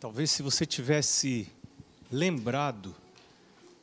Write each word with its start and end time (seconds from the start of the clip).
Talvez 0.00 0.30
se 0.30 0.44
você 0.44 0.64
tivesse 0.64 1.48
lembrado 2.08 2.94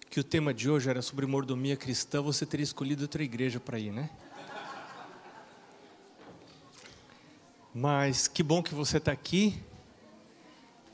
que 0.09 0.17
o 0.17 0.23
tema 0.23 0.53
de 0.53 0.69
hoje 0.69 0.89
era 0.89 1.01
sobre 1.01 1.25
mordomia 1.25 1.75
cristã, 1.75 2.21
você 2.21 2.45
teria 2.45 2.63
escolhido 2.63 3.01
outra 3.01 3.21
igreja 3.21 3.59
para 3.59 3.77
ir, 3.77 3.91
né? 3.91 4.09
Mas 7.73 8.29
que 8.29 8.41
bom 8.41 8.63
que 8.63 8.73
você 8.73 8.95
está 8.95 9.11
aqui. 9.11 9.61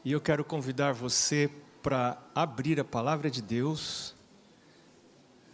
E 0.03 0.11
eu 0.11 0.19
quero 0.19 0.43
convidar 0.43 0.91
você 0.91 1.51
para 1.83 2.19
abrir 2.33 2.79
a 2.79 2.83
palavra 2.83 3.29
de 3.29 3.43
Deus 3.43 4.15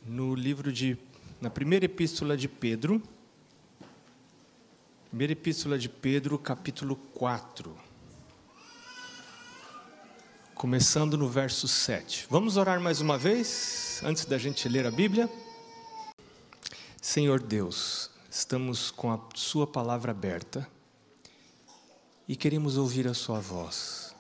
no 0.06 0.34
livro 0.34 0.72
de, 0.72 0.98
na 1.42 1.50
primeira 1.50 1.84
epístola 1.84 2.38
de 2.38 2.48
Pedro, 2.48 3.04
primeira 5.10 5.34
epístola 5.34 5.78
de 5.78 5.90
Pedro, 5.90 6.40
capítulo 6.40 6.96
4 7.14 7.87
começando 10.58 11.16
no 11.16 11.30
verso 11.30 11.68
7. 11.68 12.26
Vamos 12.32 12.58
orar 12.58 12.82
mais 12.82 13.00
uma 13.00 13.16
vez, 13.16 14.02
antes 14.04 14.26
da 14.26 14.40
gente 14.40 14.68
ler 14.68 14.88
a 14.88 14.92
Bíblia? 14.92 15.30
Senhor 17.00 17.40
Deus, 17.40 18.10
estamos 18.30 18.90
com 18.90 19.12
a 19.12 19.20
Sua 19.36 19.68
palavra 19.68 20.12
aberta 20.12 20.68
e 22.28 22.36
queremos 22.36 22.76
ouvir 22.76 23.08
a 23.08 23.14
Sua 23.14 23.40
voz. 23.40 24.16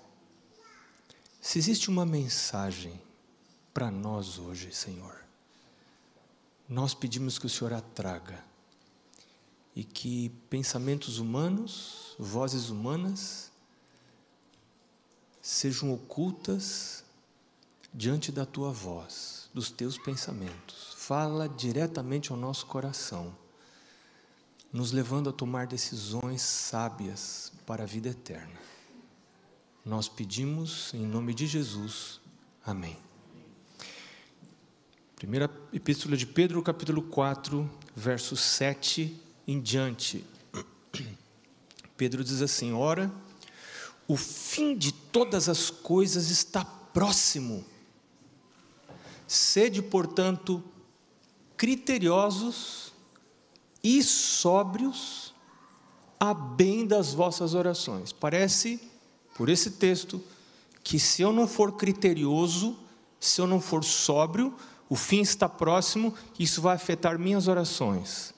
Se 1.41 1.58
existe 1.58 1.90
uma 1.90 2.05
mensagem 2.05 3.02
para 3.74 3.90
nós 3.90 4.38
hoje, 4.38 4.72
Senhor, 4.72 5.16
nós 6.70 6.94
pedimos 6.94 7.40
que 7.40 7.48
o 7.48 7.49
Senhor 7.49 7.74
a 7.74 7.82
traga 7.82 8.44
e 9.76 9.84
que 9.84 10.30
pensamentos 10.52 11.18
humanos, 11.18 12.16
vozes 12.20 12.70
humanas, 12.70 13.46
sejam 15.47 15.93
ocultas 15.93 17.05
diante 17.93 18.34
da 18.34 18.45
tua 18.45 18.70
voz, 18.70 19.49
dos 19.54 19.71
teus 19.71 19.98
pensamentos. 19.98 20.93
Fala 20.98 21.48
diretamente 21.48 22.34
ao 22.34 22.37
nosso 22.37 22.65
coração, 22.65 23.34
nos 24.73 24.91
levando 24.91 25.29
a 25.29 25.34
tomar 25.34 25.65
decisões 25.65 26.41
sábias 26.41 27.54
para 27.65 27.84
a 27.84 27.85
vida 27.85 28.09
eterna. 28.09 28.59
Nós 29.85 30.09
pedimos 30.09 30.93
em 30.93 31.07
nome 31.07 31.34
de 31.34 31.48
Jesus. 31.48 32.20
Amém. 32.65 32.98
Primeira 35.15 35.49
Epístola 35.71 36.17
de 36.17 36.27
Pedro, 36.27 36.61
capítulo 36.61 37.01
4, 37.01 37.71
verso 37.95 38.35
7 38.35 39.17
em 39.48 39.61
diante. 39.61 40.26
Pedro 41.95 42.21
diz 42.21 42.41
assim: 42.41 42.73
Ora, 42.73 43.09
o 44.08 44.16
fim 44.16 44.76
de 44.76 44.91
todas 44.91 45.50
as 45.50 45.70
coisas 45.70 46.30
está 46.30 46.63
próximo. 46.63 47.66
Sede, 49.27 49.82
portanto, 49.82 50.63
criteriosos 51.58 52.94
e 53.84 54.02
sóbrios 54.02 55.34
a 56.20 56.34
bem 56.34 56.85
das 56.85 57.13
vossas 57.13 57.54
orações. 57.54 58.12
Parece, 58.12 58.80
por 59.35 59.50
esse 59.50 59.72
texto, 59.72 60.24
que 60.84 60.98
se 60.98 61.22
eu 61.22 61.34
não 61.34 61.48
for 61.48 61.74
criterioso, 61.74 62.78
se 63.20 63.41
eu 63.41 63.48
não 63.48 63.60
for 63.60 63.84
sóbrio, 63.84 64.56
o 64.90 64.96
fim 64.96 65.19
está 65.19 65.50
próximo, 65.50 66.13
isso 66.40 66.62
vai 66.62 66.75
afetar 66.75 67.19
minhas 67.19 67.47
orações. 67.47 68.34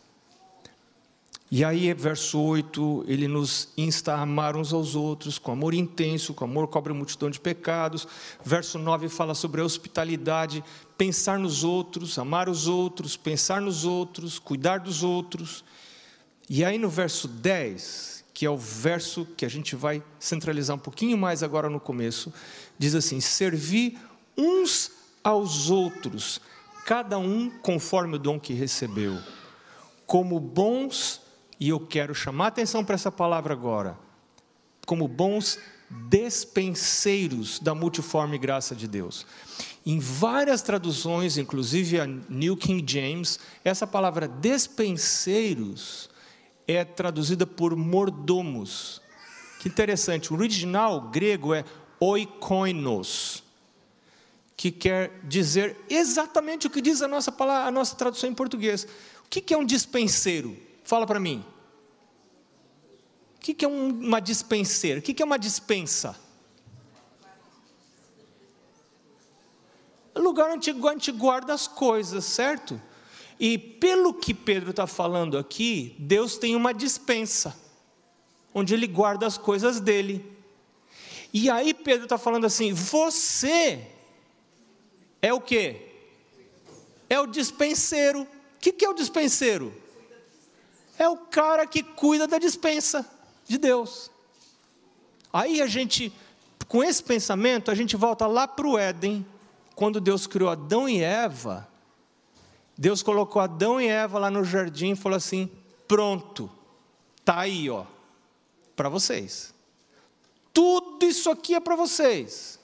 E 1.52 1.66
aí, 1.66 1.92
verso 1.95 2.39
8, 2.39 3.05
ele 3.08 3.28
nos 3.28 3.69
insta 3.75 4.14
a 4.14 4.22
amar 4.22 4.55
uns 4.55 4.72
aos 4.72 4.94
outros 4.94 5.39
com 5.39 5.52
amor 5.52 5.73
intenso, 5.73 6.31
com 6.31 6.45
amor 6.45 6.67
cobre 6.67 6.94
multidão 6.94 7.28
de 7.28 7.39
pecados. 7.39 8.08
Verso 8.45 8.78
9 8.78 9.09
fala 9.09 9.33
sobre 9.33 9.59
a 9.59 9.64
hospitalidade, 9.64 10.64
pensar 10.95 11.39
nos 11.39 11.64
outros, 11.64 12.19
amar 12.19 12.47
os 12.47 12.67
outros, 12.67 13.17
pensar 13.17 13.61
nos 13.61 13.84
outros, 13.84 14.38
cuidar 14.38 14.79
dos 14.79 15.01
outros. 15.01 15.63
E 16.47 16.63
aí, 16.63 16.78
no 16.78 16.88
verso 16.88 17.28
10, 17.28 18.25
que 18.31 18.46
é 18.46 18.50
o 18.50 18.57
verso 18.57 19.25
que 19.35 19.44
a 19.44 19.50
gente 19.50 19.75
vai 19.75 20.03
centralizar 20.19 20.75
um 20.75 20.79
pouquinho 20.79 21.18
mais 21.18 21.41
agora 21.41 21.68
no 21.68 21.79
começo, 21.79 22.31
diz 22.78 22.94
assim: 22.94 23.19
servir 23.19 23.97
uns 24.38 24.91
aos 25.23 25.72
outros, 25.72 26.40
cada 26.85 27.18
um 27.18 27.50
conforme 27.50 28.18
o 28.18 28.19
dom 28.19 28.40
que 28.40 28.53
recebeu, 28.53 29.18
como 30.06 30.40
bons 30.40 31.28
e 31.59 31.70
eu 31.70 31.80
quero 31.80 32.16
chamar 32.16 32.47
atenção 32.47 32.86
para 32.86 32.96
essa 32.96 33.12
palavra 33.12 33.53
agora, 33.53 33.97
como 34.86 35.08
bons 35.08 35.59
despenseiros 35.90 37.59
da 37.59 37.75
multiforme 37.75 38.38
graça 38.38 38.75
de 38.75 38.88
Deus. 38.88 39.25
Em 39.86 40.00
várias 40.00 40.62
traduções, 40.62 41.38
inclusive 41.38 42.00
a 42.00 42.06
New 42.06 42.56
King 42.56 42.84
James, 42.86 43.40
essa 43.64 43.88
palavra 43.88 44.28
despenseiros 44.28 46.09
é 46.68 46.86
traduzida 46.86 47.47
por 47.47 47.76
mordomos. 47.76 49.02
Que 49.59 49.68
interessante, 49.68 50.31
o 50.31 50.38
original 50.38 51.09
grego 51.09 51.53
é 51.53 51.66
oikoinos, 52.00 53.44
que 54.56 54.72
quer 54.72 55.20
dizer 55.24 55.76
exatamente 55.90 56.68
o 56.68 56.70
que 56.70 56.81
diz 56.81 57.02
a 57.02 57.08
nossa, 57.08 57.31
palavra, 57.31 57.68
a 57.68 57.72
nossa 57.72 57.96
tradução 57.96 58.30
em 58.30 58.34
português. 58.34 58.88
O 59.26 59.30
que 59.30 59.53
é 59.53 59.58
um 59.58 59.66
dispenseiro? 59.66 60.69
Fala 60.89 61.05
para 61.05 61.19
mim. 61.19 61.45
O 63.35 63.39
que 63.39 63.63
é 63.63 63.67
uma 63.67 64.19
dispenseira? 64.19 65.00
O 65.00 65.03
que 65.03 65.22
é 65.22 65.23
uma 65.23 65.38
dispensa? 65.38 66.19
É 70.16 70.19
lugar 70.19 70.49
onde 70.49 70.72
a 70.72 70.73
gente 70.73 71.11
guarda 71.11 71.53
as 71.53 71.67
coisas, 71.67 72.25
certo? 72.25 72.81
E 73.39 73.55
pelo 73.55 74.16
que 74.16 74.33
Pedro 74.33 74.72
está 74.72 74.88
falando 74.88 75.38
aqui, 75.38 75.95
Deus 75.99 76.39
tem 76.39 76.55
uma 76.55 76.73
dispensa, 76.73 77.55
onde 78.51 78.73
Ele 78.73 78.88
guarda 78.88 79.28
as 79.28 79.38
coisas 79.38 79.79
dele. 79.79 80.25
E 81.31 81.51
aí 81.51 81.72
Pedro 81.72 82.05
está 82.05 82.17
falando 82.17 82.45
assim: 82.45 82.73
você 82.73 83.88
é 85.22 85.31
o 85.31 85.39
que? 85.39 85.75
É 87.07 87.19
o 87.19 87.28
dispenseiro. 87.28 88.23
O 88.23 88.28
que 88.59 88.83
é 88.83 88.89
o 88.89 88.95
dispenseiro? 88.95 89.72
É 90.99 91.07
o 91.07 91.15
cara 91.15 91.65
que 91.65 91.81
cuida 91.81 92.27
da 92.27 92.37
dispensa 92.37 93.09
de 93.47 93.57
Deus. 93.57 94.11
Aí 95.31 95.61
a 95.61 95.65
gente, 95.65 96.13
com 96.67 96.83
esse 96.83 97.01
pensamento, 97.01 97.71
a 97.71 97.75
gente 97.75 97.95
volta 97.95 98.27
lá 98.27 98.45
para 98.45 98.67
o 98.67 98.77
Éden, 98.77 99.25
quando 99.75 100.01
Deus 100.01 100.27
criou 100.27 100.49
Adão 100.49 100.89
e 100.89 101.01
Eva. 101.01 101.65
Deus 102.77 103.01
colocou 103.01 103.41
Adão 103.41 103.79
e 103.79 103.87
Eva 103.87 104.19
lá 104.19 104.29
no 104.29 104.43
jardim 104.43 104.91
e 104.91 104.95
falou 104.95 105.15
assim: 105.15 105.49
pronto, 105.87 106.51
tá 107.23 107.39
aí, 107.39 107.69
ó, 107.69 107.85
para 108.75 108.89
vocês. 108.89 109.53
Tudo 110.53 111.05
isso 111.05 111.29
aqui 111.29 111.55
é 111.55 111.61
para 111.61 111.77
vocês. 111.77 112.59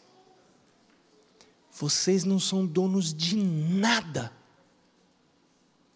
Vocês 1.71 2.25
não 2.25 2.39
são 2.39 2.65
donos 2.65 3.13
de 3.13 3.37
nada, 3.37 4.31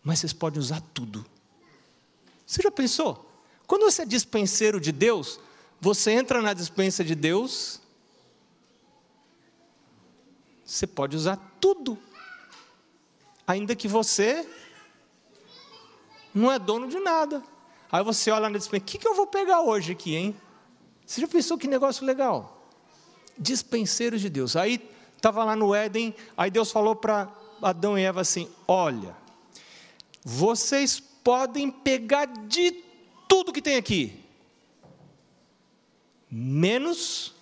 mas 0.02 0.20
vocês 0.20 0.32
podem 0.32 0.60
usar 0.60 0.82
tudo. 0.94 1.26
Você 2.50 2.64
já 2.64 2.72
pensou? 2.72 3.32
Quando 3.68 3.84
você 3.84 4.02
é 4.02 4.06
dispenseiro 4.06 4.82
de 4.82 4.92
Deus, 4.92 5.40
você 5.80 6.14
entra 6.14 6.42
na 6.42 6.52
dispensa 6.52 7.04
de 7.04 7.14
Deus, 7.14 7.80
você 10.66 10.88
pode 10.88 11.16
usar 11.16 11.38
tudo, 11.62 11.96
ainda 13.46 13.76
que 13.76 13.88
você 13.88 14.50
não 16.34 16.52
é 16.52 16.58
dono 16.58 16.88
de 16.88 17.00
nada. 17.00 17.44
Aí 17.92 18.04
você 18.04 18.32
olha 18.32 18.50
na 18.50 18.58
dispensa, 18.58 18.82
o 18.82 18.88
que, 18.88 18.98
que 18.98 19.08
eu 19.08 19.14
vou 19.14 19.28
pegar 19.28 19.62
hoje 19.62 19.92
aqui, 19.92 20.16
hein? 20.16 20.36
Você 21.06 21.22
já 21.22 21.28
pensou 21.28 21.56
que 21.56 21.68
negócio 21.68 22.04
legal? 22.04 22.68
Dispenseiros 23.38 24.22
de 24.22 24.30
Deus. 24.30 24.56
Aí 24.56 24.90
estava 25.16 25.44
lá 25.44 25.56
no 25.56 25.76
Éden, 25.76 26.16
aí 26.36 26.50
Deus 26.50 26.72
falou 26.72 26.96
para 26.96 27.32
Adão 27.62 27.96
e 27.96 28.02
Eva 28.02 28.22
assim: 28.22 28.50
Olha, 28.68 29.16
vocês 30.26 31.09
podem 31.24 31.70
pegar 31.70 32.26
de 32.26 32.84
tudo 33.28 33.54
que 33.54 33.62
tem 33.62 33.76
aqui, 33.76 34.20
menos 36.30 37.34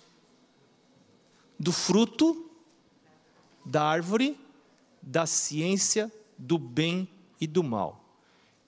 do 1.58 1.72
fruto 1.72 2.50
da 3.64 3.82
árvore 3.82 4.38
da 5.02 5.26
ciência 5.26 6.12
do 6.36 6.58
bem 6.58 7.08
e 7.40 7.46
do 7.46 7.62
mal. 7.62 8.04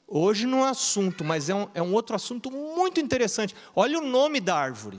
Hoje 0.07 0.47
não 0.47 0.67
é 0.67 0.71
assunto, 0.71 1.23
mas 1.23 1.49
é 1.49 1.55
um, 1.55 1.69
é 1.73 1.83
um 1.83 1.95
outro 1.95 2.17
assunto 2.17 2.51
muito 2.51 3.01
interessante. 3.01 3.55
Olha 3.77 3.99
o 3.99 4.07
nome 4.07 4.41
da 4.41 4.57
árvore: 4.57 4.99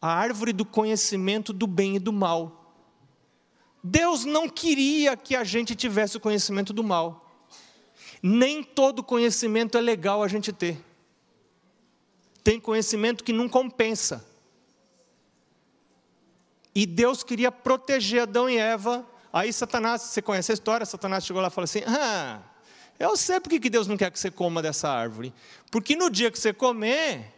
a 0.00 0.12
árvore 0.12 0.52
do 0.52 0.64
conhecimento 0.64 1.52
do 1.52 1.66
bem 1.66 1.96
e 1.96 1.98
do 1.98 2.12
mal. 2.12 2.54
Deus 3.82 4.24
não 4.24 4.48
queria 4.48 5.16
que 5.16 5.34
a 5.34 5.44
gente 5.44 5.74
tivesse 5.74 6.16
o 6.16 6.20
conhecimento 6.20 6.72
do 6.72 6.84
mal. 6.84 7.27
Nem 8.22 8.62
todo 8.62 9.02
conhecimento 9.02 9.78
é 9.78 9.80
legal 9.80 10.22
a 10.22 10.28
gente 10.28 10.52
ter. 10.52 10.82
Tem 12.42 12.58
conhecimento 12.58 13.22
que 13.22 13.32
não 13.32 13.48
compensa. 13.48 14.24
e 16.74 16.86
Deus 16.86 17.24
queria 17.24 17.50
proteger 17.50 18.22
Adão 18.22 18.48
e 18.48 18.56
Eva. 18.56 19.04
Aí 19.32 19.52
Satanás, 19.52 20.02
você 20.02 20.22
conhece 20.22 20.52
a 20.52 20.54
história? 20.54 20.86
Satanás 20.86 21.24
chegou 21.24 21.42
lá 21.42 21.48
e 21.48 21.50
falou 21.50 21.64
assim: 21.64 21.82
Ah, 21.86 22.40
eu 22.98 23.16
sei 23.16 23.40
porque 23.40 23.58
que 23.58 23.68
Deus 23.68 23.86
não 23.86 23.96
quer 23.96 24.10
que 24.10 24.18
você 24.18 24.30
coma 24.30 24.62
dessa 24.62 24.88
árvore. 24.88 25.34
Porque 25.70 25.96
no 25.96 26.08
dia 26.08 26.30
que 26.30 26.38
você 26.38 26.52
comer, 26.52 27.34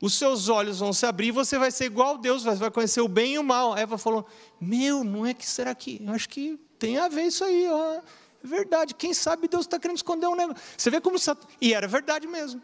os 0.00 0.14
seus 0.14 0.48
olhos 0.48 0.80
vão 0.80 0.92
se 0.92 1.06
abrir 1.06 1.28
e 1.28 1.32
você 1.32 1.58
vai 1.58 1.70
ser 1.70 1.84
igual 1.84 2.14
a 2.14 2.18
Deus, 2.18 2.42
você 2.44 2.56
vai 2.56 2.70
conhecer 2.70 3.00
o 3.02 3.08
bem 3.08 3.34
e 3.34 3.38
o 3.38 3.44
mal. 3.44 3.74
A 3.74 3.80
Eva 3.80 3.98
falou: 3.98 4.26
Meu, 4.60 5.04
não 5.04 5.26
é 5.26 5.34
que 5.34 5.46
será 5.46 5.74
que? 5.74 6.02
Eu 6.04 6.12
acho 6.12 6.28
que 6.28 6.58
tem 6.78 6.98
a 6.98 7.08
ver 7.08 7.24
isso 7.24 7.44
aí. 7.44 7.68
Ó. 7.68 8.00
É 8.42 8.46
verdade. 8.46 8.94
Quem 8.94 9.14
sabe 9.14 9.48
Deus 9.48 9.66
está 9.66 9.78
querendo 9.78 9.96
esconder 9.96 10.26
um 10.26 10.34
negócio. 10.34 10.62
Você 10.76 10.90
vê 10.90 11.00
como. 11.00 11.18
Sat... 11.18 11.38
E 11.60 11.74
era 11.74 11.86
verdade 11.86 12.26
mesmo. 12.26 12.60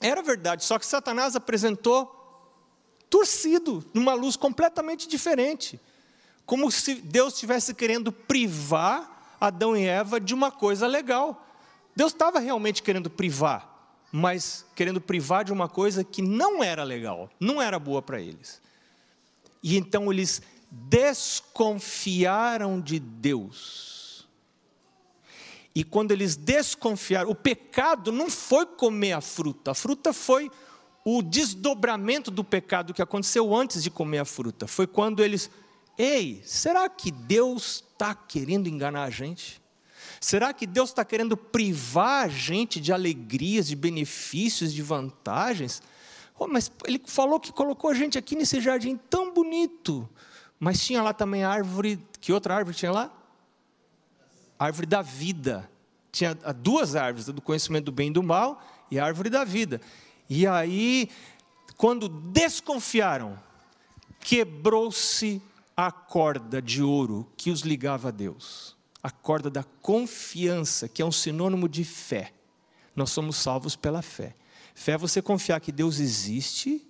Era 0.00 0.22
verdade, 0.22 0.64
só 0.64 0.78
que 0.78 0.84
Satanás 0.84 1.34
apresentou 1.34 2.12
torcido, 3.08 3.82
numa 3.94 4.12
luz 4.12 4.36
completamente 4.36 5.08
diferente. 5.08 5.80
Como 6.44 6.70
se 6.70 6.96
Deus 6.96 7.32
estivesse 7.34 7.72
querendo 7.74 8.12
privar 8.12 9.36
Adão 9.40 9.74
e 9.76 9.86
Eva 9.86 10.20
de 10.20 10.34
uma 10.34 10.50
coisa 10.50 10.86
legal. 10.86 11.46
Deus 11.94 12.12
estava 12.12 12.38
realmente 12.38 12.82
querendo 12.82 13.08
privar, 13.08 13.96
mas 14.12 14.66
querendo 14.74 15.00
privar 15.00 15.44
de 15.44 15.52
uma 15.52 15.68
coisa 15.68 16.04
que 16.04 16.20
não 16.20 16.62
era 16.62 16.84
legal, 16.84 17.30
não 17.40 17.62
era 17.62 17.78
boa 17.78 18.02
para 18.02 18.20
eles. 18.20 18.60
E 19.62 19.78
então 19.78 20.12
eles 20.12 20.42
desconfiaram 20.70 22.78
de 22.80 22.98
Deus. 22.98 23.96
E 25.76 25.84
quando 25.84 26.10
eles 26.10 26.36
desconfiaram, 26.36 27.30
o 27.30 27.34
pecado 27.34 28.10
não 28.10 28.30
foi 28.30 28.64
comer 28.64 29.12
a 29.12 29.20
fruta, 29.20 29.72
a 29.72 29.74
fruta 29.74 30.10
foi 30.10 30.50
o 31.04 31.22
desdobramento 31.22 32.30
do 32.30 32.42
pecado 32.42 32.94
que 32.94 33.02
aconteceu 33.02 33.54
antes 33.54 33.82
de 33.82 33.90
comer 33.90 34.20
a 34.20 34.24
fruta. 34.24 34.66
Foi 34.66 34.86
quando 34.86 35.22
eles 35.22 35.50
Ei, 35.98 36.42
será 36.46 36.88
que 36.88 37.10
Deus 37.10 37.84
está 37.90 38.14
querendo 38.14 38.68
enganar 38.68 39.04
a 39.04 39.10
gente? 39.10 39.60
Será 40.18 40.54
que 40.54 40.66
Deus 40.66 40.88
está 40.88 41.04
querendo 41.04 41.36
privar 41.36 42.24
a 42.24 42.28
gente 42.28 42.80
de 42.80 42.90
alegrias, 42.90 43.66
de 43.66 43.76
benefícios, 43.76 44.72
de 44.72 44.80
vantagens? 44.80 45.82
Oh, 46.38 46.46
mas 46.46 46.72
Ele 46.86 47.02
falou 47.04 47.38
que 47.38 47.52
colocou 47.52 47.90
a 47.90 47.94
gente 47.94 48.16
aqui 48.16 48.34
nesse 48.34 48.62
jardim 48.62 48.96
tão 49.10 49.32
bonito. 49.32 50.08
Mas 50.58 50.84
tinha 50.84 51.02
lá 51.02 51.12
também 51.12 51.44
a 51.44 51.50
árvore. 51.50 52.02
Que 52.18 52.32
outra 52.32 52.56
árvore 52.56 52.76
tinha 52.76 52.92
lá? 52.92 53.15
A 54.58 54.66
árvore 54.66 54.86
da 54.86 55.02
vida. 55.02 55.70
Tinha 56.12 56.34
duas 56.34 56.96
árvores, 56.96 57.28
a 57.28 57.32
do 57.32 57.42
conhecimento 57.42 57.86
do 57.86 57.92
bem 57.92 58.08
e 58.08 58.12
do 58.12 58.22
mal 58.22 58.62
e 58.90 58.98
a 58.98 59.04
árvore 59.04 59.28
da 59.28 59.44
vida. 59.44 59.80
E 60.28 60.46
aí, 60.46 61.10
quando 61.76 62.08
desconfiaram, 62.08 63.38
quebrou-se 64.20 65.42
a 65.76 65.92
corda 65.92 66.62
de 66.62 66.82
ouro 66.82 67.30
que 67.36 67.50
os 67.50 67.60
ligava 67.60 68.08
a 68.08 68.10
Deus, 68.10 68.74
a 69.02 69.10
corda 69.10 69.50
da 69.50 69.62
confiança, 69.82 70.88
que 70.88 71.02
é 71.02 71.04
um 71.04 71.12
sinônimo 71.12 71.68
de 71.68 71.84
fé. 71.84 72.32
Nós 72.94 73.10
somos 73.10 73.36
salvos 73.36 73.76
pela 73.76 74.00
fé. 74.00 74.34
Fé 74.74 74.92
é 74.92 74.98
você 74.98 75.20
confiar 75.20 75.60
que 75.60 75.70
Deus 75.70 76.00
existe 76.00 76.86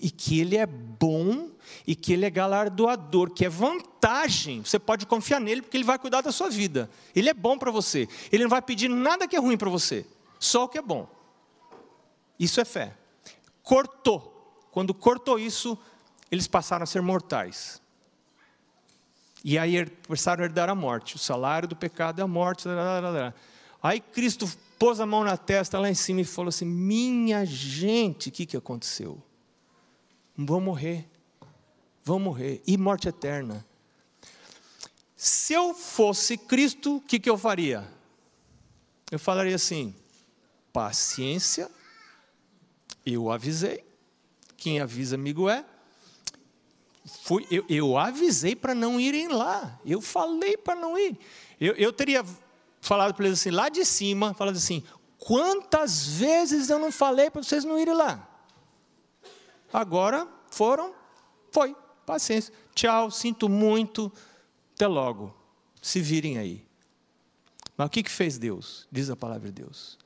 e 0.00 0.10
que 0.10 0.40
Ele 0.40 0.56
é 0.56 0.66
bom 0.66 1.50
e 1.86 1.94
que 1.94 2.12
Ele 2.12 2.24
é 2.24 2.30
galardoador, 2.30 3.30
que 3.30 3.44
é 3.44 3.48
vantagem. 3.48 4.62
Você 4.64 4.78
pode 4.78 5.06
confiar 5.06 5.40
nele 5.40 5.62
porque 5.62 5.76
Ele 5.76 5.84
vai 5.84 5.98
cuidar 5.98 6.20
da 6.22 6.32
sua 6.32 6.48
vida. 6.48 6.90
Ele 7.14 7.28
é 7.28 7.34
bom 7.34 7.58
para 7.58 7.70
você. 7.70 8.08
Ele 8.32 8.44
não 8.44 8.50
vai 8.50 8.62
pedir 8.62 8.88
nada 8.88 9.28
que 9.28 9.36
é 9.36 9.38
ruim 9.38 9.56
para 9.56 9.70
você, 9.70 10.06
só 10.38 10.64
o 10.64 10.68
que 10.68 10.78
é 10.78 10.82
bom. 10.82 11.08
Isso 12.38 12.60
é 12.60 12.64
fé. 12.64 12.96
Cortou. 13.62 14.30
Quando 14.70 14.94
cortou 14.94 15.38
isso, 15.38 15.76
eles 16.30 16.46
passaram 16.46 16.84
a 16.84 16.86
ser 16.86 17.02
mortais. 17.02 17.80
E 19.44 19.58
aí 19.58 19.86
começaram 20.06 20.42
a 20.42 20.46
herdar 20.46 20.68
a 20.68 20.74
morte. 20.74 21.16
O 21.16 21.18
salário 21.18 21.68
do 21.68 21.76
pecado 21.76 22.20
é 22.20 22.24
a 22.24 22.26
morte. 22.26 22.68
Aí 23.82 24.00
Cristo 24.00 24.50
pôs 24.78 25.00
a 25.00 25.06
mão 25.06 25.24
na 25.24 25.36
testa 25.36 25.78
lá 25.78 25.90
em 25.90 25.94
cima 25.94 26.20
e 26.20 26.24
falou 26.24 26.48
assim: 26.50 26.64
Minha 26.64 27.44
gente, 27.44 28.28
o 28.28 28.32
que, 28.32 28.46
que 28.46 28.56
aconteceu? 28.56 29.22
Vão 30.46 30.60
morrer. 30.60 31.08
Vão 32.04 32.18
morrer. 32.18 32.62
E 32.66 32.76
morte 32.76 33.08
eterna. 33.08 33.66
Se 35.16 35.52
eu 35.52 35.74
fosse 35.74 36.36
Cristo, 36.36 36.96
o 36.96 37.00
que, 37.00 37.18
que 37.18 37.28
eu 37.28 37.36
faria? 37.36 37.86
Eu 39.10 39.18
falaria 39.18 39.56
assim: 39.56 39.94
paciência, 40.72 41.70
eu 43.04 43.30
avisei. 43.30 43.84
Quem 44.56 44.80
avisa, 44.80 45.14
amigo 45.14 45.48
é 45.48 45.64
fui, 47.22 47.46
eu, 47.50 47.64
eu 47.68 47.98
avisei 47.98 48.54
para 48.54 48.74
não 48.74 49.00
irem 49.00 49.28
lá. 49.28 49.78
Eu 49.84 50.00
falei 50.00 50.56
para 50.56 50.74
não 50.74 50.98
ir. 50.98 51.18
Eu, 51.60 51.74
eu 51.74 51.92
teria 51.92 52.24
falado 52.80 53.14
para 53.14 53.26
eles 53.26 53.40
assim, 53.40 53.50
lá 53.50 53.68
de 53.68 53.84
cima, 53.84 54.34
falando 54.34 54.56
assim: 54.56 54.82
quantas 55.18 56.06
vezes 56.06 56.70
eu 56.70 56.78
não 56.78 56.92
falei 56.92 57.30
para 57.30 57.42
vocês 57.42 57.64
não 57.64 57.78
irem 57.78 57.94
lá? 57.94 58.28
Agora 59.72 60.28
foram, 60.50 60.94
foi, 61.52 61.76
paciência. 62.04 62.52
Tchau, 62.74 63.10
sinto 63.10 63.48
muito, 63.48 64.12
até 64.74 64.86
logo. 64.86 65.34
Se 65.80 66.00
virem 66.00 66.38
aí. 66.38 66.64
Mas 67.76 67.86
o 67.86 67.90
que, 67.90 68.02
que 68.02 68.10
fez 68.10 68.36
Deus? 68.38 68.86
Diz 68.90 69.08
a 69.10 69.16
palavra 69.16 69.50
de 69.50 69.62
Deus. 69.62 69.98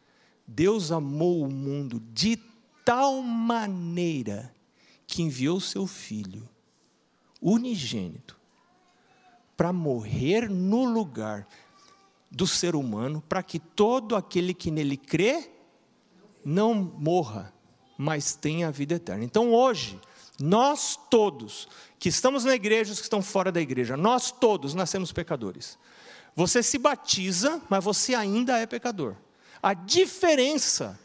Deus 0.47 0.93
amou 0.93 1.43
o 1.43 1.51
mundo 1.51 2.01
de 2.13 2.39
tal 2.85 3.23
maneira 3.23 4.55
que 5.07 5.23
enviou 5.23 5.61
seu 5.61 5.87
filho 5.87 6.49
unigênito 7.41 8.39
para 9.57 9.73
morrer 9.73 10.51
no 10.51 10.85
lugar 10.85 11.47
do 12.31 12.47
ser 12.47 12.75
humano, 12.75 13.23
para 13.29 13.43
que 13.43 13.59
todo 13.59 14.17
aquele 14.17 14.53
que 14.53 14.71
nele 14.71 14.97
crê 14.97 15.51
não 16.45 16.75
morra, 16.75 17.54
mas 17.97 18.35
tenha 18.35 18.69
a 18.69 18.71
vida 18.71 18.95
eterna. 18.95 19.25
Então 19.25 19.53
hoje, 19.53 20.01
nós 20.41 20.99
todos 21.11 21.69
que 21.99 22.09
estamos 22.09 22.45
na 22.45 22.55
igreja, 22.55 22.93
os 22.93 22.99
que 22.99 23.07
estão 23.07 23.23
fora 23.23 23.51
da 23.51 23.61
igreja, 23.61 23.97
nós 23.97 24.31
todos 24.31 24.75
nascemos 24.75 25.13
pecadores. 25.13 25.79
Você 26.37 26.63
se 26.63 26.79
batiza, 26.79 27.63
mas 27.69 27.83
você 27.83 28.15
ainda 28.15 28.59
é 28.59 28.67
pecador. 28.67 29.15
A 29.63 29.73
diferença 29.73 30.99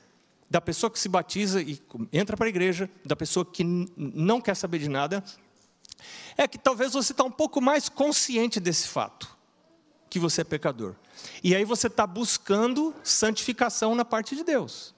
da 0.50 0.60
pessoa 0.60 0.90
que 0.90 1.00
se 1.00 1.08
batiza 1.08 1.62
e 1.62 1.80
entra 2.12 2.36
para 2.36 2.48
a 2.48 2.50
igreja, 2.50 2.90
da 3.06 3.16
pessoa 3.16 3.46
que 3.46 3.64
não 3.64 4.42
quer 4.42 4.56
saber 4.56 4.80
de 4.80 4.90
nada, 4.90 5.24
é 6.36 6.48
que 6.48 6.58
talvez 6.58 6.94
você 6.94 7.12
está 7.12 7.24
um 7.24 7.32
pouco 7.32 7.62
mais 7.62 7.88
consciente 7.88 8.60
desse 8.60 8.88
fato, 8.88 9.38
que 10.10 10.18
você 10.18 10.42
é 10.42 10.44
pecador. 10.44 10.96
E 11.44 11.56
aí 11.56 11.64
você 11.64 11.88
está 11.88 12.08
buscando 12.08 12.96
santificação 13.04 13.94
na 13.94 14.04
parte 14.04 14.36
de 14.36 14.44
Deus. 14.44 14.96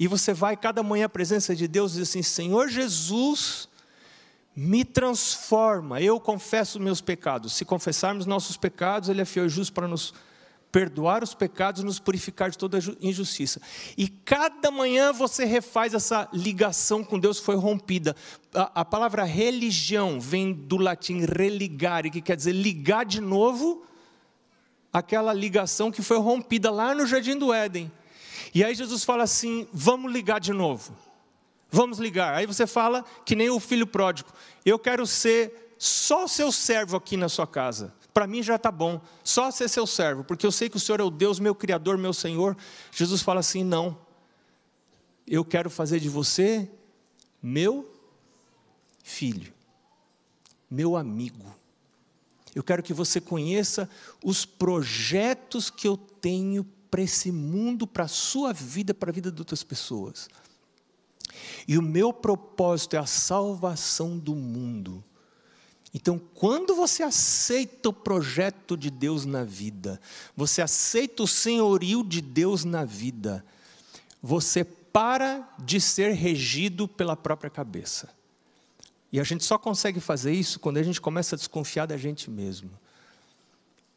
E 0.00 0.08
você 0.08 0.32
vai 0.32 0.56
cada 0.56 0.82
manhã 0.82 1.04
à 1.04 1.08
presença 1.10 1.54
de 1.54 1.68
Deus 1.68 1.92
e 1.92 1.98
diz 1.98 2.08
assim: 2.08 2.22
Senhor 2.22 2.70
Jesus, 2.70 3.68
me 4.56 4.82
transforma. 4.82 6.00
Eu 6.00 6.18
confesso 6.18 6.80
meus 6.80 7.02
pecados. 7.02 7.52
Se 7.52 7.66
confessarmos 7.66 8.24
nossos 8.24 8.56
pecados, 8.56 9.10
Ele 9.10 9.20
é 9.20 9.26
fiel 9.26 9.44
e 9.44 9.50
justo 9.50 9.74
para 9.74 9.86
nos 9.86 10.14
perdoar 10.72 11.22
os 11.22 11.34
pecados 11.34 11.82
e 11.82 11.84
nos 11.84 11.98
purificar 11.98 12.48
de 12.48 12.56
toda 12.56 12.78
injustiça. 12.98 13.60
E 13.94 14.08
cada 14.08 14.70
manhã 14.70 15.12
você 15.12 15.44
refaz 15.44 15.92
essa 15.92 16.26
ligação 16.32 17.04
com 17.04 17.18
Deus 17.18 17.38
que 17.38 17.44
foi 17.44 17.56
rompida. 17.56 18.16
A, 18.54 18.80
a 18.80 18.84
palavra 18.86 19.24
religião 19.24 20.18
vem 20.18 20.50
do 20.50 20.78
latim 20.78 21.26
religare, 21.26 22.10
que 22.10 22.22
quer 22.22 22.36
dizer 22.36 22.52
ligar 22.52 23.04
de 23.04 23.20
novo 23.20 23.84
aquela 24.90 25.34
ligação 25.34 25.90
que 25.90 26.00
foi 26.00 26.16
rompida 26.18 26.70
lá 26.70 26.94
no 26.94 27.06
jardim 27.06 27.36
do 27.36 27.52
Éden. 27.52 27.92
E 28.54 28.64
aí 28.64 28.74
Jesus 28.74 29.04
fala 29.04 29.24
assim: 29.24 29.68
vamos 29.72 30.12
ligar 30.12 30.40
de 30.40 30.52
novo. 30.52 30.96
Vamos 31.70 31.98
ligar. 31.98 32.34
Aí 32.34 32.46
você 32.46 32.66
fala 32.66 33.04
que 33.24 33.36
nem 33.36 33.50
o 33.50 33.60
filho 33.60 33.86
pródigo: 33.86 34.30
eu 34.64 34.78
quero 34.78 35.06
ser 35.06 35.74
só 35.78 36.26
seu 36.26 36.52
servo 36.52 36.96
aqui 36.96 37.16
na 37.16 37.28
sua 37.28 37.46
casa 37.46 37.94
para 38.12 38.26
mim 38.26 38.42
já 38.42 38.56
está 38.56 38.70
bom, 38.70 39.00
só 39.22 39.50
ser 39.50 39.68
seu 39.68 39.86
servo, 39.86 40.24
porque 40.24 40.46
eu 40.46 40.52
sei 40.52 40.68
que 40.68 40.76
o 40.76 40.80
Senhor 40.80 41.00
é 41.00 41.02
o 41.02 41.10
Deus, 41.10 41.38
meu 41.38 41.54
Criador, 41.54 41.96
meu 41.96 42.12
Senhor. 42.12 42.56
Jesus 42.92 43.22
fala 43.22 43.40
assim: 43.40 43.64
não, 43.64 43.98
eu 45.26 45.44
quero 45.44 45.70
fazer 45.70 46.00
de 46.00 46.08
você 46.08 46.68
meu 47.42 47.90
filho, 49.02 49.52
meu 50.70 50.96
amigo. 50.96 51.54
Eu 52.54 52.64
quero 52.64 52.82
que 52.82 52.92
você 52.92 53.20
conheça 53.20 53.88
os 54.24 54.44
projetos 54.44 55.70
que 55.70 55.86
eu 55.86 55.96
tenho 55.96 56.66
para 56.90 57.02
esse 57.02 57.30
mundo, 57.30 57.86
para 57.86 58.04
a 58.04 58.08
sua 58.08 58.52
vida, 58.52 58.92
para 58.92 59.10
a 59.10 59.12
vida 59.12 59.30
de 59.30 59.40
outras 59.40 59.62
pessoas. 59.62 60.28
E 61.66 61.78
o 61.78 61.82
meu 61.82 62.12
propósito 62.12 62.96
é 62.96 62.98
a 62.98 63.06
salvação 63.06 64.18
do 64.18 64.34
mundo. 64.34 65.04
Então, 65.92 66.20
quando 66.34 66.74
você 66.74 67.02
aceita 67.02 67.88
o 67.88 67.92
projeto 67.92 68.76
de 68.76 68.90
Deus 68.90 69.24
na 69.24 69.42
vida, 69.42 70.00
você 70.36 70.62
aceita 70.62 71.22
o 71.22 71.28
senhorio 71.28 72.04
de 72.04 72.20
Deus 72.20 72.64
na 72.64 72.84
vida, 72.84 73.44
você 74.22 74.64
para 74.64 75.48
de 75.58 75.80
ser 75.80 76.12
regido 76.12 76.86
pela 76.86 77.16
própria 77.16 77.50
cabeça. 77.50 78.08
E 79.12 79.18
a 79.18 79.24
gente 79.24 79.44
só 79.44 79.58
consegue 79.58 79.98
fazer 80.00 80.32
isso 80.32 80.60
quando 80.60 80.76
a 80.78 80.82
gente 80.82 81.00
começa 81.00 81.34
a 81.34 81.38
desconfiar 81.38 81.86
da 81.86 81.96
gente 81.96 82.30
mesmo. 82.30 82.70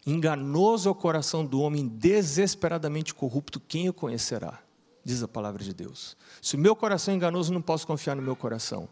Enganoso 0.05 0.89
é 0.89 0.91
o 0.91 0.95
coração 0.95 1.45
do 1.45 1.61
homem 1.61 1.87
desesperadamente 1.87 3.13
corrupto, 3.13 3.59
quem 3.59 3.87
o 3.87 3.93
conhecerá? 3.93 4.59
Diz 5.03 5.23
a 5.23 5.27
palavra 5.27 5.63
de 5.63 5.73
Deus. 5.73 6.17
Se 6.41 6.55
o 6.55 6.59
meu 6.59 6.75
coração 6.75 7.13
é 7.13 7.17
enganoso, 7.17 7.53
não 7.53 7.61
posso 7.61 7.87
confiar 7.87 8.15
no 8.15 8.21
meu 8.21 8.35
coração. 8.35 8.87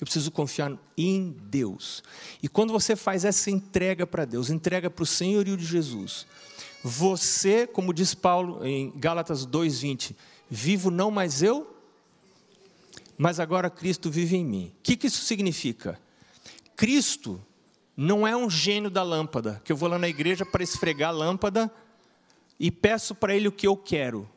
Eu 0.00 0.04
preciso 0.04 0.30
confiar 0.30 0.76
em 0.96 1.34
Deus. 1.48 2.02
E 2.42 2.48
quando 2.48 2.72
você 2.72 2.94
faz 2.94 3.24
essa 3.24 3.50
entrega 3.50 4.06
para 4.06 4.24
Deus, 4.24 4.50
entrega 4.50 4.90
para 4.90 5.02
o 5.02 5.06
senhorio 5.06 5.56
de 5.56 5.64
Jesus, 5.64 6.26
você, 6.82 7.66
como 7.66 7.94
diz 7.94 8.14
Paulo 8.14 8.64
em 8.64 8.92
Gálatas 8.96 9.46
2:20, 9.46 10.14
vivo 10.50 10.90
não 10.90 11.10
mais 11.10 11.42
eu, 11.42 11.74
mas 13.16 13.40
agora 13.40 13.70
Cristo 13.70 14.10
vive 14.10 14.36
em 14.36 14.44
mim. 14.44 14.72
O 14.78 14.82
que, 14.82 14.96
que 14.96 15.06
isso 15.06 15.22
significa? 15.22 15.98
Cristo 16.76 17.40
não 17.96 18.26
é 18.26 18.36
um 18.36 18.50
gênio 18.50 18.90
da 18.90 19.02
lâmpada, 19.02 19.60
que 19.64 19.72
eu 19.72 19.76
vou 19.76 19.88
lá 19.88 19.98
na 19.98 20.08
igreja 20.08 20.44
para 20.44 20.62
esfregar 20.62 21.08
a 21.08 21.12
lâmpada 21.12 21.72
e 22.60 22.70
peço 22.70 23.14
para 23.14 23.34
ele 23.34 23.48
o 23.48 23.52
que 23.52 23.66
eu 23.66 23.76
quero. 23.76 24.28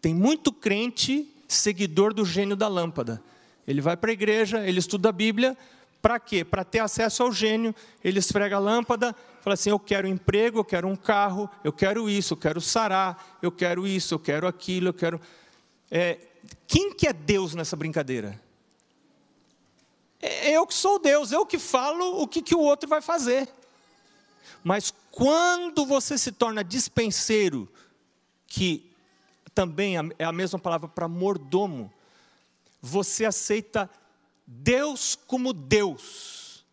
Tem 0.00 0.14
muito 0.14 0.52
crente 0.52 1.26
seguidor 1.48 2.12
do 2.12 2.24
gênio 2.24 2.56
da 2.56 2.68
lâmpada. 2.68 3.22
Ele 3.66 3.80
vai 3.80 3.96
para 3.96 4.10
a 4.10 4.12
igreja, 4.12 4.66
ele 4.66 4.78
estuda 4.78 5.08
a 5.08 5.12
Bíblia, 5.12 5.56
para 6.02 6.20
quê? 6.20 6.44
Para 6.44 6.62
ter 6.62 6.78
acesso 6.78 7.22
ao 7.22 7.32
gênio, 7.32 7.74
ele 8.04 8.18
esfrega 8.18 8.56
a 8.56 8.60
lâmpada, 8.60 9.14
fala 9.40 9.54
assim: 9.54 9.70
eu 9.70 9.78
quero 9.78 10.06
emprego, 10.06 10.60
eu 10.60 10.64
quero 10.64 10.86
um 10.86 10.94
carro, 10.94 11.50
eu 11.64 11.72
quero 11.72 12.08
isso, 12.08 12.34
eu 12.34 12.38
quero 12.38 12.60
sarar, 12.60 13.38
eu 13.42 13.50
quero 13.50 13.86
isso, 13.86 14.14
eu 14.14 14.18
quero 14.18 14.46
aquilo, 14.46 14.88
eu 14.88 14.94
quero. 14.94 15.20
É, 15.90 16.18
quem 16.68 16.92
que 16.92 17.08
é 17.08 17.12
Deus 17.12 17.54
nessa 17.54 17.74
brincadeira? 17.74 18.40
É 20.26 20.50
eu 20.50 20.66
que 20.66 20.74
sou 20.74 20.98
Deus, 20.98 21.32
eu 21.32 21.46
que 21.46 21.58
falo 21.58 22.20
o 22.20 22.26
que, 22.26 22.42
que 22.42 22.54
o 22.54 22.60
outro 22.60 22.88
vai 22.88 23.00
fazer. 23.00 23.48
Mas 24.64 24.92
quando 25.10 25.86
você 25.86 26.18
se 26.18 26.32
torna 26.32 26.64
dispenseiro, 26.64 27.68
que 28.46 28.92
também 29.54 29.94
é 30.18 30.24
a 30.24 30.32
mesma 30.32 30.58
palavra 30.58 30.88
para 30.88 31.08
mordomo, 31.08 31.92
você 32.82 33.24
aceita 33.24 33.88
Deus 34.46 35.16
como 35.26 35.52
Deus, 35.52 36.64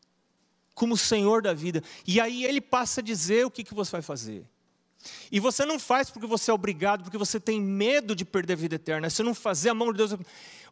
como 0.74 0.98
Senhor 0.98 1.41
da 1.41 1.53
vida. 1.53 1.83
E 2.05 2.19
aí 2.19 2.45
ele 2.45 2.60
passa 2.60 3.00
a 3.00 3.03
dizer 3.03 3.45
o 3.45 3.51
que, 3.51 3.63
que 3.63 3.74
você 3.74 3.91
vai 3.91 4.01
fazer. 4.01 4.45
E 5.31 5.39
você 5.39 5.65
não 5.65 5.79
faz 5.79 6.10
porque 6.10 6.27
você 6.27 6.51
é 6.51 6.53
obrigado, 6.53 7.03
porque 7.03 7.17
você 7.17 7.39
tem 7.39 7.60
medo 7.60 8.15
de 8.15 8.24
perder 8.24 8.53
a 8.53 8.57
vida 8.57 8.75
eterna. 8.75 9.10
Se 9.10 9.24
não 9.24 9.33
fazer 9.33 9.69
a 9.69 9.74
mão 9.74 9.91
de 9.91 9.98
Deus. 9.98 10.15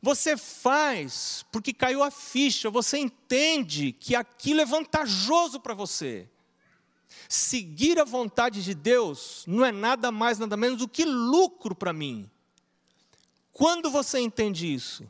Você 0.02 0.36
faz 0.36 1.46
porque 1.52 1.72
caiu 1.74 2.02
a 2.02 2.10
ficha, 2.10 2.70
você 2.70 2.98
entende 2.98 3.92
que 3.92 4.16
aquilo 4.16 4.62
é 4.62 4.66
vantajoso 4.66 5.60
para 5.60 5.76
você. 5.76 6.28
Seguir 7.30 8.00
a 8.00 8.04
vontade 8.04 8.64
de 8.64 8.74
Deus 8.74 9.44
não 9.48 9.64
é 9.64 9.72
nada 9.72 10.12
mais, 10.12 10.40
nada 10.40 10.58
menos 10.58 10.80
do 10.80 10.88
que 10.88 11.06
lucro 11.06 11.76
para 11.76 11.94
mim. 11.94 12.30
Quando 13.52 13.92
você 13.92 14.20
entende 14.20 14.74
isso, 14.74 15.08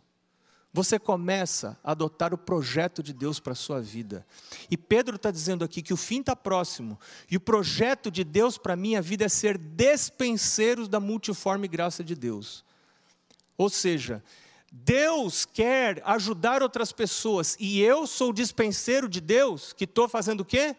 você 0.73 0.97
começa 0.97 1.77
a 1.83 1.91
adotar 1.91 2.33
o 2.33 2.37
projeto 2.37 3.03
de 3.03 3.13
Deus 3.13 3.39
para 3.39 3.53
a 3.53 3.55
sua 3.55 3.81
vida. 3.81 4.25
E 4.69 4.77
Pedro 4.77 5.15
está 5.15 5.29
dizendo 5.29 5.63
aqui 5.63 5.81
que 5.81 5.93
o 5.93 5.97
fim 5.97 6.21
está 6.21 6.35
próximo, 6.35 6.99
e 7.29 7.37
o 7.37 7.41
projeto 7.41 8.09
de 8.09 8.23
Deus 8.23 8.57
para 8.57 8.73
a 8.73 8.77
minha 8.77 9.01
vida 9.01 9.25
é 9.25 9.29
ser 9.29 9.57
despenseiros 9.57 10.87
da 10.87 10.99
multiforme 10.99 11.67
graça 11.67 12.03
de 12.03 12.15
Deus. 12.15 12.63
Ou 13.57 13.69
seja, 13.69 14.23
Deus 14.71 15.43
quer 15.43 16.01
ajudar 16.05 16.63
outras 16.63 16.93
pessoas, 16.93 17.57
e 17.59 17.81
eu 17.81 18.07
sou 18.07 18.29
o 18.29 18.33
dispenseiro 18.33 19.09
de 19.09 19.19
Deus, 19.19 19.73
que 19.73 19.83
estou 19.83 20.07
fazendo 20.07 20.41
o 20.41 20.45
quê? 20.45 20.77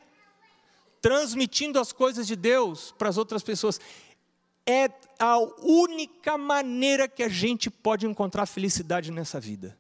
Transmitindo 1.02 1.78
as 1.78 1.92
coisas 1.92 2.26
de 2.26 2.34
Deus 2.34 2.94
para 2.96 3.10
as 3.10 3.18
outras 3.18 3.42
pessoas. 3.42 3.78
É 4.66 4.88
a 5.18 5.38
única 5.60 6.38
maneira 6.38 7.06
que 7.06 7.22
a 7.22 7.28
gente 7.28 7.68
pode 7.68 8.06
encontrar 8.06 8.46
felicidade 8.46 9.10
nessa 9.10 9.38
vida. 9.38 9.76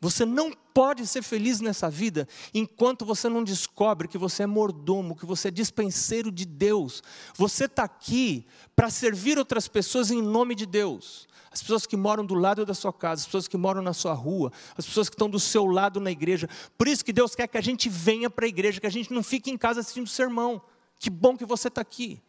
Você 0.00 0.24
não 0.24 0.52
pode 0.72 1.06
ser 1.08 1.22
feliz 1.22 1.60
nessa 1.60 1.90
vida 1.90 2.28
enquanto 2.54 3.04
você 3.04 3.28
não 3.28 3.42
descobre 3.42 4.06
que 4.06 4.16
você 4.16 4.44
é 4.44 4.46
mordomo, 4.46 5.16
que 5.16 5.26
você 5.26 5.48
é 5.48 5.50
dispenseiro 5.50 6.30
de 6.30 6.44
Deus. 6.44 7.02
Você 7.34 7.64
está 7.64 7.82
aqui 7.82 8.46
para 8.76 8.90
servir 8.90 9.38
outras 9.38 9.66
pessoas 9.66 10.10
em 10.10 10.22
nome 10.22 10.54
de 10.54 10.66
Deus. 10.66 11.26
As 11.50 11.60
pessoas 11.60 11.84
que 11.84 11.96
moram 11.96 12.24
do 12.24 12.34
lado 12.34 12.64
da 12.64 12.74
sua 12.74 12.92
casa, 12.92 13.22
as 13.22 13.26
pessoas 13.26 13.48
que 13.48 13.56
moram 13.56 13.82
na 13.82 13.92
sua 13.92 14.12
rua, 14.12 14.52
as 14.76 14.86
pessoas 14.86 15.08
que 15.08 15.14
estão 15.14 15.28
do 15.28 15.40
seu 15.40 15.66
lado 15.66 15.98
na 15.98 16.12
igreja. 16.12 16.48
Por 16.76 16.86
isso 16.86 17.04
que 17.04 17.12
Deus 17.12 17.34
quer 17.34 17.48
que 17.48 17.58
a 17.58 17.62
gente 17.62 17.88
venha 17.88 18.30
para 18.30 18.44
a 18.44 18.48
igreja, 18.48 18.80
que 18.80 18.86
a 18.86 18.90
gente 18.90 19.12
não 19.12 19.22
fique 19.22 19.50
em 19.50 19.58
casa 19.58 19.80
assistindo 19.80 20.08
sermão. 20.08 20.62
Que 21.00 21.10
bom 21.10 21.36
que 21.36 21.44
você 21.44 21.66
está 21.66 21.80
aqui. 21.80 22.22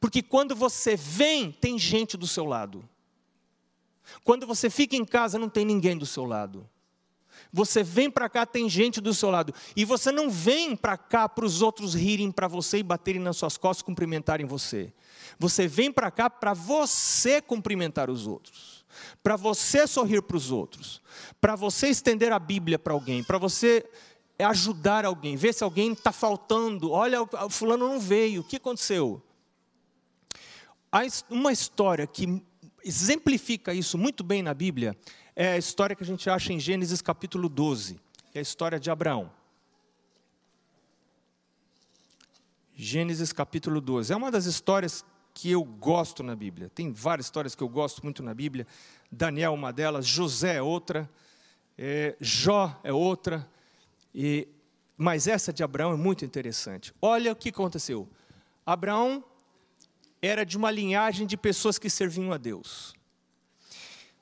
Porque 0.00 0.22
quando 0.22 0.56
você 0.56 0.96
vem, 0.96 1.52
tem 1.52 1.78
gente 1.78 2.16
do 2.16 2.26
seu 2.26 2.44
lado. 2.44 2.88
Quando 4.24 4.46
você 4.46 4.68
fica 4.68 4.96
em 4.96 5.04
casa, 5.04 5.38
não 5.38 5.48
tem 5.48 5.64
ninguém 5.64 5.96
do 5.96 6.06
seu 6.06 6.24
lado. 6.24 6.68
Você 7.52 7.82
vem 7.82 8.10
para 8.10 8.28
cá, 8.28 8.46
tem 8.46 8.68
gente 8.68 9.00
do 9.00 9.12
seu 9.12 9.30
lado. 9.30 9.52
E 9.74 9.84
você 9.84 10.12
não 10.12 10.30
vem 10.30 10.76
para 10.76 10.96
cá 10.96 11.28
para 11.28 11.44
os 11.44 11.62
outros 11.62 11.94
rirem 11.94 12.30
para 12.30 12.46
você 12.46 12.78
e 12.78 12.82
baterem 12.82 13.20
nas 13.20 13.36
suas 13.36 13.56
costas, 13.56 13.82
cumprimentarem 13.82 14.46
você. 14.46 14.92
Você 15.38 15.66
vem 15.66 15.90
para 15.90 16.10
cá 16.10 16.30
para 16.30 16.54
você 16.54 17.40
cumprimentar 17.40 18.08
os 18.08 18.26
outros. 18.26 18.84
Para 19.22 19.36
você 19.36 19.86
sorrir 19.86 20.22
para 20.22 20.36
os 20.36 20.50
outros. 20.50 21.02
Para 21.40 21.56
você 21.56 21.88
estender 21.88 22.32
a 22.32 22.38
Bíblia 22.38 22.78
para 22.78 22.92
alguém. 22.92 23.24
Para 23.24 23.38
você 23.38 23.84
ajudar 24.38 25.04
alguém. 25.04 25.36
Ver 25.36 25.52
se 25.52 25.64
alguém 25.64 25.92
está 25.92 26.12
faltando. 26.12 26.92
Olha, 26.92 27.22
o 27.22 27.50
fulano 27.50 27.88
não 27.88 27.98
veio. 27.98 28.42
O 28.42 28.44
que 28.44 28.56
aconteceu? 28.56 29.22
Uma 31.28 31.52
história 31.52 32.06
que 32.06 32.42
exemplifica 32.84 33.74
isso 33.74 33.98
muito 33.98 34.24
bem 34.24 34.42
na 34.42 34.54
Bíblia 34.54 34.96
é 35.34 35.52
a 35.52 35.58
história 35.58 35.94
que 35.96 36.02
a 36.02 36.06
gente 36.06 36.28
acha 36.28 36.52
em 36.52 36.60
Gênesis 36.60 37.00
capítulo 37.00 37.48
12, 37.48 38.00
que 38.30 38.38
é 38.38 38.40
a 38.40 38.42
história 38.42 38.78
de 38.78 38.90
Abraão. 38.90 39.30
Gênesis 42.74 43.32
capítulo 43.32 43.80
12. 43.80 44.12
É 44.12 44.16
uma 44.16 44.30
das 44.30 44.46
histórias 44.46 45.04
que 45.34 45.50
eu 45.50 45.62
gosto 45.62 46.22
na 46.22 46.34
Bíblia. 46.34 46.70
Tem 46.70 46.92
várias 46.92 47.26
histórias 47.26 47.54
que 47.54 47.62
eu 47.62 47.68
gosto 47.68 48.02
muito 48.02 48.22
na 48.22 48.34
Bíblia. 48.34 48.66
Daniel, 49.10 49.54
uma 49.54 49.72
delas, 49.72 50.06
José 50.06 50.56
é 50.56 50.62
outra, 50.62 51.08
é, 51.76 52.16
Jó 52.20 52.78
é 52.82 52.92
outra. 52.92 53.46
E, 54.14 54.48
mas 54.96 55.26
essa 55.26 55.52
de 55.52 55.62
Abraão 55.62 55.92
é 55.92 55.96
muito 55.96 56.24
interessante. 56.24 56.92
Olha 57.00 57.32
o 57.32 57.36
que 57.36 57.50
aconteceu. 57.50 58.08
Abraão 58.64 59.24
era 60.22 60.44
de 60.44 60.56
uma 60.56 60.70
linhagem 60.70 61.26
de 61.26 61.36
pessoas 61.36 61.78
que 61.78 61.88
serviam 61.88 62.32
a 62.32 62.36
Deus. 62.36 62.94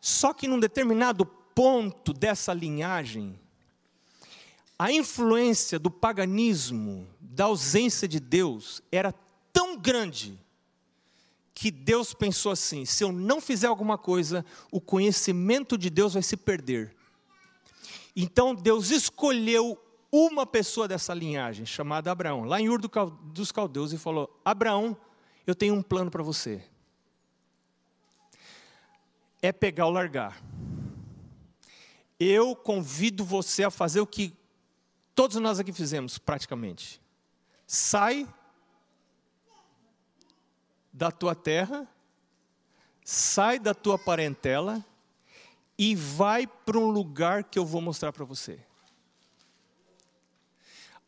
Só 0.00 0.32
que 0.32 0.46
num 0.46 0.60
determinado 0.60 1.26
ponto 1.26 2.12
dessa 2.12 2.52
linhagem, 2.52 3.38
a 4.78 4.92
influência 4.92 5.78
do 5.78 5.90
paganismo, 5.90 7.08
da 7.20 7.46
ausência 7.46 8.06
de 8.06 8.20
Deus, 8.20 8.80
era 8.92 9.12
tão 9.52 9.76
grande 9.76 10.38
que 11.52 11.70
Deus 11.70 12.14
pensou 12.14 12.52
assim: 12.52 12.84
se 12.84 13.02
eu 13.02 13.10
não 13.10 13.40
fizer 13.40 13.66
alguma 13.66 13.98
coisa, 13.98 14.44
o 14.70 14.80
conhecimento 14.80 15.76
de 15.76 15.90
Deus 15.90 16.14
vai 16.14 16.22
se 16.22 16.36
perder. 16.36 16.94
Então 18.14 18.54
Deus 18.54 18.90
escolheu 18.90 19.76
uma 20.12 20.46
pessoa 20.46 20.86
dessa 20.86 21.12
linhagem, 21.12 21.66
chamada 21.66 22.12
Abraão, 22.12 22.44
lá 22.44 22.60
em 22.60 22.68
Ur 22.68 22.80
dos 22.80 23.50
Caldeus, 23.50 23.92
e 23.92 23.98
falou: 23.98 24.40
Abraão, 24.44 24.96
eu 25.44 25.56
tenho 25.56 25.74
um 25.74 25.82
plano 25.82 26.10
para 26.10 26.22
você 26.22 26.62
é 29.40 29.52
pegar 29.52 29.86
ou 29.86 29.92
largar. 29.92 30.40
Eu 32.18 32.56
convido 32.56 33.24
você 33.24 33.64
a 33.64 33.70
fazer 33.70 34.00
o 34.00 34.06
que 34.06 34.34
todos 35.14 35.36
nós 35.36 35.58
aqui 35.60 35.72
fizemos, 35.72 36.18
praticamente. 36.18 37.00
Sai 37.66 38.26
da 40.92 41.12
tua 41.12 41.34
terra, 41.34 41.86
sai 43.04 43.58
da 43.58 43.72
tua 43.72 43.98
parentela 43.98 44.84
e 45.78 45.94
vai 45.94 46.46
para 46.46 46.78
um 46.78 46.90
lugar 46.90 47.44
que 47.44 47.58
eu 47.58 47.64
vou 47.64 47.80
mostrar 47.80 48.12
para 48.12 48.24
você. 48.24 48.58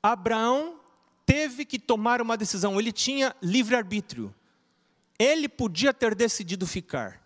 Abraão 0.03 0.81
teve 1.27 1.65
que 1.65 1.79
tomar 1.79 2.23
uma 2.23 2.37
decisão, 2.37 2.79
ele 2.79 2.93
tinha 2.93 3.35
livre-arbítrio. 3.43 4.35
Ele 5.19 5.49
podia 5.49 5.93
ter 5.93 6.15
decidido 6.15 6.67
ficar 6.67 7.20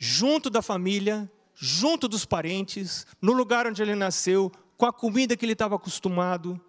junto 0.00 0.50
da 0.50 0.60
família, 0.60 1.30
junto 1.54 2.08
dos 2.08 2.24
parentes, 2.24 3.06
no 3.22 3.32
lugar 3.32 3.68
onde 3.68 3.80
ele 3.80 3.94
nasceu, 3.94 4.50
com 4.76 4.86
a 4.86 4.92
comida 4.92 5.36
que 5.36 5.44
ele 5.44 5.52
estava 5.52 5.76
acostumado, 5.76 6.60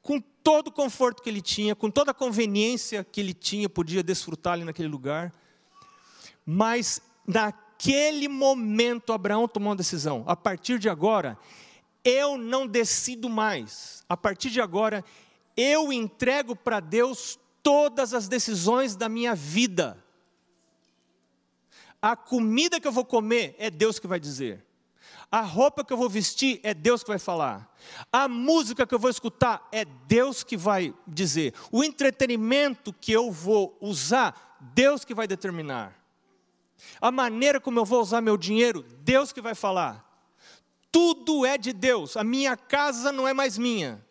com 0.00 0.18
todo 0.18 0.68
o 0.68 0.72
conforto 0.72 1.22
que 1.22 1.28
ele 1.28 1.42
tinha, 1.42 1.76
com 1.76 1.90
toda 1.90 2.12
a 2.12 2.14
conveniência 2.14 3.04
que 3.04 3.20
ele 3.20 3.34
tinha, 3.34 3.68
podia 3.68 4.02
desfrutar 4.02 4.54
ali 4.54 4.64
naquele 4.64 4.88
lugar. 4.88 5.34
Mas 6.46 7.02
Naquele 7.30 8.28
momento, 8.28 9.12
Abraão 9.12 9.46
tomou 9.46 9.70
uma 9.70 9.76
decisão: 9.76 10.24
a 10.26 10.34
partir 10.34 10.78
de 10.78 10.88
agora, 10.88 11.38
eu 12.04 12.36
não 12.36 12.66
decido 12.66 13.28
mais. 13.28 14.04
A 14.08 14.16
partir 14.16 14.50
de 14.50 14.60
agora, 14.60 15.04
eu 15.56 15.92
entrego 15.92 16.56
para 16.56 16.80
Deus 16.80 17.38
todas 17.62 18.12
as 18.12 18.26
decisões 18.26 18.96
da 18.96 19.08
minha 19.08 19.34
vida. 19.34 19.96
A 22.02 22.16
comida 22.16 22.80
que 22.80 22.88
eu 22.88 22.92
vou 22.92 23.04
comer 23.04 23.54
é 23.58 23.70
Deus 23.70 23.98
que 23.98 24.06
vai 24.06 24.18
dizer. 24.18 24.64
A 25.30 25.42
roupa 25.42 25.84
que 25.84 25.92
eu 25.92 25.96
vou 25.96 26.08
vestir 26.08 26.58
é 26.62 26.74
Deus 26.74 27.02
que 27.02 27.10
vai 27.10 27.18
falar. 27.18 27.72
A 28.12 28.26
música 28.26 28.86
que 28.86 28.94
eu 28.94 28.98
vou 28.98 29.10
escutar 29.10 29.68
é 29.70 29.84
Deus 29.84 30.42
que 30.42 30.56
vai 30.56 30.92
dizer. 31.06 31.54
O 31.70 31.84
entretenimento 31.84 32.92
que 32.92 33.12
eu 33.12 33.30
vou 33.30 33.76
usar, 33.80 34.58
Deus 34.74 35.04
que 35.04 35.14
vai 35.14 35.28
determinar. 35.28 35.96
A 37.00 37.12
maneira 37.12 37.60
como 37.60 37.78
eu 37.78 37.84
vou 37.84 38.00
usar 38.00 38.20
meu 38.20 38.36
dinheiro, 38.36 38.84
Deus 39.00 39.30
que 39.32 39.40
vai 39.40 39.54
falar. 39.54 40.04
Tudo 40.90 41.46
é 41.46 41.56
de 41.56 41.72
Deus. 41.72 42.16
A 42.16 42.24
minha 42.24 42.56
casa 42.56 43.12
não 43.12 43.28
é 43.28 43.32
mais 43.32 43.56
minha. 43.56 44.04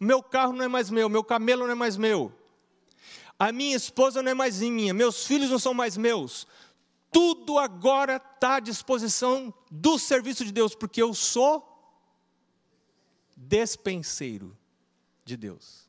O 0.00 0.04
meu 0.04 0.22
carro 0.22 0.52
não 0.52 0.64
é 0.64 0.68
mais 0.68 0.90
meu. 0.90 1.06
O 1.06 1.10
meu 1.10 1.22
camelo 1.22 1.64
não 1.64 1.72
é 1.72 1.76
mais 1.76 1.96
meu. 1.96 2.32
A 3.38 3.52
minha 3.52 3.76
esposa 3.76 4.22
não 4.22 4.32
é 4.32 4.34
mais 4.34 4.60
minha. 4.60 4.92
Meus 4.92 5.24
filhos 5.24 5.50
não 5.50 5.58
são 5.58 5.74
mais 5.74 5.96
meus 5.96 6.48
tudo 7.14 7.60
agora 7.60 8.16
está 8.16 8.56
à 8.56 8.60
disposição 8.60 9.54
do 9.70 10.00
serviço 10.00 10.44
de 10.44 10.50
Deus, 10.50 10.74
porque 10.74 11.00
eu 11.00 11.14
sou 11.14 11.64
despenseiro 13.36 14.58
de 15.24 15.36
Deus. 15.36 15.88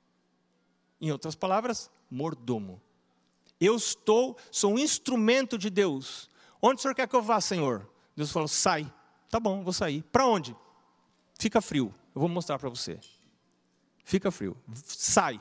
Em 1.02 1.12
outras 1.12 1.34
palavras, 1.34 1.90
mordomo. 2.12 2.80
Eu 3.60 3.76
estou, 3.76 4.38
sou 4.52 4.74
um 4.74 4.78
instrumento 4.78 5.58
de 5.58 5.72
Deus. 5.72 6.30
Onde 6.62 6.78
o 6.78 6.82
Senhor 6.84 6.94
quer 6.94 7.08
que 7.08 7.16
eu 7.16 7.24
vá, 7.24 7.42
Senhor? 7.42 7.90
Deus 8.16 8.32
falou: 8.32 8.48
sai. 8.48 8.92
Tá 9.28 9.40
bom, 9.40 9.64
vou 9.64 9.74
sair. 9.74 10.04
Para 10.04 10.28
onde? 10.28 10.56
Fica 11.40 11.60
frio. 11.60 11.92
Eu 12.14 12.20
vou 12.22 12.30
mostrar 12.30 12.60
para 12.60 12.70
você. 12.70 13.00
Fica 14.04 14.30
frio. 14.30 14.56
Sai. 14.86 15.40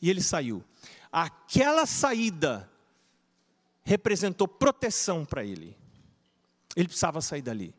E 0.00 0.08
ele 0.08 0.22
saiu. 0.22 0.62
Aquela 1.10 1.84
saída 1.84 2.70
representou 3.84 4.48
proteção 4.48 5.24
para 5.24 5.44
ele. 5.44 5.76
Ele 6.74 6.88
precisava 6.88 7.20
sair 7.20 7.42
dali. 7.42 7.74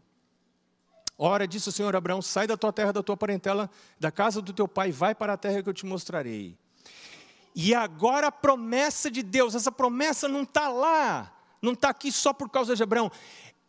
Ora, 1.17 1.47
disse 1.47 1.69
o 1.69 1.71
Senhor 1.71 1.95
Abraão: 1.95 2.21
sai 2.21 2.45
da 2.45 2.57
tua 2.57 2.71
terra, 2.71 2.93
da 2.93 3.03
tua 3.03 3.17
parentela, 3.17 3.69
da 3.99 4.11
casa 4.11 4.41
do 4.41 4.53
teu 4.53 4.67
pai, 4.67 4.91
vai 4.91 5.15
para 5.15 5.33
a 5.33 5.37
terra 5.37 5.63
que 5.63 5.69
eu 5.69 5.73
te 5.73 5.85
mostrarei. 5.85 6.57
E 7.55 7.73
agora 7.73 8.27
a 8.27 8.31
promessa 8.31 9.09
de 9.09 9.23
Deus, 9.23 9.55
essa 9.55 9.71
promessa 9.71 10.27
não 10.27 10.43
está 10.43 10.67
lá, 10.67 11.33
não 11.61 11.71
está 11.71 11.89
aqui 11.89 12.11
só 12.11 12.33
por 12.33 12.49
causa 12.49 12.75
de 12.75 12.83
Abraão, 12.83 13.09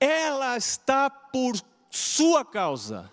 ela 0.00 0.57
está 0.57 1.09
por 1.09 1.55
sua 1.88 2.45
causa. 2.45 3.11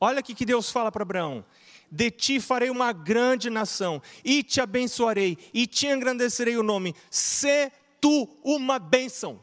Olha 0.00 0.20
o 0.20 0.22
que 0.24 0.44
Deus 0.44 0.70
fala 0.70 0.90
para 0.90 1.02
Abraão: 1.02 1.44
de 1.90 2.10
ti 2.10 2.40
farei 2.40 2.70
uma 2.70 2.92
grande 2.92 3.48
nação, 3.50 4.02
e 4.24 4.42
te 4.42 4.60
abençoarei, 4.60 5.38
e 5.54 5.66
te 5.66 5.86
engrandecerei 5.86 6.56
o 6.56 6.62
nome, 6.62 6.94
se 7.08 7.70
tu 8.00 8.28
uma 8.42 8.78
bênção. 8.78 9.40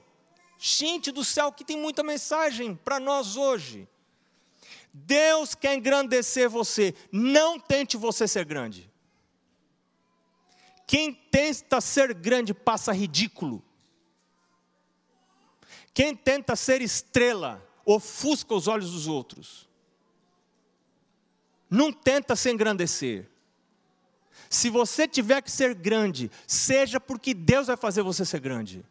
Gente 0.57 1.11
do 1.11 1.23
céu, 1.23 1.51
que 1.51 1.63
tem 1.63 1.77
muita 1.77 2.03
mensagem 2.03 2.75
para 2.75 2.99
nós 2.99 3.35
hoje. 3.35 3.87
Deus 4.91 5.53
quer 5.53 5.75
engrandecer 5.75 6.49
você, 6.49 6.95
não 7.11 7.59
tente 7.59 7.95
você 7.95 8.27
ser 8.27 8.45
grande. 8.45 8.89
Quem 10.87 11.13
tenta 11.13 11.79
ser 11.81 12.13
grande 12.13 12.53
passa 12.53 12.93
ridículo. 12.93 13.63
Quem 15.93 16.15
tenta 16.15 16.55
ser 16.55 16.81
estrela 16.81 17.61
ofusca 17.85 18.53
os 18.53 18.67
olhos 18.67 18.91
dos 18.91 19.07
outros. 19.07 19.67
Não 21.69 21.91
tenta 21.91 22.35
se 22.35 22.49
engrandecer. 22.49 23.29
Se 24.49 24.69
você 24.69 25.07
tiver 25.07 25.41
que 25.41 25.51
ser 25.51 25.73
grande, 25.73 26.31
seja 26.45 26.99
porque 26.99 27.33
Deus 27.33 27.67
vai 27.67 27.77
fazer 27.77 28.01
você 28.01 28.25
ser 28.25 28.39
grande. 28.39 28.85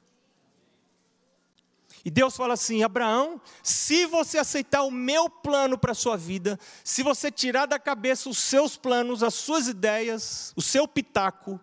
E 2.04 2.10
Deus 2.10 2.36
fala 2.36 2.54
assim: 2.54 2.84
Abraão, 2.84 3.40
se 3.62 4.06
você 4.06 4.38
aceitar 4.38 4.82
o 4.82 4.90
meu 4.90 5.28
plano 5.28 5.76
para 5.76 5.92
a 5.92 5.94
sua 5.94 6.16
vida, 6.16 6.58
se 6.84 7.02
você 7.02 7.30
tirar 7.32 7.66
da 7.66 7.78
cabeça 7.78 8.28
os 8.28 8.38
seus 8.38 8.76
planos, 8.76 9.22
as 9.22 9.34
suas 9.34 9.66
ideias, 9.66 10.52
o 10.54 10.62
seu 10.62 10.86
pitaco, 10.86 11.60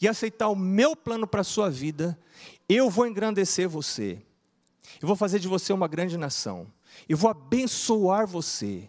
e 0.00 0.06
aceitar 0.06 0.48
o 0.48 0.56
meu 0.56 0.94
plano 0.94 1.26
para 1.26 1.40
a 1.40 1.44
sua 1.44 1.70
vida, 1.70 2.18
eu 2.68 2.90
vou 2.90 3.06
engrandecer 3.06 3.68
você. 3.68 4.22
Eu 5.00 5.08
vou 5.08 5.16
fazer 5.16 5.38
de 5.38 5.48
você 5.48 5.72
uma 5.72 5.88
grande 5.88 6.16
nação. 6.16 6.70
Eu 7.08 7.16
vou 7.16 7.30
abençoar 7.30 8.26
você. 8.26 8.88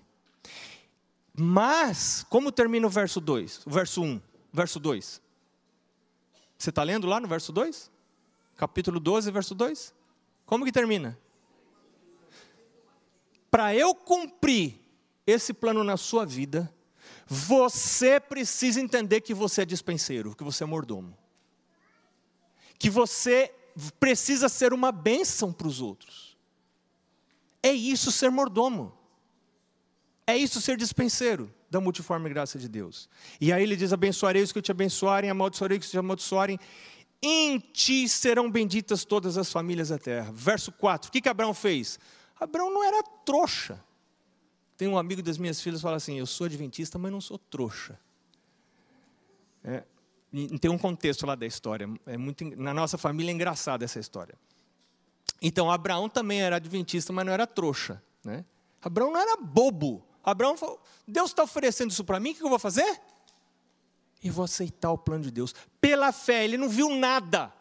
Mas, 1.40 2.26
como 2.30 2.52
termina 2.52 2.88
o 2.88 2.90
verso 2.90 3.22
2? 3.22 3.68
O 3.68 3.70
verso 3.70 4.02
1, 4.02 4.20
verso 4.52 4.80
2. 4.80 5.22
Você 6.58 6.72
está 6.72 6.82
lendo 6.82 7.06
lá 7.06 7.20
no 7.20 7.28
verso 7.28 7.54
2? 7.54 7.92
Capítulo 8.56 9.00
12, 9.00 9.30
verso 9.30 9.54
2? 9.54 9.94
Como 10.48 10.66
que 10.66 10.72
termina? 10.72 11.16
Para 13.52 13.76
eu 13.76 13.94
cumprir 13.94 14.80
esse 15.28 15.54
plano 15.54 15.84
na 15.84 15.96
sua 15.96 16.26
vida, 16.26 16.74
você 17.28 18.20
precisa 18.20 18.82
entender 18.82 19.22
que 19.22 19.36
você 19.36 19.62
é 19.62 19.66
dispenseiro, 19.66 20.36
que 20.36 20.44
você 20.44 20.64
é 20.64 20.68
mordomo. 20.68 21.16
Que 22.80 22.90
você 22.90 23.54
precisa 24.00 24.50
ser 24.50 24.74
uma 24.74 24.92
bênção 24.92 25.54
para 25.54 25.68
os 25.68 25.82
outros. 25.82 26.36
É 27.62 27.72
isso 27.72 28.12
ser 28.12 28.32
mordomo. 28.32 28.97
É 30.28 30.36
isso 30.36 30.60
ser 30.60 30.76
dispenseiro 30.76 31.50
da 31.70 31.80
multiforme 31.80 32.30
graça 32.30 32.60
de 32.60 32.68
Deus. 32.68 33.10
E 33.40 33.54
aí 33.54 33.64
ele 33.64 33.78
diz: 33.78 33.94
abençoarei 33.94 34.44
os 34.44 34.52
que 34.52 34.62
te 34.62 34.72
abençoarem, 34.72 35.30
amaldiçoarei 35.30 35.78
os 35.78 35.86
que 35.86 35.92
te 35.92 35.98
amaldiçoarem. 35.98 36.60
Em 37.22 37.58
ti 37.58 38.08
serão 38.10 38.52
benditas 38.52 39.06
todas 39.06 39.38
as 39.38 39.52
famílias 39.52 39.90
da 39.90 39.98
terra. 39.98 40.30
Verso 40.34 40.72
4. 40.74 41.08
O 41.08 41.12
que, 41.12 41.22
que 41.22 41.30
Abraão 41.30 41.54
fez? 41.54 41.98
Abraão 42.40 42.70
não 42.70 42.84
era 42.84 43.02
trouxa. 43.26 43.82
Tem 44.76 44.88
um 44.88 44.98
amigo 44.98 45.24
das 45.24 45.38
minhas 45.38 45.62
filhas 45.62 45.80
que 45.80 45.84
fala 45.84 45.96
assim: 45.96 46.20
Eu 46.20 46.26
sou 46.26 46.46
adventista, 46.46 47.00
mas 47.00 47.12
não 47.12 47.22
sou 47.22 47.38
trouxa. 47.38 47.98
É, 49.64 49.84
tem 50.60 50.70
um 50.70 50.78
contexto 50.78 51.26
lá 51.26 51.36
da 51.36 51.46
história. 51.46 51.90
É 52.06 52.18
muito, 52.18 52.44
na 52.56 52.74
nossa 52.74 52.98
família 52.98 53.32
é 53.32 53.34
engraçada 53.34 53.86
essa 53.86 54.00
história. 54.00 54.36
Então, 55.42 55.72
Abraão 55.72 56.10
também 56.10 56.42
era 56.42 56.58
adventista, 56.58 57.12
mas 57.14 57.26
não 57.26 57.34
era 57.34 57.48
trouxa. 57.48 58.02
Né? 58.24 58.46
Abraão 58.82 59.12
não 59.12 59.20
era 59.20 59.38
bobo. 59.38 60.07
Abraão 60.30 60.58
falou: 60.58 60.82
Deus 61.08 61.32
está 61.32 61.44
oferecendo 61.44 61.92
isso 61.92 62.04
para 62.04 62.20
mim, 62.20 62.32
o 62.32 62.36
que 62.36 62.44
eu 62.44 62.50
vou 62.50 62.60
fazer? 62.60 63.00
Eu 64.22 64.34
vou 64.34 64.44
aceitar 64.44 64.92
o 64.92 64.98
plano 64.98 65.24
de 65.24 65.32
Deus. 65.32 65.56
Pela 65.80 66.12
fé, 66.12 66.44
ele 66.44 66.58
não 66.58 66.68
viu 66.68 66.90
nada. 66.90 67.54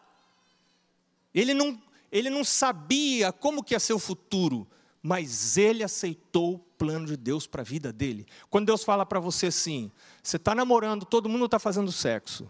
Ele 1.33 1.53
não, 1.53 1.81
ele 2.11 2.29
não 2.29 2.43
sabia 2.43 3.31
como 3.31 3.63
que 3.63 3.73
ia 3.73 3.79
ser 3.79 3.93
o 3.93 3.99
futuro, 3.99 4.67
mas 5.01 5.55
ele 5.55 5.81
aceitou 5.81 6.55
o 6.55 6.59
plano 6.59 7.05
de 7.05 7.15
Deus 7.15 7.47
para 7.47 7.61
a 7.61 7.65
vida 7.65 7.93
dele. 7.93 8.27
Quando 8.49 8.65
Deus 8.65 8.83
fala 8.83 9.05
para 9.05 9.19
você 9.19 9.47
assim, 9.47 9.89
você 10.21 10.35
está 10.35 10.53
namorando, 10.53 11.05
todo 11.05 11.29
mundo 11.29 11.45
está 11.45 11.59
fazendo 11.59 11.91
sexo. 11.91 12.49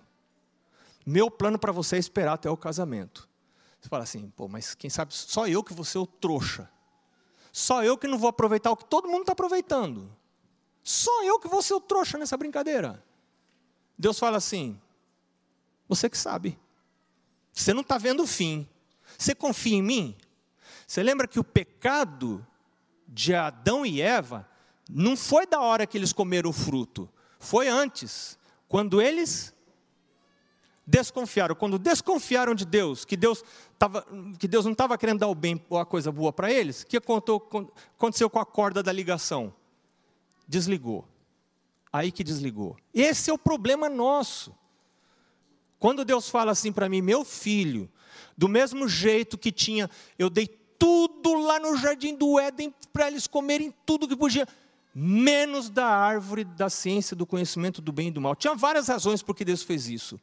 Meu 1.06 1.30
plano 1.30 1.60
para 1.60 1.71
você 1.71 1.97
é 1.97 1.99
esperar 1.99 2.34
até 2.34 2.49
o 2.49 2.58
casamento. 2.58 3.30
Você 3.80 3.88
fala 3.88 4.03
assim, 4.03 4.32
pô, 4.36 4.47
mas 4.47 4.73
quem 4.73 4.89
sabe 4.89 5.13
só 5.13 5.47
eu 5.47 5.63
que 5.63 5.73
vou 5.73 5.86
ser 5.86 5.99
o 5.99 6.08
trouxa. 6.08 6.67
Só 7.58 7.84
eu 7.84 7.98
que 7.98 8.08
não 8.08 8.20
vou 8.20 8.30
aproveitar 8.30 8.70
o 8.70 8.78
que 8.78 8.86
todo 8.86 9.08
mundo 9.08 9.22
está 9.22 9.32
aproveitando. 9.32 10.08
Só 10.84 11.24
eu 11.24 11.39
que 11.39 11.48
vou 11.48 11.60
ser 11.63 11.74
o 11.74 11.82
trouxa 11.82 12.15
nessa 12.15 12.38
brincadeira. 12.38 13.04
Deus 13.98 14.20
fala 14.20 14.38
assim: 14.38 14.80
você 15.89 16.08
que 16.08 16.20
sabe. 16.20 16.56
Você 17.52 17.74
não 17.74 17.82
está 17.82 17.98
vendo 17.98 18.22
o 18.22 18.28
fim. 18.28 18.70
Você 19.17 19.34
confia 19.34 19.76
em 19.76 19.82
mim? 19.82 20.15
Você 20.86 21.02
lembra 21.02 21.28
que 21.28 21.39
o 21.39 21.43
pecado 21.43 22.46
de 23.08 23.34
Adão 23.34 23.84
e 23.84 24.04
Eva 24.04 24.48
não 24.88 25.17
foi 25.17 25.48
da 25.48 25.60
hora 25.60 25.88
que 25.88 25.98
eles 25.98 26.13
comeram 26.13 26.52
o 26.52 26.54
fruto, 26.54 27.10
foi 27.39 27.67
antes, 27.67 28.38
quando 28.67 29.02
eles 29.02 29.52
desconfiaram. 30.88 31.54
Quando 31.54 31.78
desconfiaram 31.78 32.56
de 32.56 32.65
Deus, 32.65 33.04
que 33.04 33.17
Deus, 33.17 33.43
tava, 33.78 34.08
que 34.39 34.47
Deus 34.47 34.63
não 34.63 34.71
estava 34.71 34.97
querendo 34.97 35.19
dar 35.19 35.28
o 35.28 35.36
bem 35.36 35.62
ou 35.69 35.78
a 35.78 35.86
coisa 35.86 36.12
boa 36.12 36.32
para 36.32 36.50
eles, 36.52 36.84
o 36.84 36.88
que 36.88 36.97
aconteceu 36.97 38.30
com 38.30 38.39
a 38.39 38.45
corda 38.45 38.82
da 38.82 38.93
ligação? 38.93 39.54
Desligou. 40.47 41.06
Aí 41.91 42.12
que 42.12 42.23
desligou. 42.23 42.78
Esse 42.93 43.30
é 43.30 43.34
o 43.34 43.38
problema 43.38 43.89
nosso. 43.89 44.56
Quando 45.78 46.06
Deus 46.06 46.30
fala 46.30 46.54
assim 46.54 46.71
para 46.71 46.88
mim, 46.88 47.02
meu 47.02 47.26
filho, 47.26 47.89
do 48.38 48.47
mesmo 48.47 48.88
jeito 48.88 49.38
que 49.38 49.52
tinha, 49.52 49.89
eu 50.17 50.30
dei 50.30 50.47
tudo 50.80 51.34
lá 51.36 51.60
no 51.60 51.76
jardim 51.76 52.15
do 52.15 52.39
Éden 52.39 52.73
para 52.93 53.08
eles 53.08 53.28
comerem 53.28 53.73
tudo 53.86 54.08
que 54.08 54.15
podia, 54.15 54.47
menos 54.93 55.69
da 55.69 55.86
árvore 55.86 56.43
da 56.43 56.69
ciência, 56.69 57.15
do 57.15 57.26
conhecimento 57.26 57.82
do 57.82 57.91
bem 57.91 58.08
e 58.08 58.12
do 58.12 58.21
mal. 58.21 58.36
Tinha 58.36 58.56
várias 58.56 58.88
razões 58.88 59.21
por 59.21 59.36
que 59.36 59.45
Deus 59.45 59.63
fez 59.63 59.88
isso. 59.88 60.19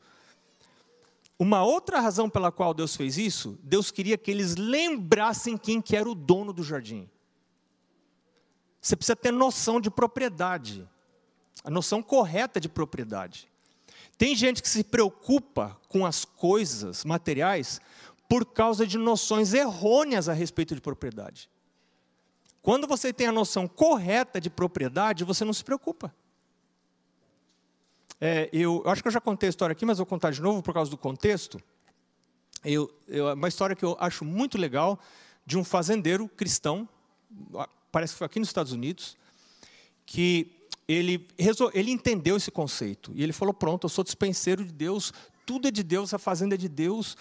Uma 1.39 1.65
outra 1.65 2.01
razão 2.01 2.31
pela 2.31 2.53
qual 2.53 2.73
Deus 2.73 2.95
fez 2.95 3.19
isso, 3.19 3.59
Deus 3.63 3.91
queria 3.91 4.17
que 4.17 4.31
eles 4.31 4.57
lembrassem 4.57 5.57
quem 5.57 5.81
que 5.81 5.97
era 5.97 6.09
o 6.09 6.15
dono 6.15 6.53
do 6.53 6.63
jardim. 6.63 7.09
Você 8.81 8.95
precisa 8.95 9.17
ter 9.17 9.33
noção 9.33 9.81
de 9.81 9.91
propriedade, 9.91 10.89
a 11.65 11.71
noção 11.71 12.03
correta 12.03 12.61
de 12.61 12.69
propriedade. 12.69 13.49
Tem 14.17 14.37
gente 14.37 14.63
que 14.63 14.69
se 14.69 14.85
preocupa 14.85 15.77
com 15.89 16.07
as 16.07 16.25
coisas 16.25 17.05
materiais 17.05 17.81
por 18.29 18.47
causa 18.47 18.87
de 18.87 18.97
noções 18.97 19.53
errôneas 19.55 20.29
a 20.29 20.33
respeito 20.33 20.75
de 20.75 20.81
propriedade. 20.81 21.51
Quando 22.63 22.87
você 22.87 23.13
tem 23.13 23.27
a 23.27 23.33
noção 23.33 23.67
correta 23.67 24.41
de 24.41 24.49
propriedade, 24.49 25.25
você 25.25 25.45
não 25.45 25.53
se 25.53 25.65
preocupa. 25.65 26.15
É, 28.27 28.49
eu, 28.55 28.81
eu, 28.83 28.91
acho 28.91 29.03
que 29.03 29.09
eu 29.09 29.13
já 29.13 29.21
contei 29.21 29.49
a 29.49 29.51
história 29.51 29.75
aqui, 29.75 29.85
mas 29.85 29.99
vou 29.99 30.07
contar 30.07 30.31
de 30.31 30.41
novo 30.41 30.63
por 30.63 30.73
causa 30.73 30.91
do 30.91 30.97
contexto. 30.97 31.61
Eu, 32.65 32.91
eu, 33.07 33.31
uma 33.35 33.49
história 33.49 33.77
que 33.77 33.85
eu 33.85 33.99
acho 34.01 34.25
muito 34.25 34.57
legal 34.57 34.99
de 35.45 35.59
um 35.59 35.63
fazendeiro 35.63 36.27
cristão, 36.27 36.89
parece 37.93 38.15
que 38.15 38.19
foi 38.19 38.25
aqui 38.25 38.39
nos 38.39 38.49
Estados 38.49 38.73
Unidos, 38.73 39.15
que 40.07 40.51
ele, 40.89 41.29
ele 41.75 41.91
entendeu 41.91 42.39
esse 42.39 42.51
conceito. 42.51 43.13
E 43.15 43.23
ele 43.23 43.35
falou: 43.35 43.53
Pronto, 43.53 43.85
eu 43.85 43.91
sou 43.91 44.03
dispenseiro 44.03 44.65
de 44.65 44.73
Deus, 44.73 45.13
tudo 45.45 45.69
é 45.69 45.71
de 45.71 45.83
Deus, 45.83 46.15
a 46.15 46.19
fazenda 46.19 46.55
é 46.55 46.59
de 46.59 46.71
Deus, 46.71 47.19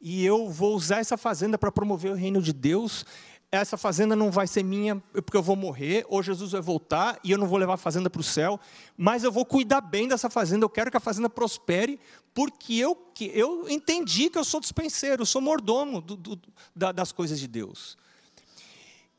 e 0.00 0.24
eu 0.24 0.48
vou 0.48 0.74
usar 0.74 1.00
essa 1.00 1.18
fazenda 1.18 1.58
para 1.58 1.70
promover 1.70 2.12
o 2.12 2.14
reino 2.14 2.40
de 2.40 2.54
Deus 2.54 3.04
essa 3.50 3.76
fazenda 3.76 4.16
não 4.16 4.30
vai 4.30 4.46
ser 4.46 4.62
minha 4.62 4.96
porque 4.96 5.36
eu 5.36 5.42
vou 5.42 5.56
morrer, 5.56 6.04
ou 6.08 6.22
Jesus 6.22 6.52
vai 6.52 6.60
voltar 6.60 7.18
e 7.22 7.30
eu 7.30 7.38
não 7.38 7.46
vou 7.46 7.58
levar 7.58 7.74
a 7.74 7.78
fazenda 7.78 8.10
para 8.10 8.20
o 8.20 8.24
céu, 8.24 8.58
mas 8.96 9.22
eu 9.24 9.30
vou 9.30 9.44
cuidar 9.44 9.80
bem 9.80 10.08
dessa 10.08 10.28
fazenda, 10.28 10.64
eu 10.64 10.70
quero 10.70 10.90
que 10.90 10.96
a 10.96 11.00
fazenda 11.00 11.30
prospere, 11.30 12.00
porque 12.34 12.74
eu, 12.74 12.98
eu 13.32 13.68
entendi 13.68 14.28
que 14.28 14.38
eu 14.38 14.44
sou 14.44 14.60
dispenseiro, 14.60 15.22
eu 15.22 15.26
sou 15.26 15.40
mordomo 15.40 16.00
do, 16.00 16.16
do, 16.16 16.40
da, 16.74 16.92
das 16.92 17.12
coisas 17.12 17.38
de 17.38 17.46
Deus. 17.46 17.96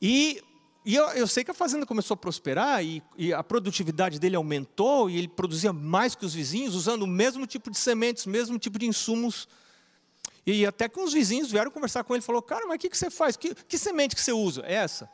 E, 0.02 0.42
e 0.86 0.96
eu, 0.96 1.06
eu, 1.10 1.28
sei 1.28 1.44
que 1.44 1.52
a 1.52 1.56
fazenda 1.56 1.86
começou 1.86 2.14
a 2.14 2.18
prosperar 2.18 2.84
e, 2.84 3.02
e 3.18 3.34
a 3.34 3.44
produtividade 3.44 4.20
dele 4.20 4.36
aumentou 4.36 5.10
e 5.10 5.18
ele 5.18 5.28
produzia 5.28 5.74
mais 5.74 6.16
que 6.16 6.26
os 6.26 6.34
vizinhos, 6.34 6.76
usando 6.76 7.04
o 7.04 7.08
mesmo 7.08 7.48
tipo 7.48 7.72
de 7.72 7.78
sementes, 7.78 8.26
o 8.26 8.30
mesmo 8.30 8.60
tipo 8.60 8.78
de 8.78 8.86
insumos 8.86 9.48
e 10.50 10.66
até 10.66 10.88
que 10.88 10.98
uns 10.98 11.12
vizinhos 11.12 11.52
vieram 11.52 11.70
conversar 11.70 12.06
com 12.06 12.14
ele 12.14 12.24
e 12.24 12.26
falou, 12.26 12.42
cara, 12.42 12.66
mas 12.66 12.78
o 12.78 12.80
que, 12.80 12.90
que 12.90 12.98
você 12.98 13.10
faz? 13.10 13.36
Que, 13.36 13.54
que 13.54 13.78
semente 13.78 14.16
que 14.16 14.22
você 14.22 14.32
usa? 14.32 14.62
É 14.66 14.76
essa. 14.76 15.10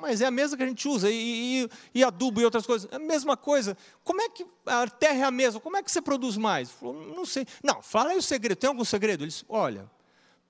Mas 0.00 0.22
é 0.22 0.26
a 0.26 0.30
mesma 0.30 0.56
que 0.56 0.62
a 0.62 0.66
gente 0.66 0.88
usa, 0.88 1.10
e, 1.10 1.64
e, 1.64 1.70
e, 1.96 2.02
adubo 2.02 2.40
e 2.40 2.44
outras 2.44 2.64
coisas. 2.64 2.90
É 2.90 2.96
a 2.96 2.98
mesma 2.98 3.36
coisa. 3.36 3.76
Como 4.02 4.22
é 4.22 4.30
que 4.30 4.46
a 4.64 4.88
terra 4.88 5.18
é 5.18 5.24
a 5.24 5.30
mesma? 5.30 5.60
Como 5.60 5.76
é 5.76 5.82
que 5.82 5.92
você 5.92 6.00
produz 6.00 6.38
mais? 6.38 6.70
Falou, 6.70 6.94
não 7.14 7.26
sei. 7.26 7.46
Não, 7.62 7.82
fala 7.82 8.10
aí 8.10 8.16
o 8.16 8.22
segredo. 8.22 8.56
Tem 8.56 8.68
algum 8.68 8.84
segredo? 8.84 9.24
Ele 9.24 9.28
disse, 9.28 9.44
olha, 9.46 9.90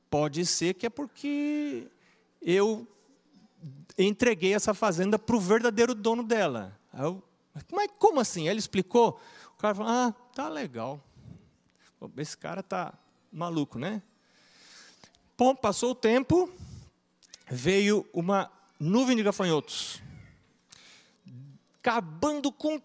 pode 0.09 0.47
ser 0.47 0.75
que 0.75 0.87
é 0.87 0.91
porque 0.91 1.89
eu 2.41 2.87
entreguei 3.99 4.55
essa 4.55 4.73
fazenda 4.73 5.19
para 5.19 5.35
o 5.35 5.41
verdadeiro 5.41 5.97
dono 5.97 6.23
dela. 6.23 6.79
Mas 7.73 7.91
como 7.99 8.21
assim? 8.21 8.43
Aí 8.43 8.51
ele 8.51 8.61
explicou. 8.61 9.21
O 9.55 9.59
cara 9.59 9.75
falou, 9.75 9.91
ah, 9.91 10.15
tá 10.33 10.49
legal. 10.49 11.03
Esse 12.17 12.37
cara 12.37 12.63
tá 12.63 12.95
maluco, 13.33 13.81
né? 13.81 14.01
Bom, 15.39 15.55
passou 15.55 15.93
o 15.93 15.95
tempo, 15.95 16.51
veio 17.49 18.05
uma 18.13 18.51
nuvem 18.81 19.17
de 19.17 19.23
gafanhotos, 19.23 20.03
acabando 21.79 22.51
com 22.51 22.83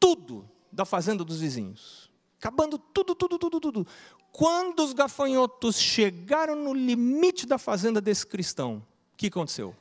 tudo 0.00 0.50
da 0.72 0.84
fazenda 0.84 1.24
dos 1.24 1.38
vizinhos. 1.38 2.10
Acabando 2.36 2.78
tudo, 2.78 3.14
tudo, 3.14 3.38
tudo, 3.38 3.60
tudo. 3.60 3.86
Quando 4.32 4.80
os 4.80 4.92
gafanhotos 4.92 5.78
chegaram 5.78 6.56
no 6.56 6.74
limite 6.74 7.46
da 7.46 7.58
fazenda 7.58 8.00
desse 8.00 8.26
cristão, 8.26 8.84
o 9.12 9.16
que 9.16 9.28
aconteceu? 9.28 9.72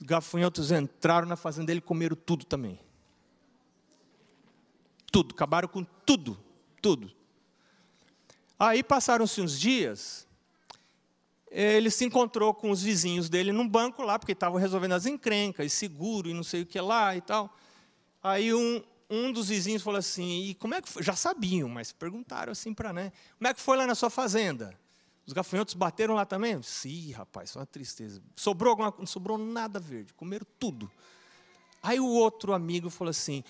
Os 0.00 0.06
gafanhotos 0.08 0.72
entraram 0.72 1.28
na 1.28 1.36
fazenda 1.36 1.68
dele 1.68 1.78
e 1.78 1.82
comeram 1.82 2.16
tudo 2.16 2.44
também. 2.44 2.80
Tudo, 5.12 5.36
acabaram 5.36 5.68
com 5.68 5.84
tudo, 6.04 6.36
tudo. 6.82 7.16
Aí 8.58 8.82
passaram-se 8.82 9.40
uns 9.40 9.58
dias, 9.58 10.26
ele 11.50 11.90
se 11.90 12.04
encontrou 12.04 12.52
com 12.52 12.70
os 12.70 12.82
vizinhos 12.82 13.28
dele 13.28 13.52
num 13.52 13.68
banco 13.68 14.02
lá, 14.02 14.18
porque 14.18 14.32
estavam 14.32 14.58
resolvendo 14.58 14.92
as 14.92 15.06
encrencas, 15.06 15.66
e 15.66 15.70
seguro, 15.70 16.28
e 16.28 16.34
não 16.34 16.42
sei 16.42 16.62
o 16.62 16.66
que 16.66 16.80
lá 16.80 17.16
e 17.16 17.20
tal. 17.20 17.54
Aí 18.22 18.52
um, 18.52 18.82
um 19.08 19.32
dos 19.32 19.48
vizinhos 19.48 19.82
falou 19.82 19.98
assim, 19.98 20.48
e 20.48 20.54
como 20.54 20.74
é 20.74 20.82
que 20.82 20.88
foi? 20.88 21.02
Já 21.02 21.14
sabiam, 21.14 21.68
mas 21.68 21.92
perguntaram 21.92 22.52
assim 22.52 22.74
para, 22.74 22.92
né? 22.92 23.12
Como 23.38 23.48
é 23.48 23.54
que 23.54 23.60
foi 23.60 23.76
lá 23.76 23.86
na 23.86 23.94
sua 23.94 24.10
fazenda? 24.10 24.76
Os 25.24 25.32
gafanhotos 25.32 25.74
bateram 25.74 26.14
lá 26.14 26.24
também? 26.24 26.60
Sim, 26.62 27.12
rapaz, 27.12 27.50
só 27.50 27.60
uma 27.60 27.66
tristeza. 27.66 28.22
Sobrou 28.34 28.70
alguma 28.70 28.92
Não 28.98 29.06
sobrou 29.06 29.38
nada 29.38 29.78
verde, 29.78 30.12
comeram 30.14 30.46
tudo. 30.58 30.90
Aí 31.82 32.00
o 32.00 32.08
outro 32.08 32.52
amigo 32.52 32.90
falou 32.90 33.10
assim, 33.10 33.44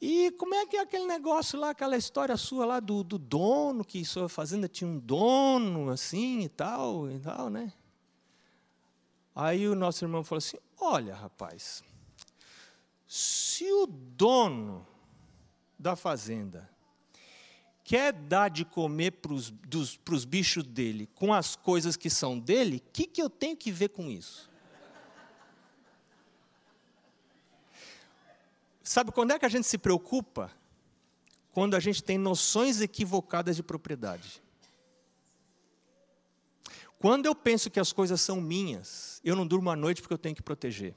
e 0.00 0.30
como 0.32 0.54
é 0.54 0.64
que 0.66 0.76
é 0.76 0.80
aquele 0.80 1.06
negócio 1.06 1.58
lá, 1.58 1.70
aquela 1.70 1.96
história 1.96 2.36
sua 2.36 2.64
lá 2.64 2.80
do, 2.80 3.04
do 3.04 3.18
dono, 3.18 3.84
que 3.84 4.02
sua 4.04 4.28
fazenda 4.28 4.66
tinha 4.66 4.88
um 4.88 4.98
dono, 4.98 5.90
assim 5.90 6.40
e 6.40 6.48
tal, 6.48 7.10
e 7.10 7.18
tal, 7.18 7.50
né? 7.50 7.72
Aí 9.34 9.68
o 9.68 9.74
nosso 9.74 10.04
irmão 10.04 10.24
falou 10.24 10.38
assim: 10.38 10.56
Olha, 10.80 11.14
rapaz, 11.14 11.84
se 13.06 13.70
o 13.70 13.86
dono 13.86 14.86
da 15.78 15.94
fazenda 15.94 16.70
quer 17.84 18.12
dar 18.12 18.48
de 18.48 18.64
comer 18.64 19.12
para 19.12 19.34
os 19.34 20.24
bichos 20.24 20.64
dele 20.64 21.08
com 21.14 21.32
as 21.34 21.56
coisas 21.56 21.96
que 21.96 22.08
são 22.08 22.38
dele, 22.38 22.76
o 22.76 22.90
que, 22.92 23.06
que 23.06 23.20
eu 23.20 23.28
tenho 23.28 23.56
que 23.56 23.70
ver 23.70 23.90
com 23.90 24.10
isso? 24.10 24.49
Sabe 28.90 29.12
quando 29.12 29.30
é 29.30 29.38
que 29.38 29.46
a 29.46 29.48
gente 29.48 29.68
se 29.68 29.78
preocupa? 29.78 30.50
Quando 31.52 31.76
a 31.76 31.78
gente 31.78 32.02
tem 32.02 32.18
noções 32.18 32.80
equivocadas 32.80 33.54
de 33.54 33.62
propriedade. 33.62 34.42
Quando 36.98 37.24
eu 37.24 37.32
penso 37.32 37.70
que 37.70 37.78
as 37.78 37.92
coisas 37.92 38.20
são 38.20 38.40
minhas, 38.40 39.20
eu 39.24 39.36
não 39.36 39.46
durmo 39.46 39.70
à 39.70 39.76
noite 39.76 40.02
porque 40.02 40.12
eu 40.12 40.18
tenho 40.18 40.34
que 40.34 40.42
proteger. 40.42 40.96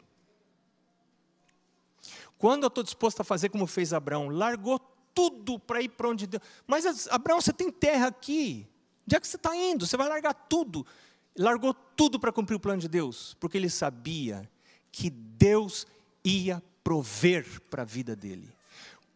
Quando 2.36 2.64
eu 2.64 2.68
estou 2.68 2.84
disposto 2.84 3.20
a 3.20 3.24
fazer 3.24 3.50
como 3.50 3.68
fez 3.68 3.94
Abraão, 3.94 4.28
largou 4.28 4.80
tudo 5.14 5.60
para 5.60 5.80
ir 5.80 5.90
para 5.90 6.10
onde 6.10 6.26
Deus. 6.26 6.42
Mas 6.66 7.08
Abraão, 7.10 7.40
você 7.40 7.54
tem 7.54 7.72
terra 7.72 8.08
aqui. 8.08 8.68
Onde 9.06 9.18
é 9.18 9.20
que 9.20 9.28
você 9.28 9.36
está 9.36 9.56
indo? 9.56 9.86
Você 9.86 9.96
vai 9.96 10.10
largar 10.10 10.34
tudo. 10.34 10.84
Largou 11.38 11.76
tudo 11.76 12.20
para 12.20 12.34
cumprir 12.34 12.56
o 12.56 12.60
plano 12.60 12.82
de 12.82 12.88
Deus, 12.88 13.38
porque 13.40 13.56
ele 13.56 13.70
sabia 13.70 14.50
que 14.92 15.12
Deus 15.12 15.86
ia 16.26 16.60
prover 16.84 17.62
para 17.70 17.84
a 17.84 17.86
vida 17.86 18.16
dele. 18.16 18.50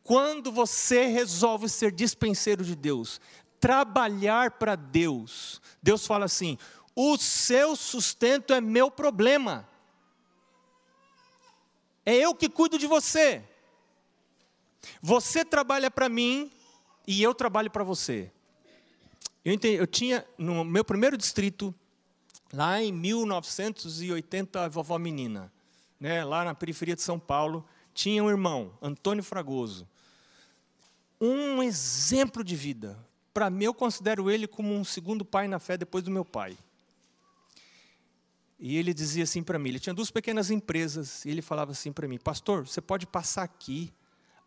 Quando 0.04 0.52
você 0.52 1.06
resolve 1.06 1.68
ser 1.68 1.92
dispenseiro 1.92 2.64
de 2.64 2.76
Deus, 2.76 3.20
trabalhar 3.60 4.52
para 4.52 4.76
Deus, 4.76 5.62
Deus 5.84 6.08
fala 6.08 6.26
assim: 6.26 6.58
o 6.96 7.18
seu 7.18 7.76
sustento 7.76 8.54
é 8.54 8.62
meu 8.62 8.90
problema. 8.90 9.68
É 12.06 12.16
eu 12.16 12.34
que 12.34 12.48
cuido 12.48 12.78
de 12.78 12.88
você. 12.88 13.44
Você 15.02 15.44
trabalha 15.44 15.92
para 15.92 16.08
mim 16.08 16.50
e 17.06 17.22
eu 17.22 17.36
trabalho 17.36 17.70
para 17.70 17.84
você. 17.84 18.32
Eu, 19.44 19.54
entendi, 19.54 19.76
eu 19.76 19.88
tinha, 19.88 20.26
no 20.38 20.64
meu 20.64 20.86
primeiro 20.86 21.18
distrito, 21.18 21.76
lá 22.54 22.82
em 22.82 22.94
1980, 22.94 24.64
a 24.64 24.68
vovó 24.70 24.98
menina 24.98 25.52
né, 26.00 26.24
lá 26.24 26.44
na 26.44 26.54
periferia 26.54 26.96
de 26.96 27.02
São 27.02 27.20
Paulo, 27.20 27.66
tinha 27.94 28.24
um 28.24 28.30
irmão, 28.30 28.78
Antônio 28.82 29.24
Fragoso. 29.24 29.88
Um 31.20 31.64
exemplo 31.64 32.44
de 32.44 32.56
vida. 32.56 32.98
Para 33.34 33.50
mim, 33.50 33.66
eu 33.66 33.74
considero 33.74 34.30
ele 34.30 34.48
como 34.48 34.74
um 34.74 34.84
segundo 34.84 35.26
pai 35.26 35.48
na 35.48 35.60
fé 35.60 35.78
depois 35.78 36.04
do 36.04 36.12
meu 36.12 36.24
pai. 36.24 36.58
E 38.60 38.78
ele 38.78 38.94
dizia 38.94 39.24
assim 39.24 39.44
para 39.44 39.60
mim: 39.60 39.70
ele 39.70 39.80
tinha 39.80 39.94
duas 39.94 40.12
pequenas 40.12 40.50
empresas, 40.50 41.26
e 41.26 41.30
ele 41.30 41.42
falava 41.42 41.72
assim 41.72 41.92
para 41.92 42.08
mim: 42.08 42.18
Pastor, 42.18 42.68
você 42.68 42.82
pode 42.82 43.06
passar 43.06 43.44
aqui 43.44 43.94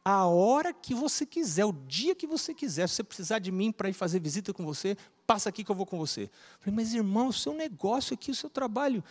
a 0.05 0.27
hora 0.27 0.73
que 0.73 0.95
você 0.95 1.27
quiser, 1.27 1.65
o 1.65 1.73
dia 1.73 2.15
que 2.15 2.27
você 2.27 2.55
quiser. 2.55 2.89
Se 2.89 2.97
você 2.97 3.05
precisar 3.05 3.39
de 3.39 3.53
mim 3.53 3.71
para 3.71 3.89
ir 3.89 3.93
fazer 3.93 4.19
visita 4.19 4.53
com 4.53 4.65
você, 4.65 4.97
passa 5.27 5.49
aqui 5.49 5.63
que 5.63 5.71
eu 5.71 5.77
vou 5.77 5.87
com 5.87 5.99
você. 5.99 6.23
Eu 6.23 6.31
falei, 6.61 6.75
mas 6.75 6.95
irmão, 6.95 7.29
o 7.29 7.33
seu 7.33 7.53
negócio 7.53 8.15
aqui, 8.15 8.31
o 8.31 8.35
seu 8.35 8.51
trabalho. 8.51 9.05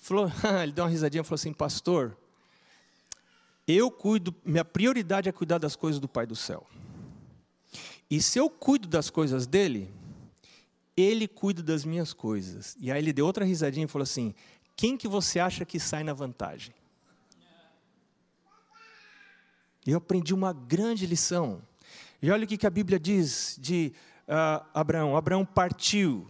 Falou, 0.00 0.32
ele 0.62 0.72
deu 0.72 0.84
uma 0.84 0.90
risadinha 0.90 1.20
e 1.20 1.24
falou 1.24 1.36
assim: 1.36 1.52
Pastor, 1.52 2.16
eu 3.68 3.90
cuido, 3.90 4.34
minha 4.44 4.64
prioridade 4.64 5.28
é 5.28 5.32
cuidar 5.32 5.58
das 5.58 5.76
coisas 5.76 6.00
do 6.00 6.08
Pai 6.08 6.26
do 6.26 6.34
céu. 6.34 6.66
E 8.10 8.20
se 8.20 8.38
eu 8.38 8.50
cuido 8.50 8.88
das 8.88 9.10
coisas 9.10 9.46
dele, 9.46 9.88
ele 10.96 11.28
cuida 11.28 11.62
das 11.62 11.84
minhas 11.84 12.12
coisas. 12.12 12.76
E 12.80 12.90
aí 12.90 12.98
ele 12.98 13.12
deu 13.12 13.26
outra 13.26 13.44
risadinha 13.44 13.84
e 13.84 13.88
falou 13.88 14.02
assim: 14.02 14.34
Quem 14.74 14.96
que 14.96 15.06
você 15.06 15.38
acha 15.38 15.64
que 15.64 15.78
sai 15.78 16.02
na 16.02 16.14
vantagem? 16.14 16.74
Eu 19.86 19.98
aprendi 19.98 20.34
uma 20.34 20.52
grande 20.52 21.06
lição. 21.06 21.62
E 22.22 22.30
olha 22.30 22.44
o 22.44 22.46
que 22.46 22.66
a 22.66 22.70
Bíblia 22.70 22.98
diz 22.98 23.56
de 23.60 23.92
uh, 24.26 24.66
Abraão: 24.74 25.16
Abraão 25.16 25.44
partiu, 25.44 26.26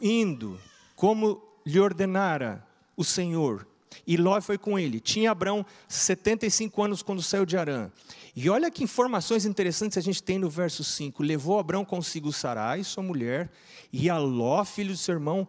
indo 0.00 0.60
como 0.94 1.53
lhe 1.64 1.80
ordenara 1.80 2.66
o 2.96 3.04
Senhor. 3.04 3.66
E 4.06 4.16
Ló 4.16 4.40
foi 4.40 4.58
com 4.58 4.78
ele. 4.78 5.00
Tinha 5.00 5.30
Abraão 5.30 5.64
75 5.88 6.82
anos 6.82 7.02
quando 7.02 7.22
saiu 7.22 7.46
de 7.46 7.56
Arã. 7.56 7.90
E 8.36 8.50
olha 8.50 8.70
que 8.70 8.82
informações 8.82 9.44
interessantes 9.44 9.96
a 9.96 10.00
gente 10.00 10.22
tem 10.22 10.38
no 10.38 10.50
verso 10.50 10.82
5. 10.82 11.22
Levou 11.22 11.58
Abraão 11.58 11.84
consigo 11.84 12.32
Sarai, 12.32 12.82
sua 12.82 13.02
mulher, 13.02 13.50
e 13.92 14.10
a 14.10 14.18
Ló, 14.18 14.64
filho 14.64 14.92
do 14.92 14.98
seu 14.98 15.14
irmão, 15.14 15.46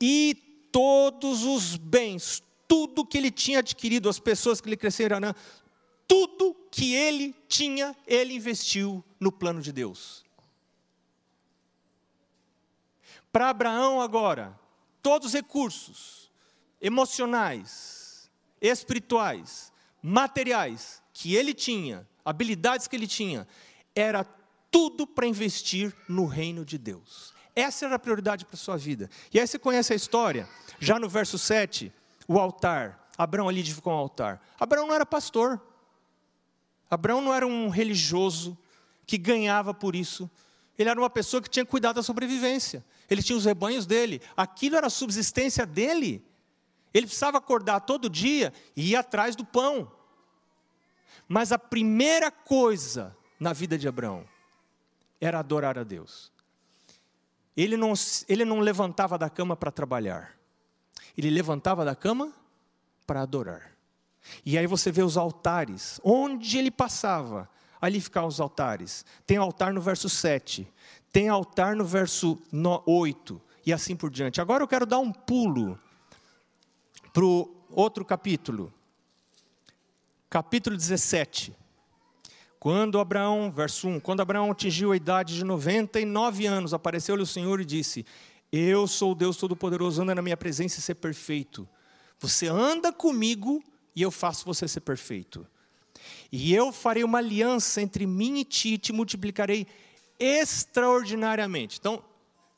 e 0.00 0.36
todos 0.70 1.44
os 1.44 1.76
bens, 1.76 2.42
tudo 2.66 3.06
que 3.06 3.16
ele 3.16 3.30
tinha 3.30 3.60
adquirido, 3.60 4.08
as 4.08 4.18
pessoas 4.18 4.60
que 4.60 4.68
lhe 4.68 4.76
cresceram 4.76 5.16
em 5.16 5.24
Arã, 5.24 5.34
tudo 6.06 6.54
que 6.70 6.94
ele 6.94 7.34
tinha, 7.48 7.96
ele 8.06 8.34
investiu 8.34 9.02
no 9.18 9.32
plano 9.32 9.62
de 9.62 9.72
Deus. 9.72 10.24
Para 13.32 13.50
Abraão 13.50 14.00
agora, 14.00 14.58
todos 15.02 15.28
os 15.28 15.34
recursos 15.34 16.30
emocionais, 16.80 18.30
espirituais, 18.60 19.72
materiais 20.02 21.02
que 21.12 21.34
ele 21.34 21.52
tinha, 21.54 22.06
habilidades 22.24 22.86
que 22.86 22.96
ele 22.96 23.06
tinha, 23.06 23.46
era 23.94 24.24
tudo 24.70 25.06
para 25.06 25.26
investir 25.26 25.94
no 26.08 26.26
reino 26.26 26.64
de 26.64 26.78
Deus. 26.78 27.34
Essa 27.54 27.86
era 27.86 27.96
a 27.96 27.98
prioridade 27.98 28.44
para 28.44 28.54
a 28.54 28.58
sua 28.58 28.76
vida. 28.76 29.10
E 29.32 29.40
aí 29.40 29.46
você 29.46 29.58
conhece 29.58 29.92
a 29.92 29.96
história, 29.96 30.48
já 30.78 30.98
no 30.98 31.08
verso 31.08 31.38
7, 31.38 31.92
o 32.28 32.38
altar. 32.38 33.08
Abraão 33.16 33.48
ali 33.48 33.60
edificou 33.60 33.92
um 33.92 33.96
altar. 33.96 34.40
Abraão 34.60 34.86
não 34.86 34.94
era 34.94 35.04
pastor. 35.04 35.60
Abraão 36.88 37.20
não 37.20 37.34
era 37.34 37.46
um 37.46 37.68
religioso 37.68 38.56
que 39.04 39.18
ganhava 39.18 39.74
por 39.74 39.96
isso. 39.96 40.30
Ele 40.78 40.88
era 40.88 41.00
uma 41.00 41.10
pessoa 41.10 41.42
que 41.42 41.50
tinha 41.50 41.66
cuidado 41.66 41.96
da 41.96 42.02
sobrevivência. 42.02 42.84
Ele 43.10 43.22
tinha 43.22 43.36
os 43.36 43.44
rebanhos 43.44 43.84
dele. 43.84 44.22
Aquilo 44.36 44.76
era 44.76 44.86
a 44.86 44.90
subsistência 44.90 45.66
dele. 45.66 46.24
Ele 46.94 47.06
precisava 47.06 47.38
acordar 47.38 47.80
todo 47.80 48.08
dia 48.08 48.52
e 48.76 48.90
ir 48.90 48.96
atrás 48.96 49.34
do 49.34 49.44
pão. 49.44 49.90
Mas 51.26 51.52
a 51.52 51.58
primeira 51.58 52.30
coisa 52.30 53.16
na 53.38 53.52
vida 53.52 53.76
de 53.76 53.86
Abraão 53.88 54.24
era 55.20 55.38
adorar 55.40 55.78
a 55.78 55.84
Deus. 55.84 56.32
Ele 57.56 57.76
não, 57.76 57.92
ele 58.28 58.44
não 58.44 58.60
levantava 58.60 59.18
da 59.18 59.28
cama 59.28 59.56
para 59.56 59.72
trabalhar, 59.72 60.38
ele 61.16 61.28
levantava 61.28 61.84
da 61.84 61.94
cama 61.94 62.32
para 63.04 63.22
adorar. 63.22 63.72
E 64.44 64.56
aí 64.56 64.66
você 64.66 64.92
vê 64.92 65.02
os 65.02 65.16
altares, 65.16 66.00
onde 66.04 66.56
ele 66.56 66.70
passava, 66.70 67.50
ali 67.80 68.00
ficavam 68.00 68.28
os 68.28 68.40
altares. 68.40 69.04
Tem 69.26 69.36
altar 69.36 69.72
no 69.72 69.80
verso 69.80 70.08
7, 70.08 70.66
tem 71.12 71.28
altar 71.28 71.76
no 71.76 71.84
verso 71.84 72.38
8, 72.86 73.40
e 73.64 73.72
assim 73.72 73.96
por 73.96 74.10
diante. 74.10 74.40
Agora 74.40 74.62
eu 74.62 74.68
quero 74.68 74.86
dar 74.86 74.98
um 74.98 75.12
pulo 75.12 75.78
para 77.12 77.24
o 77.24 77.54
outro 77.70 78.04
capítulo, 78.04 78.72
capítulo 80.28 80.76
17. 80.76 81.56
Quando 82.60 82.98
Abraão, 82.98 83.52
verso 83.52 83.86
1, 83.86 84.00
quando 84.00 84.20
Abraão 84.20 84.50
atingiu 84.50 84.90
a 84.90 84.96
idade 84.96 85.36
de 85.36 85.44
99 85.44 86.46
anos, 86.46 86.74
apareceu-lhe 86.74 87.22
o 87.22 87.26
Senhor 87.26 87.60
e 87.60 87.64
disse: 87.64 88.04
Eu 88.50 88.88
sou 88.88 89.12
o 89.12 89.14
Deus 89.14 89.36
Todo-Poderoso, 89.36 90.02
anda 90.02 90.14
na 90.14 90.22
minha 90.22 90.36
presença 90.36 90.80
e 90.80 90.82
ser 90.82 90.96
perfeito. 90.96 91.68
Você 92.18 92.48
anda 92.48 92.92
comigo 92.92 93.62
e 93.94 94.02
eu 94.02 94.10
faço 94.10 94.44
você 94.44 94.66
ser 94.66 94.80
perfeito. 94.80 95.46
E 96.30 96.54
eu 96.54 96.72
farei 96.72 97.04
uma 97.04 97.18
aliança 97.18 97.80
entre 97.80 98.06
mim 98.06 98.38
e 98.38 98.44
ti, 98.44 98.74
e 98.74 98.78
te 98.78 98.92
multiplicarei 98.92 99.66
extraordinariamente. 100.18 101.78
Então, 101.78 102.02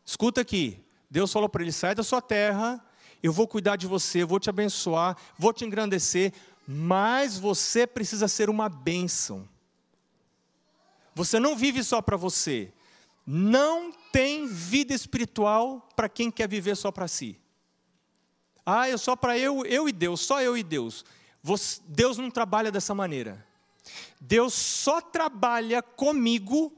escuta 0.04 0.40
aqui. 0.40 0.83
Deus 1.11 1.33
falou 1.33 1.48
para 1.48 1.62
ele: 1.62 1.72
sai 1.72 1.94
da 1.94 2.02
sua 2.02 2.20
terra, 2.20 2.85
eu 3.22 3.33
vou 3.33 3.46
cuidar 3.46 3.76
de 3.76 3.87
você, 3.87 4.24
vou 4.24 4.40
te 4.40 4.50
abençoar, 4.50 5.16
vou 5.38 5.52
te 5.52 5.64
engrandecer, 5.64 6.33
mas 6.66 7.38
você 7.38 7.87
precisa 7.87 8.28
ser 8.28 8.50
uma 8.50 8.68
bênção. 8.68 9.48
Você 11.14 11.38
não 11.38 11.56
vive 11.56 11.83
só 11.83 12.00
para 12.00 12.16
você. 12.16 12.72
Não 13.26 13.92
tem 14.12 14.46
vida 14.46 14.94
espiritual 14.94 15.88
para 15.94 16.09
quem 16.09 16.30
quer 16.30 16.48
viver 16.48 16.76
só 16.76 16.90
para 16.90 17.06
si. 17.06 17.38
Ah, 18.64 18.88
eu 18.88 18.98
só 18.98 19.14
para 19.14 19.38
eu, 19.38 19.64
eu 19.66 19.88
e 19.88 19.92
Deus, 19.92 20.20
só 20.20 20.40
eu 20.40 20.56
e 20.56 20.62
Deus. 20.62 21.04
Deus 21.87 22.18
não 22.18 22.30
trabalha 22.30 22.70
dessa 22.70 22.94
maneira. 22.94 23.46
Deus 24.20 24.55
só 24.55 25.00
trabalha 25.00 25.83
comigo 25.83 26.72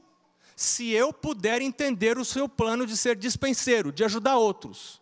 se 0.55 0.91
eu 0.91 1.11
puder 1.11 1.61
entender 1.61 2.17
o 2.17 2.25
seu 2.25 2.47
plano 2.47 2.85
de 2.85 2.95
ser 2.95 3.15
dispenseiro, 3.15 3.91
de 3.91 4.03
ajudar 4.03 4.37
outros. 4.37 5.01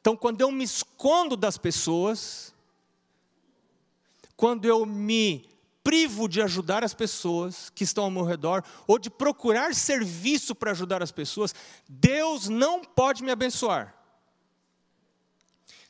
Então, 0.00 0.16
quando 0.16 0.40
eu 0.40 0.50
me 0.50 0.64
escondo 0.64 1.36
das 1.36 1.58
pessoas, 1.58 2.54
quando 4.36 4.64
eu 4.64 4.84
me 4.86 5.48
privo 5.82 6.26
de 6.28 6.40
ajudar 6.40 6.82
as 6.82 6.94
pessoas 6.94 7.68
que 7.70 7.84
estão 7.84 8.04
ao 8.04 8.10
meu 8.10 8.24
redor, 8.24 8.64
ou 8.86 8.98
de 8.98 9.10
procurar 9.10 9.74
serviço 9.74 10.54
para 10.54 10.70
ajudar 10.70 11.02
as 11.02 11.12
pessoas, 11.12 11.54
Deus 11.86 12.48
não 12.48 12.82
pode 12.82 13.22
me 13.22 13.30
abençoar. 13.30 13.94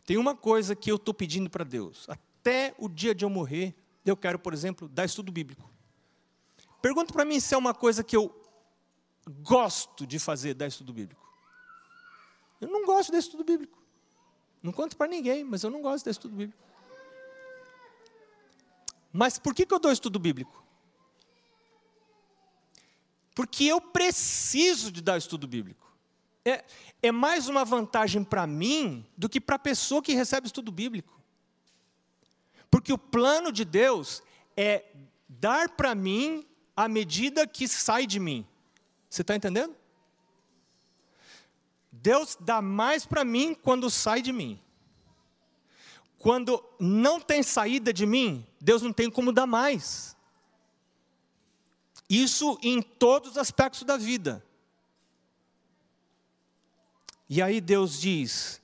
Tem 0.04 0.16
uma 0.16 0.34
coisa 0.34 0.74
que 0.74 0.90
eu 0.90 0.96
estou 0.96 1.14
pedindo 1.14 1.48
para 1.48 1.64
Deus, 1.64 2.06
até 2.08 2.74
o 2.76 2.88
dia 2.88 3.14
de 3.14 3.24
eu 3.24 3.30
morrer, 3.30 3.74
eu 4.04 4.16
quero, 4.16 4.38
por 4.38 4.52
exemplo, 4.52 4.88
dar 4.88 5.04
estudo 5.04 5.32
bíblico. 5.32 5.70
Pergunta 6.82 7.12
para 7.12 7.24
mim 7.24 7.40
se 7.40 7.54
é 7.54 7.58
uma 7.58 7.72
coisa 7.72 8.04
que 8.04 8.16
eu 8.16 8.34
gosto 9.40 10.06
de 10.06 10.18
fazer, 10.18 10.54
dar 10.54 10.66
estudo 10.66 10.92
bíblico. 10.92 11.22
Eu 12.60 12.68
não 12.68 12.84
gosto 12.84 13.10
de 13.10 13.18
estudo 13.18 13.44
bíblico. 13.44 13.82
Não 14.62 14.72
conto 14.72 14.96
para 14.96 15.06
ninguém, 15.06 15.44
mas 15.44 15.62
eu 15.62 15.70
não 15.70 15.82
gosto 15.82 16.04
de 16.04 16.10
estudo 16.10 16.36
bíblico. 16.36 16.62
Mas 19.12 19.38
por 19.38 19.54
que, 19.54 19.64
que 19.64 19.72
eu 19.72 19.78
dou 19.78 19.92
estudo 19.92 20.18
bíblico? 20.18 20.62
Porque 23.34 23.64
eu 23.64 23.80
preciso 23.80 24.90
de 24.92 25.00
dar 25.00 25.18
estudo 25.18 25.46
bíblico. 25.46 25.92
É, 26.44 26.64
é 27.02 27.10
mais 27.10 27.48
uma 27.48 27.64
vantagem 27.64 28.22
para 28.22 28.46
mim 28.46 29.06
do 29.16 29.28
que 29.28 29.40
para 29.40 29.56
a 29.56 29.58
pessoa 29.58 30.02
que 30.02 30.14
recebe 30.14 30.46
estudo 30.46 30.70
bíblico. 30.70 31.20
Porque 32.74 32.92
o 32.92 32.98
plano 32.98 33.52
de 33.52 33.64
Deus 33.64 34.20
é 34.56 34.84
dar 35.28 35.68
para 35.68 35.94
mim 35.94 36.44
a 36.74 36.88
medida 36.88 37.46
que 37.46 37.68
sai 37.68 38.04
de 38.04 38.18
mim. 38.18 38.44
Você 39.08 39.22
está 39.22 39.37
entendendo? 39.37 39.76
Deus 41.92 42.37
dá 42.40 42.60
mais 42.60 43.06
para 43.06 43.24
mim 43.24 43.54
quando 43.54 43.88
sai 43.88 44.20
de 44.20 44.32
mim. 44.32 44.60
Quando 46.18 46.60
não 46.80 47.20
tem 47.20 47.44
saída 47.44 47.92
de 47.92 48.04
mim, 48.06 48.44
Deus 48.60 48.82
não 48.82 48.92
tem 48.92 49.08
como 49.08 49.32
dar 49.32 49.46
mais. 49.46 50.16
Isso 52.10 52.58
em 52.60 52.82
todos 52.82 53.30
os 53.30 53.38
aspectos 53.38 53.84
da 53.84 53.96
vida. 53.96 54.44
E 57.28 57.40
aí 57.40 57.60
Deus 57.60 58.00
diz: 58.00 58.60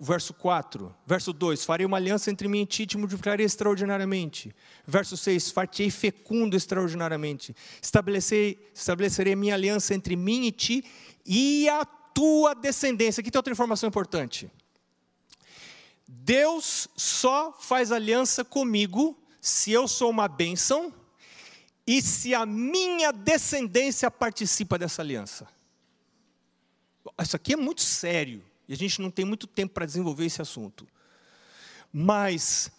verso 0.00 0.32
4, 0.32 0.94
verso 1.06 1.32
2: 1.32 1.64
Farei 1.64 1.84
uma 1.84 1.98
aliança 1.98 2.30
entre 2.30 2.48
mim 2.48 2.62
e 2.62 2.66
ti, 2.66 2.86
te 2.86 2.96
multiplicarei 2.96 3.44
extraordinariamente. 3.44 4.54
Verso 4.86 5.16
6: 5.16 5.50
Fartei 5.50 5.90
fecundo 5.90 6.56
extraordinariamente. 6.56 7.54
Estabelecerei, 7.82 8.58
estabelecerei 8.74 9.36
minha 9.36 9.54
aliança 9.54 9.94
entre 9.94 10.16
mim 10.16 10.46
e 10.46 10.52
ti 10.52 10.84
e 11.26 11.68
a 11.68 11.84
tua 11.84 12.54
descendência. 12.54 13.20
Aqui 13.20 13.30
tem 13.30 13.38
outra 13.38 13.52
informação 13.52 13.88
importante. 13.88 14.50
Deus 16.08 16.88
só 16.96 17.52
faz 17.52 17.92
aliança 17.92 18.44
comigo 18.44 19.16
se 19.40 19.70
eu 19.70 19.86
sou 19.86 20.10
uma 20.10 20.26
bênção 20.26 20.92
e 21.86 22.02
se 22.02 22.34
a 22.34 22.44
minha 22.44 23.12
descendência 23.12 24.10
participa 24.10 24.78
dessa 24.78 25.02
aliança. 25.02 25.46
Isso 27.20 27.36
aqui 27.36 27.52
é 27.52 27.56
muito 27.56 27.82
sério. 27.82 28.49
E 28.70 28.72
a 28.72 28.76
gente 28.76 29.02
não 29.02 29.10
tem 29.10 29.24
muito 29.24 29.48
tempo 29.48 29.74
para 29.74 29.84
desenvolver 29.84 30.26
esse 30.26 30.40
assunto. 30.40 30.86
Mas 31.92 32.70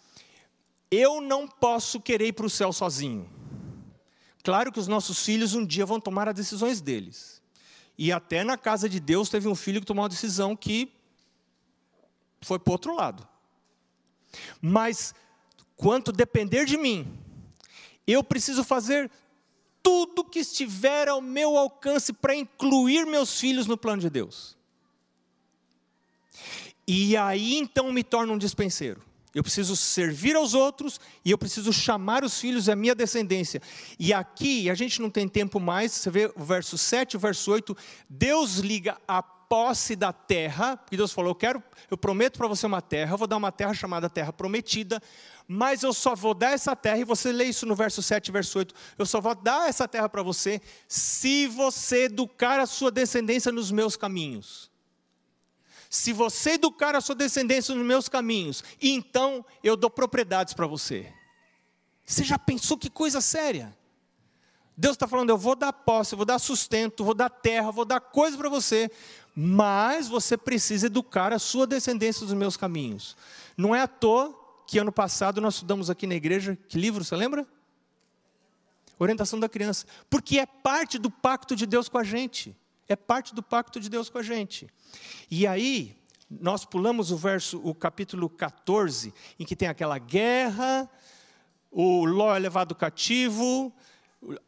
eu 0.90 1.20
não 1.20 1.46
posso 1.46 2.00
querer 2.00 2.28
ir 2.28 2.32
para 2.32 2.46
o 2.46 2.50
céu 2.50 2.72
sozinho. 2.72 3.30
Claro 4.42 4.72
que 4.72 4.80
os 4.80 4.88
nossos 4.88 5.22
filhos 5.22 5.52
um 5.52 5.66
dia 5.66 5.84
vão 5.84 6.00
tomar 6.00 6.28
as 6.28 6.34
decisões 6.34 6.80
deles. 6.80 7.42
E 7.98 8.10
até 8.10 8.42
na 8.42 8.56
casa 8.56 8.88
de 8.88 8.98
Deus 8.98 9.28
teve 9.28 9.46
um 9.46 9.54
filho 9.54 9.80
que 9.80 9.86
tomou 9.86 10.02
uma 10.02 10.08
decisão 10.08 10.56
que 10.56 10.90
foi 12.40 12.58
para 12.58 12.70
o 12.70 12.72
outro 12.72 12.96
lado. 12.96 13.28
Mas, 14.62 15.14
quanto 15.76 16.10
depender 16.10 16.64
de 16.64 16.78
mim, 16.78 17.18
eu 18.06 18.24
preciso 18.24 18.64
fazer 18.64 19.10
tudo 19.82 20.24
que 20.24 20.38
estiver 20.38 21.06
ao 21.08 21.20
meu 21.20 21.58
alcance 21.58 22.14
para 22.14 22.34
incluir 22.34 23.04
meus 23.04 23.38
filhos 23.38 23.66
no 23.66 23.76
plano 23.76 24.00
de 24.00 24.08
Deus. 24.08 24.56
E 26.86 27.16
aí 27.16 27.54
então 27.56 27.92
me 27.92 28.02
torno 28.02 28.32
um 28.32 28.38
dispenseiro. 28.38 29.02
Eu 29.34 29.42
preciso 29.42 29.74
servir 29.74 30.36
aos 30.36 30.52
outros 30.52 31.00
e 31.24 31.30
eu 31.30 31.38
preciso 31.38 31.72
chamar 31.72 32.22
os 32.22 32.38
filhos 32.38 32.68
à 32.68 32.76
minha 32.76 32.94
descendência. 32.94 33.62
E 33.98 34.12
aqui, 34.12 34.68
a 34.68 34.74
gente 34.74 35.00
não 35.00 35.08
tem 35.08 35.26
tempo 35.26 35.58
mais, 35.58 35.92
você 35.92 36.10
vê 36.10 36.30
o 36.36 36.44
verso 36.44 36.76
7, 36.76 37.16
o 37.16 37.20
verso 37.20 37.50
8, 37.50 37.74
Deus 38.10 38.56
liga 38.56 38.98
a 39.08 39.22
posse 39.22 39.96
da 39.96 40.12
terra, 40.12 40.76
porque 40.76 40.98
Deus 40.98 41.12
falou: 41.12 41.30
Eu 41.30 41.34
quero, 41.34 41.62
eu 41.90 41.96
prometo 41.96 42.36
para 42.36 42.46
você 42.46 42.66
uma 42.66 42.82
terra, 42.82 43.14
eu 43.14 43.18
vou 43.18 43.26
dar 43.26 43.38
uma 43.38 43.52
terra 43.52 43.72
chamada 43.72 44.10
Terra 44.10 44.34
Prometida, 44.34 45.00
mas 45.48 45.82
eu 45.82 45.94
só 45.94 46.14
vou 46.14 46.34
dar 46.34 46.52
essa 46.52 46.76
terra, 46.76 46.98
e 46.98 47.04
você 47.04 47.32
lê 47.32 47.44
isso 47.44 47.64
no 47.64 47.74
verso 47.74 48.02
7, 48.02 48.30
verso 48.30 48.58
8, 48.58 48.74
eu 48.98 49.06
só 49.06 49.18
vou 49.18 49.34
dar 49.34 49.66
essa 49.66 49.88
terra 49.88 50.10
para 50.10 50.22
você 50.22 50.60
se 50.86 51.46
você 51.46 52.04
educar 52.04 52.60
a 52.60 52.66
sua 52.66 52.90
descendência 52.90 53.50
nos 53.50 53.70
meus 53.70 53.96
caminhos 53.96 54.71
se 55.92 56.10
você 56.10 56.52
educar 56.52 56.96
a 56.96 57.02
sua 57.02 57.14
descendência 57.14 57.74
nos 57.74 57.84
meus 57.84 58.08
caminhos, 58.08 58.64
então 58.80 59.44
eu 59.62 59.76
dou 59.76 59.90
propriedades 59.90 60.54
para 60.54 60.66
você. 60.66 61.12
Você 62.02 62.24
já 62.24 62.38
pensou 62.38 62.78
que 62.78 62.88
coisa 62.88 63.20
séria? 63.20 63.76
Deus 64.74 64.94
está 64.94 65.06
falando, 65.06 65.28
eu 65.28 65.36
vou 65.36 65.54
dar 65.54 65.70
posse, 65.70 66.16
vou 66.16 66.24
dar 66.24 66.38
sustento, 66.38 67.04
vou 67.04 67.12
dar 67.12 67.28
terra, 67.28 67.70
vou 67.70 67.84
dar 67.84 68.00
coisa 68.00 68.38
para 68.38 68.48
você, 68.48 68.90
mas 69.36 70.08
você 70.08 70.34
precisa 70.34 70.86
educar 70.86 71.30
a 71.30 71.38
sua 71.38 71.66
descendência 71.66 72.24
dos 72.24 72.34
meus 72.34 72.56
caminhos. 72.56 73.14
Não 73.54 73.74
é 73.74 73.82
à 73.82 73.86
toa 73.86 74.34
que 74.66 74.78
ano 74.78 74.90
passado 74.90 75.42
nós 75.42 75.56
estudamos 75.56 75.90
aqui 75.90 76.06
na 76.06 76.14
igreja, 76.14 76.56
que 76.70 76.78
livro, 76.78 77.04
você 77.04 77.14
lembra? 77.14 77.46
Orientação 78.98 79.38
da 79.38 79.46
criança. 79.46 79.84
Porque 80.08 80.38
é 80.38 80.46
parte 80.46 80.98
do 80.98 81.10
pacto 81.10 81.54
de 81.54 81.66
Deus 81.66 81.86
com 81.86 81.98
a 81.98 82.02
gente. 82.02 82.56
É 82.88 82.96
parte 82.96 83.34
do 83.34 83.42
pacto 83.42 83.80
de 83.80 83.88
Deus 83.88 84.08
com 84.08 84.18
a 84.18 84.22
gente. 84.22 84.68
E 85.30 85.46
aí, 85.46 85.96
nós 86.40 86.64
pulamos 86.64 87.10
o 87.10 87.16
verso, 87.16 87.60
o 87.62 87.74
capítulo 87.74 88.28
14, 88.28 89.12
em 89.38 89.44
que 89.44 89.56
tem 89.56 89.68
aquela 89.68 89.98
guerra, 89.98 90.88
o 91.70 92.04
Ló 92.04 92.34
é 92.34 92.38
levado 92.38 92.74
cativo, 92.74 93.72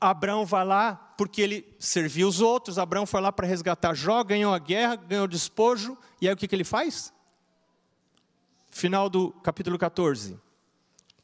Abraão 0.01 0.45
vai 0.47 0.65
lá 0.65 0.95
porque 1.17 1.41
ele 1.41 1.77
serviu 1.79 2.29
os 2.29 2.41
outros, 2.41 2.79
Abraão 2.79 3.07
foi 3.07 3.21
lá 3.21 3.33
para 3.33 3.47
resgatar 3.47 3.95
Jó, 3.95 4.23
ganhou 4.23 4.53
a 4.53 4.59
guerra, 4.59 4.97
ganhou 4.97 5.25
o 5.25 5.29
despojo, 5.29 5.97
e 6.21 6.29
aí 6.29 6.35
o 6.35 6.37
que, 6.37 6.49
que 6.49 6.55
ele 6.55 6.65
faz? 6.65 7.13
Final 8.71 9.09
do 9.09 9.31
capítulo 9.31 9.79
14. 9.79 10.39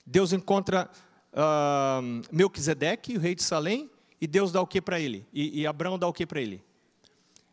Deus 0.06 0.32
encontra 0.32 0.90
uh, 1.32 2.22
Melquisedeque, 2.32 3.16
o 3.16 3.20
rei 3.20 3.34
de 3.34 3.42
Salém, 3.42 3.90
e 4.20 4.26
Deus 4.26 4.52
dá 4.52 4.60
o 4.60 4.66
que 4.66 4.80
para 4.80 5.00
ele? 5.00 5.26
E, 5.32 5.60
e 5.60 5.66
Abraão 5.66 5.98
dá 5.98 6.06
o 6.06 6.12
que 6.12 6.26
para 6.26 6.40
ele? 6.40 6.62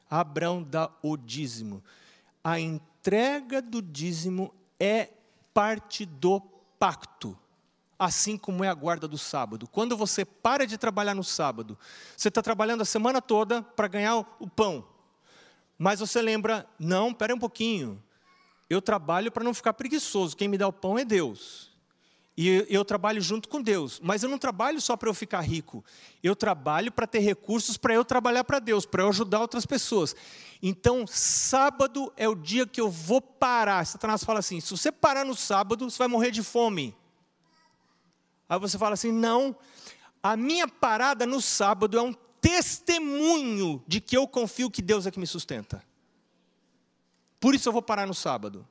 Abraão 0.10 0.64
dá 0.64 0.90
o 1.02 1.18
dízimo. 1.18 1.84
A 2.44 2.60
entrega 2.60 3.62
do 3.62 3.82
dízimo 3.82 4.54
é 4.80 5.10
parte 5.54 6.06
do 6.06 6.40
pacto, 6.80 7.38
assim 7.98 8.38
como 8.38 8.64
é 8.64 8.70
a 8.70 8.74
guarda 8.74 9.08
do 9.08 9.18
sábado. 9.18 9.68
Quando 9.68 9.98
você 9.98 10.24
para 10.24 10.66
de 10.66 10.78
trabalhar 10.78 11.16
no 11.16 11.24
sábado, 11.24 11.78
você 12.16 12.28
está 12.28 12.42
trabalhando 12.42 12.82
a 12.82 12.86
semana 12.86 13.22
toda 13.22 13.62
para 13.62 13.88
ganhar 13.88 14.18
o 14.40 14.48
pão, 14.48 14.86
mas 15.78 16.00
você 16.00 16.22
lembra, 16.22 16.68
não, 16.80 17.10
espera 17.10 17.34
um 17.34 17.40
pouquinho, 17.40 18.02
eu 18.70 18.82
trabalho 18.82 19.32
para 19.32 19.44
não 19.44 19.54
ficar 19.54 19.74
preguiçoso, 19.74 20.36
quem 20.36 20.48
me 20.48 20.58
dá 20.58 20.68
o 20.68 20.74
pão 20.74 20.98
é 20.98 21.06
Deus. 21.06 21.77
E 22.40 22.68
eu 22.70 22.86
trabalho 22.86 23.20
junto 23.20 23.50
com 23.50 23.60
Deus, 23.60 24.00
mas 24.00 24.22
eu 24.22 24.30
não 24.30 24.38
trabalho 24.38 24.80
só 24.80 24.96
para 24.96 25.10
eu 25.10 25.14
ficar 25.16 25.42
rico. 25.42 25.84
Eu 26.22 26.36
trabalho 26.36 26.92
para 26.92 27.08
ter 27.08 27.18
recursos 27.18 27.78
para 27.78 27.96
eu 27.96 28.06
trabalhar 28.06 28.44
para 28.44 28.60
Deus, 28.60 28.86
para 28.86 29.02
eu 29.02 29.10
ajudar 29.10 29.42
outras 29.42 29.66
pessoas. 29.66 30.16
Então, 30.62 31.08
sábado 31.08 32.14
é 32.16 32.30
o 32.30 32.36
dia 32.36 32.68
que 32.68 32.80
eu 32.80 32.92
vou 32.92 33.20
parar. 33.20 33.84
Satanás 33.86 34.24
fala 34.24 34.38
assim: 34.38 34.60
se 34.60 34.70
você 34.70 34.92
parar 34.92 35.26
no 35.26 35.36
sábado, 35.36 35.90
você 35.90 35.98
vai 35.98 36.08
morrer 36.08 36.30
de 36.30 36.44
fome. 36.44 36.96
Aí 38.48 38.60
você 38.60 38.78
fala 38.78 38.94
assim: 38.94 39.12
não, 39.12 39.56
a 40.22 40.38
minha 40.38 40.68
parada 40.68 41.26
no 41.26 41.42
sábado 41.42 41.98
é 41.98 42.02
um 42.04 42.14
testemunho 42.40 43.84
de 43.88 44.00
que 44.00 44.16
eu 44.16 44.28
confio 44.28 44.70
que 44.70 44.84
Deus 44.84 45.08
é 45.08 45.12
que 45.12 45.20
me 45.20 45.26
sustenta. 45.26 45.84
Por 47.40 47.56
isso 47.56 47.68
eu 47.68 47.74
vou 47.74 47.82
parar 47.82 48.06
no 48.06 48.14
sábado. 48.14 48.68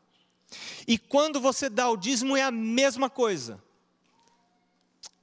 E 0.87 0.99
quando 0.99 1.41
você 1.41 1.69
dá 1.69 1.89
o 1.91 1.97
dízimo 1.97 2.37
é 2.37 2.43
a 2.43 2.51
mesma 2.51 3.11
coisa. 3.11 3.63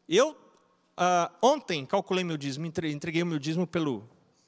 Eu 0.08 0.32
uh, 0.32 1.34
ontem 1.42 1.86
calculei 1.86 2.24
meu 2.24 2.38
dízimo, 2.38 2.66
entreguei 2.66 3.24
o 3.24 3.26
meu 3.26 3.40
dízimo 3.40 3.66
pelo, 3.66 4.08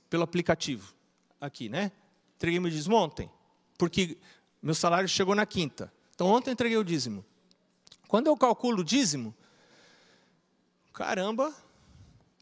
pelo 0.10 0.24
aplicativo 0.24 0.94
aqui, 1.40 1.70
né? 1.70 1.92
Entreguei 2.36 2.60
meu 2.60 2.70
dízimo 2.70 2.96
ontem, 2.96 3.30
porque 3.78 4.18
meu 4.62 4.76
salário 4.76 5.08
chegou 5.08 5.34
na 5.36 5.46
quinta. 5.46 5.92
Então 6.14 6.28
ontem 6.28 6.52
entreguei 6.52 6.78
o 6.78 6.84
dízimo. 6.84 7.24
Quando 8.08 8.28
eu 8.28 8.38
calculo 8.38 8.82
o 8.82 8.84
dízimo, 8.84 9.34
caramba, 10.94 11.54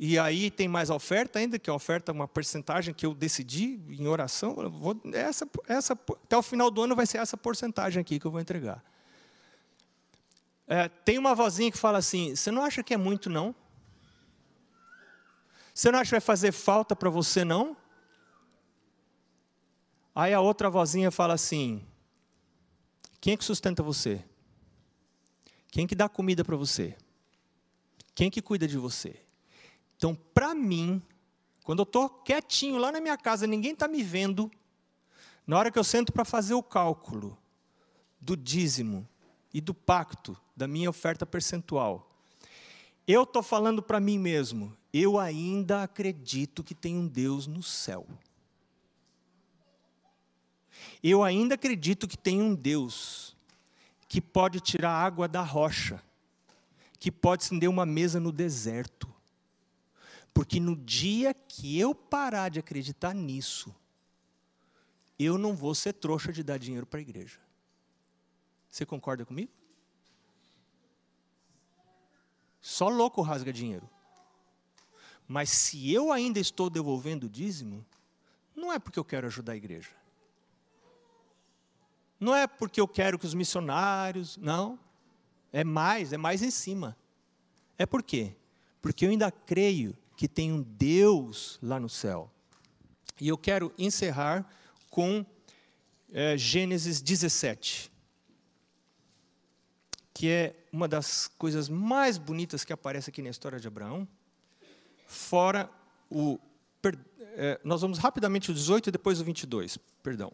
e 0.05 0.19
aí 0.19 0.51
tem 0.51 0.67
mais 0.67 0.89
oferta 0.89 1.39
ainda, 1.39 1.57
que 1.57 1.69
é 1.69 1.71
a 1.71 1.75
oferta, 1.77 2.11
uma 2.11 2.27
porcentagem 2.27 2.93
que 2.93 3.05
eu 3.05 3.13
decidi 3.13 3.79
em 3.87 4.05
oração. 4.05 4.53
Vou, 4.69 4.99
essa, 5.13 5.47
essa, 5.65 5.93
até 5.93 6.35
o 6.35 6.43
final 6.43 6.69
do 6.69 6.81
ano 6.81 6.93
vai 6.93 7.05
ser 7.05 7.19
essa 7.19 7.37
porcentagem 7.37 8.01
aqui 8.01 8.19
que 8.19 8.27
eu 8.27 8.31
vou 8.31 8.41
entregar. 8.41 8.83
É, 10.67 10.89
tem 10.89 11.17
uma 11.17 11.33
vozinha 11.33 11.71
que 11.71 11.77
fala 11.77 11.99
assim: 11.99 12.35
Você 12.35 12.51
não 12.51 12.65
acha 12.65 12.83
que 12.83 12.93
é 12.93 12.97
muito, 12.97 13.29
não? 13.29 13.55
Você 15.73 15.89
não 15.89 15.99
acha 15.99 16.09
que 16.09 16.15
vai 16.15 16.19
fazer 16.19 16.51
falta 16.51 16.97
para 16.97 17.09
você, 17.09 17.45
não? 17.45 17.77
Aí 20.13 20.33
a 20.33 20.41
outra 20.41 20.69
vozinha 20.69 21.11
fala 21.11 21.33
assim: 21.33 21.81
Quem 23.21 23.35
é 23.35 23.37
que 23.37 23.45
sustenta 23.45 23.81
você? 23.81 24.21
Quem 25.71 25.85
é 25.85 25.87
que 25.87 25.95
dá 25.95 26.09
comida 26.09 26.43
para 26.43 26.57
você? 26.57 26.93
Quem 28.13 28.27
é 28.27 28.29
que 28.29 28.41
cuida 28.41 28.67
de 28.67 28.77
você? 28.77 29.22
Então, 30.03 30.15
para 30.33 30.53
mim, 30.53 31.01
quando 31.63 31.79
eu 31.79 31.83
estou 31.83 32.09
quietinho 32.09 32.77
lá 32.77 32.91
na 32.91 32.99
minha 32.99 33.17
casa, 33.17 33.47
ninguém 33.47 33.71
está 33.71 33.87
me 33.87 34.03
vendo, 34.03 34.51
na 35.47 35.57
hora 35.57 35.71
que 35.71 35.79
eu 35.79 35.83
sento 35.85 36.11
para 36.11 36.25
fazer 36.25 36.53
o 36.53 36.61
cálculo 36.61 37.37
do 38.19 38.35
dízimo 38.35 39.07
e 39.53 39.61
do 39.61 39.73
pacto, 39.73 40.37
da 40.53 40.67
minha 40.67 40.89
oferta 40.89 41.25
percentual, 41.25 42.13
eu 43.07 43.23
estou 43.23 43.41
falando 43.41 43.81
para 43.81 44.01
mim 44.01 44.19
mesmo, 44.19 44.75
eu 44.91 45.17
ainda 45.17 45.83
acredito 45.83 46.65
que 46.65 46.75
tem 46.75 46.97
um 46.97 47.07
Deus 47.07 47.47
no 47.47 47.63
céu. 47.63 48.05
Eu 51.01 51.23
ainda 51.23 51.55
acredito 51.55 52.09
que 52.09 52.17
tem 52.17 52.41
um 52.41 52.53
Deus 52.53 53.37
que 54.09 54.19
pode 54.19 54.59
tirar 54.59 54.91
água 54.91 55.29
da 55.29 55.41
rocha, 55.41 56.03
que 56.99 57.09
pode 57.09 57.45
acender 57.45 57.69
uma 57.69 57.85
mesa 57.85 58.19
no 58.19 58.33
deserto, 58.33 59.12
porque 60.33 60.59
no 60.59 60.75
dia 60.75 61.33
que 61.33 61.79
eu 61.79 61.93
parar 61.93 62.49
de 62.49 62.59
acreditar 62.59 63.13
nisso, 63.13 63.73
eu 65.19 65.37
não 65.37 65.55
vou 65.55 65.75
ser 65.75 65.93
trouxa 65.93 66.33
de 66.33 66.43
dar 66.43 66.57
dinheiro 66.57 66.85
para 66.85 66.99
a 66.99 67.01
igreja. 67.01 67.39
Você 68.69 68.85
concorda 68.85 69.25
comigo? 69.25 69.51
Só 72.59 72.89
louco 72.89 73.21
rasga 73.21 73.53
dinheiro. 73.53 73.87
Mas 75.27 75.49
se 75.49 75.91
eu 75.91 76.11
ainda 76.11 76.39
estou 76.39 76.69
devolvendo 76.69 77.25
o 77.25 77.29
dízimo, 77.29 77.85
não 78.55 78.73
é 78.73 78.79
porque 78.79 78.97
eu 78.97 79.05
quero 79.05 79.27
ajudar 79.27 79.53
a 79.53 79.57
igreja. 79.57 79.89
Não 82.19 82.33
é 82.33 82.47
porque 82.47 82.79
eu 82.81 82.87
quero 82.87 83.19
que 83.19 83.25
os 83.25 83.33
missionários, 83.33 84.37
não. 84.37 84.79
É 85.51 85.63
mais, 85.63 86.13
é 86.13 86.17
mais 86.17 86.41
em 86.41 86.49
cima. 86.49 86.97
É 87.77 87.85
por 87.85 88.01
quê? 88.01 88.35
Porque 88.81 89.05
eu 89.05 89.09
ainda 89.09 89.29
creio 89.29 89.95
que 90.15 90.27
tem 90.27 90.51
um 90.51 90.61
Deus 90.61 91.59
lá 91.61 91.79
no 91.79 91.89
céu. 91.89 92.31
E 93.19 93.27
eu 93.27 93.37
quero 93.37 93.73
encerrar 93.77 94.47
com 94.89 95.25
é, 96.11 96.37
Gênesis 96.37 97.01
17, 97.01 97.91
que 100.13 100.29
é 100.29 100.55
uma 100.71 100.87
das 100.87 101.27
coisas 101.27 101.67
mais 101.67 102.17
bonitas 102.17 102.63
que 102.63 102.71
aparece 102.71 103.09
aqui 103.09 103.21
na 103.21 103.29
história 103.29 103.59
de 103.59 103.67
Abraão. 103.67 104.07
Fora 105.07 105.69
o. 106.09 106.39
Per, 106.81 106.97
é, 107.35 107.59
nós 107.63 107.81
vamos 107.81 107.97
rapidamente 107.97 108.51
o 108.51 108.53
18 108.53 108.89
e 108.89 108.91
depois 108.91 109.19
o 109.19 109.23
22, 109.23 109.77
perdão. 110.01 110.31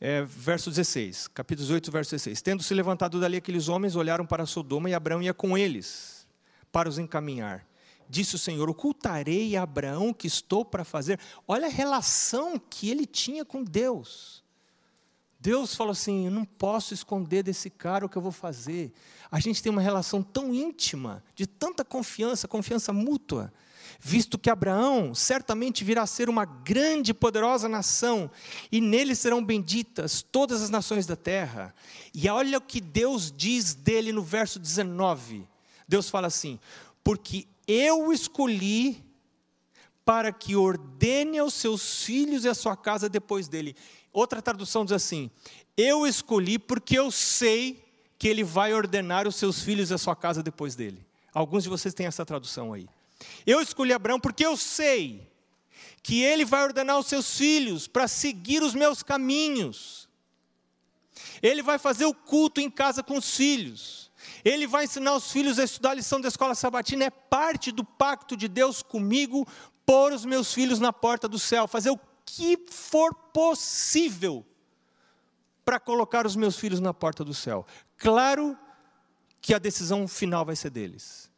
É, 0.00 0.22
verso 0.24 0.70
16, 0.70 1.28
capítulo 1.28 1.66
18, 1.66 1.92
verso 1.92 2.10
16. 2.10 2.42
Tendo 2.42 2.62
se 2.62 2.74
levantado 2.74 3.20
dali 3.20 3.36
aqueles 3.36 3.68
homens, 3.68 3.94
olharam 3.94 4.26
para 4.26 4.44
Sodoma 4.44 4.90
e 4.90 4.94
Abraão 4.94 5.22
ia 5.22 5.32
com 5.32 5.56
eles 5.56 6.26
para 6.72 6.88
os 6.88 6.98
encaminhar. 6.98 7.64
Disse 8.08 8.34
o 8.34 8.38
Senhor: 8.38 8.68
Ocultarei 8.68 9.56
a 9.56 9.62
Abraão 9.62 10.12
que 10.12 10.26
estou 10.26 10.64
para 10.64 10.84
fazer. 10.84 11.18
Olha 11.46 11.66
a 11.66 11.70
relação 11.70 12.58
que 12.58 12.90
ele 12.90 13.06
tinha 13.06 13.44
com 13.44 13.62
Deus. 13.62 14.44
Deus 15.44 15.74
falou 15.74 15.92
assim: 15.92 16.24
Eu 16.24 16.30
não 16.30 16.44
posso 16.46 16.94
esconder 16.94 17.42
desse 17.42 17.68
cara 17.68 18.06
o 18.06 18.08
que 18.08 18.16
eu 18.16 18.22
vou 18.22 18.32
fazer. 18.32 18.90
A 19.30 19.38
gente 19.38 19.62
tem 19.62 19.70
uma 19.70 19.82
relação 19.82 20.22
tão 20.22 20.54
íntima, 20.54 21.22
de 21.34 21.46
tanta 21.46 21.84
confiança, 21.84 22.48
confiança 22.48 22.94
mútua, 22.94 23.52
visto 24.00 24.38
que 24.38 24.48
Abraão 24.48 25.14
certamente 25.14 25.84
virá 25.84 26.02
a 26.02 26.06
ser 26.06 26.30
uma 26.30 26.46
grande 26.46 27.10
e 27.10 27.14
poderosa 27.14 27.68
nação, 27.68 28.30
e 28.72 28.80
nele 28.80 29.14
serão 29.14 29.44
benditas 29.44 30.22
todas 30.22 30.62
as 30.62 30.70
nações 30.70 31.04
da 31.04 31.14
terra. 31.14 31.74
E 32.14 32.26
olha 32.28 32.56
o 32.56 32.62
que 32.62 32.80
Deus 32.80 33.30
diz 33.30 33.74
dele 33.74 34.12
no 34.12 34.22
verso 34.22 34.58
19. 34.58 35.46
Deus 35.86 36.08
fala 36.08 36.28
assim: 36.28 36.58
Porque 37.02 37.46
eu 37.66 38.12
escolhi 38.12 39.02
para 40.04 40.32
que 40.32 40.54
ordene 40.54 41.38
aos 41.38 41.54
seus 41.54 42.04
filhos 42.04 42.44
e 42.44 42.48
à 42.48 42.54
sua 42.54 42.76
casa 42.76 43.08
depois 43.08 43.48
dele. 43.48 43.74
Outra 44.12 44.42
tradução 44.42 44.84
diz 44.84 44.92
assim: 44.92 45.30
Eu 45.76 46.06
escolhi 46.06 46.58
porque 46.58 46.98
eu 46.98 47.10
sei 47.10 47.82
que 48.18 48.28
ele 48.28 48.44
vai 48.44 48.72
ordenar 48.72 49.26
os 49.26 49.36
seus 49.36 49.62
filhos 49.62 49.90
e 49.90 49.94
a 49.94 49.98
sua 49.98 50.14
casa 50.14 50.42
depois 50.42 50.74
dele. 50.74 51.04
Alguns 51.32 51.64
de 51.64 51.68
vocês 51.68 51.94
têm 51.94 52.06
essa 52.06 52.24
tradução 52.24 52.72
aí. 52.72 52.88
Eu 53.46 53.60
escolhi 53.60 53.92
Abraão 53.92 54.20
porque 54.20 54.44
eu 54.44 54.56
sei 54.56 55.28
que 56.02 56.22
ele 56.22 56.44
vai 56.44 56.62
ordenar 56.62 56.98
os 56.98 57.06
seus 57.06 57.36
filhos 57.36 57.88
para 57.88 58.06
seguir 58.06 58.62
os 58.62 58.74
meus 58.74 59.02
caminhos. 59.02 60.08
Ele 61.42 61.62
vai 61.62 61.78
fazer 61.78 62.04
o 62.04 62.14
culto 62.14 62.60
em 62.60 62.70
casa 62.70 63.02
com 63.02 63.16
os 63.16 63.36
filhos. 63.36 64.03
Ele 64.44 64.66
vai 64.66 64.84
ensinar 64.84 65.14
os 65.14 65.32
filhos 65.32 65.58
a 65.58 65.64
estudar 65.64 65.90
a 65.90 65.94
lição 65.94 66.20
da 66.20 66.28
escola 66.28 66.54
sabatina. 66.54 67.04
É 67.04 67.10
parte 67.10 67.72
do 67.72 67.82
pacto 67.82 68.36
de 68.36 68.46
Deus 68.46 68.82
comigo 68.82 69.46
pôr 69.86 70.12
os 70.12 70.24
meus 70.24 70.52
filhos 70.52 70.78
na 70.78 70.92
porta 70.92 71.28
do 71.28 71.38
céu, 71.38 71.66
fazer 71.66 71.90
o 71.90 71.98
que 72.26 72.58
for 72.70 73.14
possível 73.14 74.44
para 75.64 75.80
colocar 75.80 76.26
os 76.26 76.36
meus 76.36 76.56
filhos 76.58 76.80
na 76.80 76.92
porta 76.92 77.24
do 77.24 77.32
céu. 77.32 77.66
Claro 77.96 78.56
que 79.40 79.54
a 79.54 79.58
decisão 79.58 80.06
final 80.06 80.44
vai 80.44 80.56
ser 80.56 80.70
deles 80.70 81.30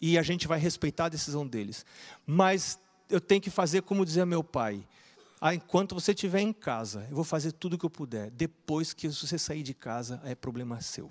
e 0.00 0.18
a 0.18 0.22
gente 0.22 0.48
vai 0.48 0.58
respeitar 0.58 1.06
a 1.06 1.10
decisão 1.10 1.46
deles. 1.46 1.84
Mas 2.26 2.78
eu 3.08 3.20
tenho 3.20 3.40
que 3.40 3.50
fazer 3.50 3.82
como 3.82 4.04
dizia 4.04 4.24
meu 4.24 4.42
pai. 4.42 4.86
Ah, 5.40 5.54
enquanto 5.54 5.94
você 5.94 6.12
estiver 6.12 6.40
em 6.40 6.52
casa, 6.52 7.06
eu 7.10 7.16
vou 7.16 7.24
fazer 7.24 7.52
tudo 7.52 7.74
o 7.74 7.78
que 7.78 7.84
eu 7.84 7.90
puder. 7.90 8.30
Depois 8.30 8.92
que 8.92 9.08
você 9.08 9.38
sair 9.38 9.62
de 9.62 9.74
casa, 9.74 10.20
é 10.24 10.34
problema 10.34 10.80
seu. 10.80 11.10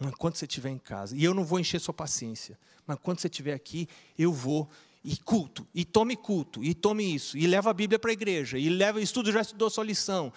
Enquanto 0.00 0.36
você 0.36 0.44
estiver 0.44 0.70
em 0.70 0.78
casa. 0.78 1.16
E 1.16 1.24
eu 1.24 1.32
não 1.32 1.44
vou 1.44 1.58
encher 1.58 1.80
sua 1.80 1.94
paciência. 1.94 2.58
Mas 2.86 2.98
quando 3.02 3.18
você 3.18 3.28
estiver 3.28 3.54
aqui, 3.54 3.88
eu 4.18 4.32
vou. 4.32 4.68
E 5.02 5.16
culto, 5.16 5.66
e 5.72 5.84
tome 5.84 6.16
culto, 6.16 6.64
e 6.64 6.74
tome 6.74 7.14
isso, 7.14 7.38
e 7.38 7.46
leva 7.46 7.70
a 7.70 7.72
Bíblia 7.72 7.96
para 7.96 8.10
a 8.10 8.12
igreja, 8.12 8.58
e 8.58 8.68
leva, 8.68 9.00
estudo, 9.00 9.30
já 9.30 9.40
estudou 9.40 9.70
sua 9.70 9.84
lição. 9.84 10.32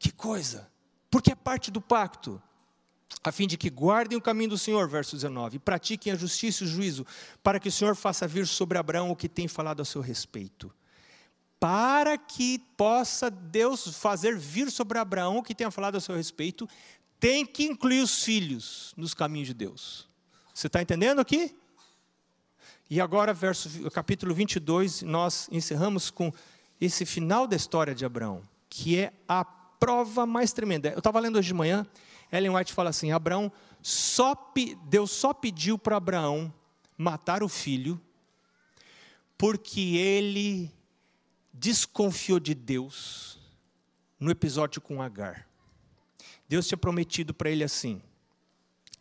Que 0.00 0.10
coisa! 0.10 0.68
Porque 1.08 1.30
é 1.30 1.36
parte 1.36 1.70
do 1.70 1.80
pacto 1.80 2.42
a 3.22 3.32
fim 3.32 3.46
de 3.46 3.56
que 3.56 3.68
guardem 3.68 4.16
o 4.16 4.20
caminho 4.20 4.50
do 4.50 4.58
Senhor, 4.58 4.88
verso 4.88 5.14
19, 5.14 5.56
e 5.56 5.58
pratiquem 5.58 6.12
a 6.12 6.16
justiça 6.16 6.62
e 6.62 6.66
o 6.66 6.70
juízo, 6.70 7.06
para 7.42 7.58
que 7.58 7.68
o 7.68 7.72
Senhor 7.72 7.94
faça 7.94 8.26
vir 8.26 8.46
sobre 8.46 8.78
Abraão 8.78 9.10
o 9.10 9.16
que 9.16 9.28
tem 9.28 9.46
falado 9.48 9.82
a 9.82 9.84
seu 9.84 10.00
respeito. 10.00 10.72
Para 11.58 12.16
que 12.16 12.58
possa 12.76 13.30
Deus 13.30 13.98
fazer 13.98 14.38
vir 14.38 14.70
sobre 14.70 14.98
Abraão 14.98 15.36
o 15.36 15.42
que 15.42 15.54
tenha 15.54 15.70
falado 15.70 15.96
a 15.96 16.00
seu 16.00 16.14
respeito, 16.14 16.66
tem 17.20 17.44
que 17.44 17.64
incluir 17.64 18.00
os 18.00 18.24
filhos 18.24 18.94
nos 18.96 19.12
caminhos 19.12 19.48
de 19.48 19.54
Deus. 19.54 20.08
Você 20.54 20.66
está 20.66 20.80
entendendo 20.80 21.20
aqui? 21.20 21.54
E 22.88 23.00
agora, 23.00 23.34
verso, 23.34 23.90
capítulo 23.90 24.34
22, 24.34 25.02
nós 25.02 25.46
encerramos 25.52 26.10
com 26.10 26.32
esse 26.80 27.04
final 27.04 27.46
da 27.46 27.54
história 27.54 27.94
de 27.94 28.04
Abraão, 28.04 28.42
que 28.68 28.98
é 28.98 29.12
a 29.28 29.44
prova 29.44 30.24
mais 30.26 30.52
tremenda. 30.52 30.88
Eu 30.88 30.98
estava 30.98 31.20
lendo 31.20 31.38
hoje 31.38 31.48
de 31.48 31.54
manhã, 31.54 31.86
Ellen 32.32 32.56
White 32.56 32.72
fala 32.72 32.90
assim: 32.90 33.12
Abraão 33.12 33.52
só, 33.82 34.34
Deus 34.88 35.10
só 35.10 35.34
pediu 35.34 35.78
para 35.78 35.98
Abraão 35.98 36.52
matar 36.96 37.42
o 37.42 37.48
filho, 37.48 38.00
porque 39.36 39.96
ele 39.96 40.72
desconfiou 41.52 42.40
de 42.40 42.54
Deus 42.54 43.38
no 44.18 44.30
episódio 44.30 44.80
com 44.80 45.02
Agar. 45.02 45.49
Deus 46.50 46.66
tinha 46.66 46.76
prometido 46.76 47.32
para 47.32 47.48
ele 47.48 47.62
assim: 47.62 48.02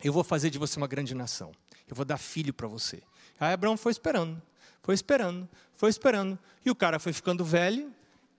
Eu 0.04 0.14
vou 0.14 0.24
fazer 0.24 0.52
de 0.52 0.60
você 0.60 0.78
uma 0.78 0.86
grande 0.86 1.16
nação, 1.16 1.52
eu 1.88 1.96
vou 1.96 2.06
dar 2.06 2.20
filho 2.20 2.54
para 2.54 2.68
você. 2.68 3.02
Aí 3.40 3.52
Abraão 3.52 3.76
foi 3.76 3.92
esperando, 3.92 4.40
foi 4.84 4.94
esperando, 4.94 5.50
foi 5.74 5.90
esperando, 5.90 6.38
e 6.64 6.70
o 6.70 6.76
cara 6.76 7.00
foi 7.00 7.12
ficando 7.12 7.44
velho, 7.44 7.92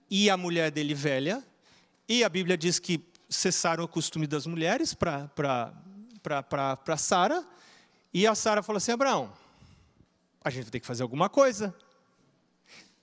e 0.09 0.29
a 0.29 0.37
mulher 0.37 0.71
dele 0.71 0.93
velha, 0.93 1.45
e 2.07 2.23
a 2.23 2.29
Bíblia 2.29 2.57
diz 2.57 2.79
que 2.79 3.03
cessaram 3.27 3.83
o 3.83 3.87
costume 3.87 4.25
das 4.25 4.45
mulheres 4.45 4.93
para 4.93 5.29
Sara, 6.97 7.45
e 8.13 8.25
a 8.25 8.33
Sara 8.33 8.63
falou 8.63 8.77
assim: 8.77 8.93
Abraão, 8.93 9.33
a 10.41 10.49
gente 10.49 10.63
vai 10.63 10.71
ter 10.71 10.79
que 10.79 10.87
fazer 10.87 11.03
alguma 11.03 11.27
coisa. 11.27 11.75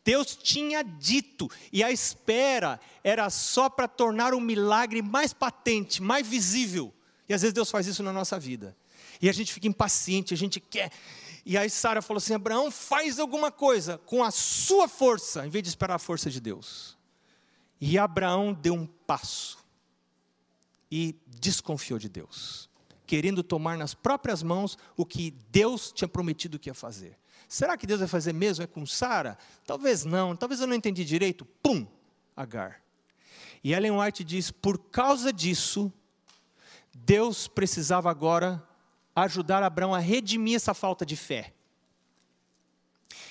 Deus 0.08 0.34
tinha 0.34 0.82
dito, 0.82 1.50
e 1.70 1.84
a 1.84 1.92
espera 1.92 2.80
era 3.04 3.28
só 3.28 3.68
para 3.68 3.86
tornar 3.86 4.32
o 4.32 4.40
milagre 4.40 5.02
mais 5.02 5.34
patente, 5.34 6.00
mais 6.00 6.26
visível. 6.26 6.94
E 7.28 7.34
às 7.34 7.42
vezes 7.42 7.52
Deus 7.52 7.70
faz 7.70 7.86
isso 7.86 8.02
na 8.02 8.10
nossa 8.10 8.38
vida. 8.38 8.74
E 9.20 9.28
a 9.28 9.32
gente 9.34 9.52
fica 9.52 9.68
impaciente, 9.68 10.32
a 10.32 10.36
gente 10.36 10.60
quer. 10.60 10.90
E 11.44 11.58
aí 11.58 11.68
Sara 11.68 12.00
falou 12.00 12.16
assim: 12.16 12.32
Abraão, 12.32 12.70
faz 12.70 13.18
alguma 13.18 13.52
coisa 13.52 13.98
com 14.06 14.24
a 14.24 14.30
sua 14.30 14.88
força, 14.88 15.46
em 15.46 15.50
vez 15.50 15.62
de 15.62 15.68
esperar 15.68 15.96
a 15.96 15.98
força 15.98 16.30
de 16.30 16.40
Deus. 16.40 16.96
E 17.78 17.98
Abraão 17.98 18.54
deu 18.54 18.72
um 18.72 18.86
passo 18.86 19.58
e 20.90 21.14
desconfiou 21.26 21.98
de 21.98 22.08
Deus, 22.08 22.70
querendo 23.08 23.42
tomar 23.42 23.78
nas 23.78 23.94
próprias 23.94 24.42
mãos 24.42 24.76
o 24.94 25.06
que 25.06 25.30
Deus 25.50 25.90
tinha 25.90 26.06
prometido 26.06 26.58
que 26.58 26.68
ia 26.68 26.74
fazer. 26.74 27.18
Será 27.48 27.74
que 27.78 27.86
Deus 27.86 28.00
vai 28.00 28.08
fazer 28.08 28.34
mesmo? 28.34 28.62
É 28.62 28.66
com 28.66 28.84
Sara? 28.84 29.38
Talvez 29.66 30.04
não, 30.04 30.36
talvez 30.36 30.60
eu 30.60 30.66
não 30.66 30.74
entendi 30.74 31.06
direito. 31.06 31.46
Pum! 31.62 31.86
Agar. 32.36 32.82
E 33.64 33.72
Ellen 33.72 33.98
White 33.98 34.22
diz: 34.22 34.50
por 34.50 34.78
causa 34.78 35.32
disso, 35.32 35.90
Deus 36.94 37.48
precisava 37.48 38.10
agora 38.10 38.62
ajudar 39.16 39.62
Abraão 39.62 39.94
a 39.94 39.98
redimir 39.98 40.56
essa 40.56 40.74
falta 40.74 41.06
de 41.06 41.16
fé. 41.16 41.54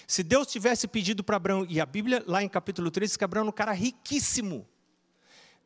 Se 0.08 0.24
Deus 0.24 0.48
tivesse 0.48 0.88
pedido 0.88 1.24
para 1.24 1.38
Abraão, 1.38 1.66
e 1.70 1.80
a 1.80 1.86
Bíblia, 1.86 2.24
lá 2.26 2.42
em 2.42 2.50
capítulo 2.50 2.90
3, 2.90 3.12
diz 3.12 3.18
que 3.18 3.24
Abraão 3.24 3.44
era 3.44 3.50
um 3.50 3.54
cara 3.54 3.72
riquíssimo. 3.74 4.68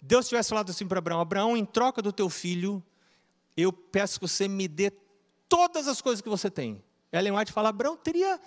Deus 0.01 0.27
tivesse 0.27 0.49
falado 0.49 0.69
assim 0.69 0.85
para 0.85 0.99
Abraão: 0.99 1.21
Abraão, 1.21 1.55
em 1.55 1.63
troca 1.63 2.01
do 2.01 2.11
teu 2.11 2.29
filho, 2.29 2.83
eu 3.55 3.71
peço 3.71 4.19
que 4.19 4.27
você 4.27 4.47
me 4.47 4.67
dê 4.67 4.91
todas 5.47 5.87
as 5.87 6.01
coisas 6.01 6.21
que 6.21 6.29
você 6.29 6.49
tem. 6.49 6.83
Ellen 7.11 7.33
White 7.33 7.51
fala: 7.51 7.69
Abraão 7.69 7.97
teria, 7.97 8.39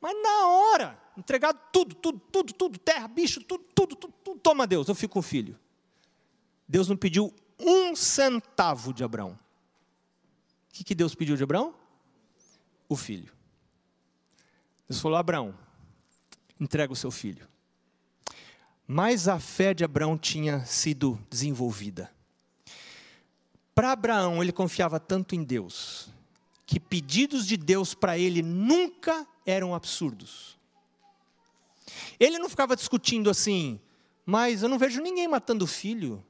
mas 0.00 0.14
na 0.22 0.48
hora, 0.48 1.02
entregado 1.16 1.58
tudo, 1.72 1.94
tudo, 1.94 2.18
tudo, 2.18 2.52
tudo, 2.52 2.78
terra, 2.78 3.08
bicho, 3.08 3.42
tudo, 3.42 3.64
tudo, 3.74 3.96
tudo, 3.96 4.14
tudo. 4.22 4.40
Toma 4.40 4.66
Deus, 4.66 4.88
eu 4.88 4.94
fico 4.94 5.14
com 5.14 5.18
o 5.20 5.22
filho. 5.22 5.58
Deus 6.68 6.88
não 6.88 6.96
pediu 6.96 7.34
um 7.58 7.94
centavo 7.94 8.92
de 8.92 9.04
Abraão. 9.04 9.38
O 10.70 10.84
que, 10.84 10.94
Deus 10.94 11.14
pediu 11.14 11.36
de 11.36 11.42
Abraão? 11.42 11.74
O 12.88 12.96
filho. 12.96 13.32
Deus 14.88 15.00
falou: 15.00 15.18
Abraão, 15.18 15.56
entrega 16.60 16.92
o 16.92 16.96
seu 16.96 17.10
filho 17.10 17.48
mais 18.86 19.28
a 19.28 19.38
fé 19.38 19.72
de 19.72 19.84
Abraão 19.84 20.16
tinha 20.16 20.64
sido 20.64 21.18
desenvolvida. 21.30 22.10
Para 23.74 23.92
Abraão, 23.92 24.42
ele 24.42 24.52
confiava 24.52 25.00
tanto 25.00 25.34
em 25.34 25.42
Deus, 25.42 26.08
que 26.64 26.78
pedidos 26.78 27.46
de 27.46 27.56
Deus 27.56 27.94
para 27.94 28.16
ele 28.16 28.42
nunca 28.42 29.26
eram 29.44 29.74
absurdos. 29.74 30.56
Ele 32.18 32.38
não 32.38 32.48
ficava 32.48 32.76
discutindo 32.76 33.28
assim, 33.28 33.80
mas 34.24 34.62
eu 34.62 34.68
não 34.68 34.78
vejo 34.78 35.02
ninguém 35.02 35.28
matando 35.28 35.64
o 35.64 35.68
filho. 35.68 36.24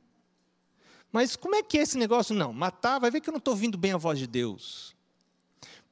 Mas 1.12 1.36
como 1.36 1.54
é 1.54 1.62
que 1.62 1.78
é 1.78 1.82
esse 1.82 1.96
negócio? 1.96 2.34
Não, 2.34 2.52
matar, 2.52 2.98
vai 2.98 3.10
ver 3.10 3.20
que 3.20 3.28
eu 3.28 3.32
não 3.32 3.38
estou 3.38 3.54
ouvindo 3.54 3.78
bem 3.78 3.92
a 3.92 3.96
voz 3.96 4.18
de 4.18 4.26
Deus. 4.26 4.96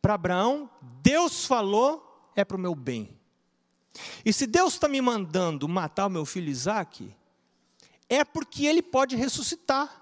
Para 0.01 0.15
Abraão, 0.15 0.69
Deus 1.01 1.47
falou, 1.47 2.31
é 2.35 2.45
para 2.45 2.57
o 2.57 2.61
meu 2.61 2.75
bem. 2.75 3.17
E 4.25 4.33
se 4.33 4.47
Deus 4.47 4.75
está 4.75 4.89
me 4.89 5.01
mandando 5.01 5.69
matar 5.69 6.07
o 6.07 6.11
meu 6.11 6.25
filho 6.25 6.51
Isaac, 6.51 7.15
é 8.09 8.25
porque 8.25 8.67
ele 8.67 8.83
pode 8.83 9.15
ressuscitar. 9.15 10.02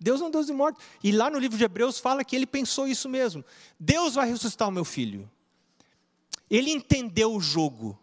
Deus 0.00 0.20
não 0.20 0.28
é 0.28 0.30
Deus 0.30 0.46
de 0.46 0.52
morte. 0.52 0.80
E 1.02 1.12
lá 1.12 1.28
no 1.30 1.38
livro 1.38 1.58
de 1.58 1.64
Hebreus 1.64 1.98
fala 1.98 2.24
que 2.24 2.34
ele 2.34 2.46
pensou 2.46 2.88
isso 2.88 3.08
mesmo. 3.08 3.44
Deus 3.78 4.14
vai 4.14 4.28
ressuscitar 4.28 4.68
o 4.68 4.72
meu 4.72 4.84
filho. 4.84 5.30
Ele 6.48 6.70
entendeu 6.70 7.34
o 7.34 7.40
jogo. 7.40 7.98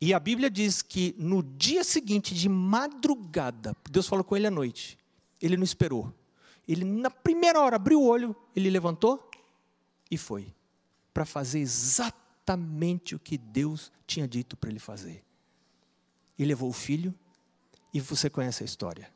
E 0.00 0.14
a 0.14 0.20
Bíblia 0.20 0.50
diz 0.50 0.82
que 0.82 1.14
no 1.18 1.42
dia 1.42 1.82
seguinte, 1.82 2.34
de 2.34 2.48
madrugada, 2.48 3.74
Deus 3.90 4.06
falou 4.06 4.24
com 4.24 4.36
ele 4.36 4.46
à 4.46 4.50
noite. 4.50 4.98
Ele 5.40 5.56
não 5.56 5.64
esperou. 5.64 6.14
Ele, 6.68 6.84
na 6.84 7.10
primeira 7.10 7.60
hora, 7.60 7.76
abriu 7.76 8.00
o 8.00 8.06
olho, 8.06 8.34
ele 8.54 8.70
levantou 8.70 9.30
e 10.10 10.16
foi. 10.16 10.54
Para 11.12 11.24
fazer 11.24 11.60
exatamente 11.60 12.26
exatamente 12.46 13.16
o 13.16 13.18
que 13.18 13.36
Deus 13.36 13.90
tinha 14.06 14.28
dito 14.28 14.56
para 14.56 14.70
ele 14.70 14.78
fazer. 14.78 15.24
E 16.38 16.44
levou 16.44 16.70
o 16.70 16.72
filho, 16.72 17.12
e 17.92 18.00
você 18.00 18.30
conhece 18.30 18.62
a 18.62 18.66
história. 18.66 19.12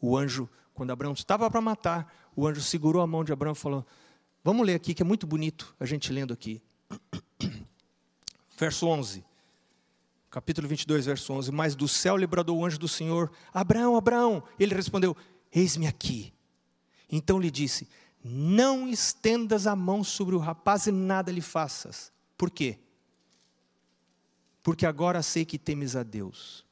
O 0.00 0.16
anjo, 0.16 0.48
quando 0.80 0.92
Abraão 0.92 1.12
estava 1.12 1.50
para 1.50 1.60
matar, 1.60 2.10
o 2.34 2.46
anjo 2.46 2.62
segurou 2.62 3.02
a 3.02 3.06
mão 3.06 3.22
de 3.22 3.30
Abraão 3.30 3.52
e 3.52 3.54
falou: 3.54 3.86
Vamos 4.42 4.66
ler 4.66 4.76
aqui, 4.76 4.94
que 4.94 5.02
é 5.02 5.04
muito 5.04 5.26
bonito 5.26 5.76
a 5.78 5.84
gente 5.84 6.10
lendo 6.10 6.32
aqui. 6.32 6.62
Verso 8.56 8.86
11. 8.86 9.22
Capítulo 10.30 10.66
22, 10.66 11.04
verso 11.04 11.34
11. 11.34 11.52
Mas 11.52 11.74
do 11.74 11.86
céu 11.86 12.16
lhe 12.16 12.26
bradou 12.26 12.56
o 12.56 12.64
anjo 12.64 12.78
do 12.78 12.88
Senhor: 12.88 13.30
Abraão, 13.52 13.94
Abraão. 13.94 14.42
Ele 14.58 14.74
respondeu: 14.74 15.14
Eis-me 15.52 15.86
aqui. 15.86 16.32
Então 17.10 17.38
lhe 17.38 17.50
disse: 17.50 17.86
Não 18.24 18.88
estendas 18.88 19.66
a 19.66 19.76
mão 19.76 20.02
sobre 20.02 20.34
o 20.34 20.38
rapaz 20.38 20.86
e 20.86 20.90
nada 20.90 21.30
lhe 21.30 21.42
faças. 21.42 22.10
Por 22.38 22.50
quê? 22.50 22.78
Porque 24.62 24.86
agora 24.86 25.20
sei 25.20 25.44
que 25.44 25.58
temes 25.58 25.94
a 25.94 26.02
Deus, 26.02 26.64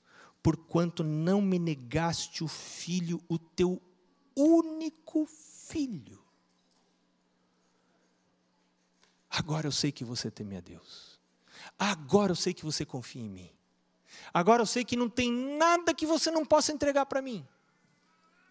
porquanto 0.43 1.05
não 1.05 1.43
me 1.43 1.59
negaste 1.59 2.43
o 2.43 2.49
filho, 2.49 3.21
o 3.29 3.39
teu 3.39 3.83
único 4.39 5.27
filho. 5.27 6.23
Agora 9.29 9.67
eu 9.67 9.73
sei 9.73 9.93
que 9.93 10.05
você 10.05 10.31
teme 10.31 10.57
a 10.57 10.61
Deus. 10.61 11.19
Agora 11.79 12.33
eu 12.33 12.37
sei 12.37 12.55
que 12.55 12.65
você 12.65 12.85
confia 12.85 13.23
em 13.23 13.29
mim. 13.29 13.51
Agora 14.33 14.63
eu 14.63 14.67
sei 14.67 14.85
que 14.85 14.97
não 14.97 15.09
tem 15.09 15.31
nada 15.31 15.95
que 15.95 16.07
você 16.07 16.31
não 16.31 16.45
possa 16.45 16.73
entregar 16.73 17.07
para 17.07 17.21
mim. 17.21 17.47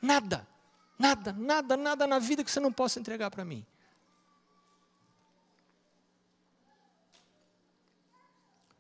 Nada. 0.02 0.48
Nada, 1.00 1.32
nada, 1.34 1.78
nada 1.78 2.08
na 2.08 2.20
vida 2.20 2.44
que 2.44 2.52
você 2.52 2.60
não 2.60 2.72
possa 2.72 3.00
entregar 3.00 3.30
para 3.30 3.46
mim. 3.46 3.66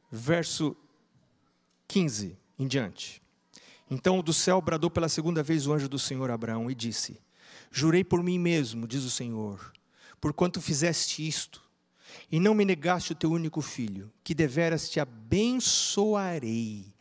Verso 0.09 0.75
15 1.87 2.37
em 2.57 2.67
diante. 2.67 3.21
Então 3.89 4.21
do 4.21 4.33
céu 4.33 4.61
bradou 4.61 4.89
pela 4.89 5.07
segunda 5.07 5.41
vez 5.41 5.65
o 5.65 5.73
anjo 5.73 5.87
do 5.87 5.97
Senhor 5.97 6.29
Abraão 6.29 6.69
e 6.69 6.75
disse: 6.75 7.21
Jurei 7.71 8.03
por 8.03 8.21
mim 8.21 8.37
mesmo, 8.37 8.87
diz 8.87 9.03
o 9.03 9.09
Senhor, 9.09 9.71
porquanto 10.19 10.61
fizeste 10.61 11.25
isto, 11.25 11.61
e 12.31 12.39
não 12.39 12.53
me 12.53 12.65
negaste 12.65 13.13
o 13.13 13.15
teu 13.15 13.31
único 13.31 13.61
filho, 13.61 14.11
que 14.23 14.35
deveras 14.35 14.89
te 14.89 14.99
abençoarei, 14.99 16.93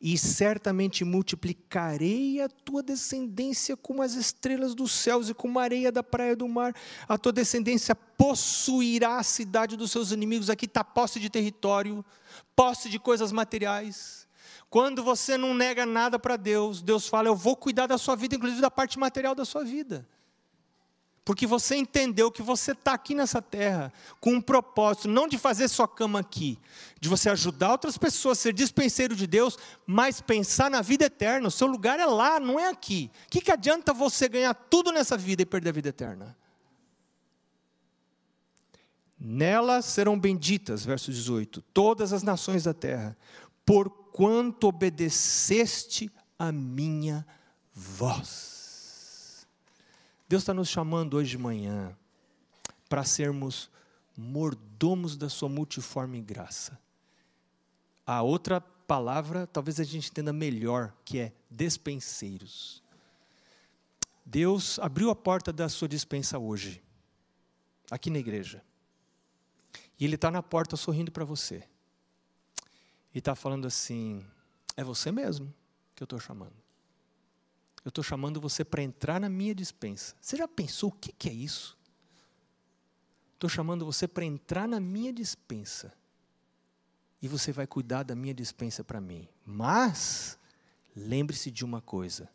e 0.00 0.18
certamente 0.18 1.04
multiplicarei 1.04 2.40
a 2.40 2.48
tua 2.48 2.82
descendência 2.82 3.76
como 3.76 4.02
as 4.02 4.14
estrelas 4.14 4.74
dos 4.74 4.90
céus 4.90 5.28
e 5.28 5.34
como 5.34 5.60
a 5.60 5.62
areia 5.62 5.92
da 5.92 6.02
praia 6.02 6.34
do 6.34 6.48
mar. 6.48 6.74
A 7.08 7.16
tua 7.16 7.32
descendência 7.32 7.94
possuirá 7.94 9.18
a 9.18 9.22
cidade 9.22 9.76
dos 9.76 9.92
seus 9.92 10.10
inimigos. 10.10 10.50
Aqui 10.50 10.64
está 10.64 10.82
posse 10.82 11.20
de 11.20 11.30
território, 11.30 12.04
posse 12.56 12.88
de 12.88 12.98
coisas 12.98 13.30
materiais. 13.30 14.21
Quando 14.72 15.04
você 15.04 15.36
não 15.36 15.52
nega 15.52 15.84
nada 15.84 16.18
para 16.18 16.34
Deus, 16.34 16.80
Deus 16.80 17.06
fala: 17.06 17.28
Eu 17.28 17.36
vou 17.36 17.54
cuidar 17.54 17.86
da 17.86 17.98
sua 17.98 18.16
vida, 18.16 18.36
inclusive 18.36 18.62
da 18.62 18.70
parte 18.70 18.98
material 18.98 19.34
da 19.34 19.44
sua 19.44 19.62
vida. 19.62 20.08
Porque 21.26 21.46
você 21.46 21.76
entendeu 21.76 22.32
que 22.32 22.40
você 22.40 22.72
está 22.72 22.94
aqui 22.94 23.14
nessa 23.14 23.42
terra 23.42 23.92
com 24.18 24.32
um 24.32 24.40
propósito, 24.40 25.08
não 25.08 25.28
de 25.28 25.36
fazer 25.36 25.68
sua 25.68 25.86
cama 25.86 26.20
aqui, 26.20 26.58
de 26.98 27.06
você 27.06 27.28
ajudar 27.28 27.72
outras 27.72 27.98
pessoas, 27.98 28.38
ser 28.38 28.54
dispenseiro 28.54 29.14
de 29.14 29.26
Deus, 29.26 29.58
mas 29.86 30.22
pensar 30.22 30.70
na 30.70 30.80
vida 30.80 31.04
eterna. 31.04 31.48
O 31.48 31.50
seu 31.50 31.66
lugar 31.66 32.00
é 32.00 32.06
lá, 32.06 32.40
não 32.40 32.58
é 32.58 32.70
aqui. 32.70 33.10
O 33.26 33.30
que, 33.30 33.42
que 33.42 33.52
adianta 33.52 33.92
você 33.92 34.26
ganhar 34.26 34.54
tudo 34.54 34.90
nessa 34.90 35.18
vida 35.18 35.42
e 35.42 35.46
perder 35.46 35.68
a 35.68 35.72
vida 35.72 35.90
eterna? 35.90 36.34
Nela 39.20 39.82
serão 39.82 40.18
benditas, 40.18 40.82
verso 40.82 41.12
18, 41.12 41.60
todas 41.74 42.14
as 42.14 42.22
nações 42.22 42.64
da 42.64 42.72
terra, 42.72 43.14
porquanto 44.12 44.68
obedeceste 44.68 46.10
a 46.38 46.52
minha 46.52 47.26
voz. 47.72 49.46
Deus 50.28 50.42
está 50.42 50.52
nos 50.52 50.68
chamando 50.68 51.16
hoje 51.16 51.30
de 51.30 51.38
manhã 51.38 51.96
para 52.88 53.04
sermos 53.04 53.70
mordomos 54.16 55.16
da 55.16 55.30
Sua 55.30 55.48
multiforme 55.48 56.20
graça. 56.20 56.78
A 58.06 58.20
outra 58.22 58.60
palavra, 58.60 59.46
talvez 59.46 59.80
a 59.80 59.84
gente 59.84 60.10
entenda 60.10 60.32
melhor, 60.32 60.92
que 61.04 61.18
é 61.18 61.32
despenseiros. 61.50 62.82
Deus 64.24 64.78
abriu 64.78 65.10
a 65.10 65.16
porta 65.16 65.52
da 65.52 65.68
sua 65.68 65.88
dispensa 65.88 66.38
hoje, 66.38 66.82
aqui 67.90 68.10
na 68.10 68.18
igreja. 68.18 68.62
E 69.98 70.04
Ele 70.04 70.16
está 70.16 70.30
na 70.30 70.42
porta 70.42 70.76
sorrindo 70.76 71.10
para 71.10 71.24
você. 71.24 71.64
E 73.14 73.18
está 73.18 73.34
falando 73.34 73.66
assim: 73.66 74.24
é 74.76 74.82
você 74.82 75.12
mesmo 75.12 75.52
que 75.94 76.02
eu 76.02 76.06
estou 76.06 76.18
chamando. 76.18 76.54
Eu 77.84 77.88
estou 77.88 78.02
chamando 78.02 78.40
você 78.40 78.64
para 78.64 78.82
entrar 78.82 79.20
na 79.20 79.28
minha 79.28 79.54
dispensa. 79.54 80.14
Você 80.20 80.36
já 80.36 80.46
pensou 80.46 80.88
o 80.88 80.92
que, 80.92 81.12
que 81.12 81.28
é 81.28 81.32
isso? 81.32 81.76
Estou 83.34 83.50
chamando 83.50 83.84
você 83.84 84.06
para 84.06 84.24
entrar 84.24 84.68
na 84.68 84.78
minha 84.78 85.12
dispensa. 85.12 85.92
E 87.20 87.26
você 87.26 87.50
vai 87.50 87.66
cuidar 87.66 88.04
da 88.04 88.14
minha 88.14 88.34
dispensa 88.34 88.84
para 88.84 89.00
mim. 89.00 89.28
Mas, 89.44 90.38
lembre-se 90.94 91.50
de 91.50 91.64
uma 91.64 91.80
coisa. 91.80 92.28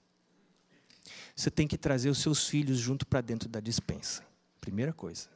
Você 1.34 1.50
tem 1.50 1.68
que 1.68 1.78
trazer 1.78 2.10
os 2.10 2.18
seus 2.18 2.48
filhos 2.48 2.78
junto 2.78 3.06
para 3.08 3.22
dentro 3.22 3.48
da 3.48 3.62
dispensa. 3.62 4.26
Primeira 4.60 4.92
coisa. 4.92 5.30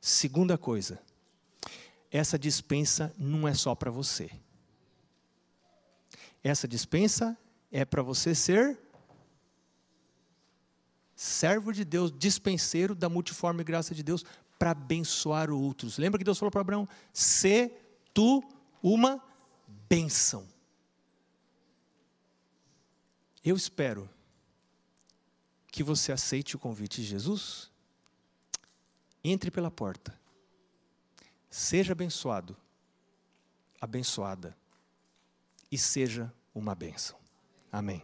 Segunda 0.00 0.58
coisa. 0.58 1.00
Essa 2.14 2.38
dispensa 2.38 3.12
não 3.18 3.48
é 3.48 3.52
só 3.52 3.74
para 3.74 3.90
você. 3.90 4.30
Essa 6.44 6.68
dispensa 6.68 7.36
é 7.72 7.84
para 7.84 8.02
você 8.02 8.36
ser 8.36 8.78
servo 11.16 11.72
de 11.72 11.84
Deus, 11.84 12.16
dispenseiro 12.16 12.94
da 12.94 13.08
multiforme 13.08 13.64
graça 13.64 13.96
de 13.96 14.04
Deus 14.04 14.24
para 14.56 14.70
abençoar 14.70 15.50
outros. 15.50 15.98
Lembra 15.98 16.16
que 16.16 16.24
Deus 16.24 16.38
falou 16.38 16.52
para 16.52 16.60
Abraão: 16.60 16.88
"Se 17.12 17.72
tu 18.14 18.44
uma 18.80 19.20
bênção". 19.88 20.46
Eu 23.44 23.56
espero 23.56 24.08
que 25.66 25.82
você 25.82 26.12
aceite 26.12 26.54
o 26.54 26.60
convite 26.60 27.02
de 27.02 27.08
Jesus. 27.08 27.72
Entre 29.24 29.50
pela 29.50 29.70
porta. 29.70 30.16
Seja 31.56 31.92
abençoado, 31.92 32.56
abençoada 33.80 34.56
e 35.70 35.78
seja 35.78 36.34
uma 36.52 36.74
bênção. 36.74 37.16
Amém. 37.70 38.02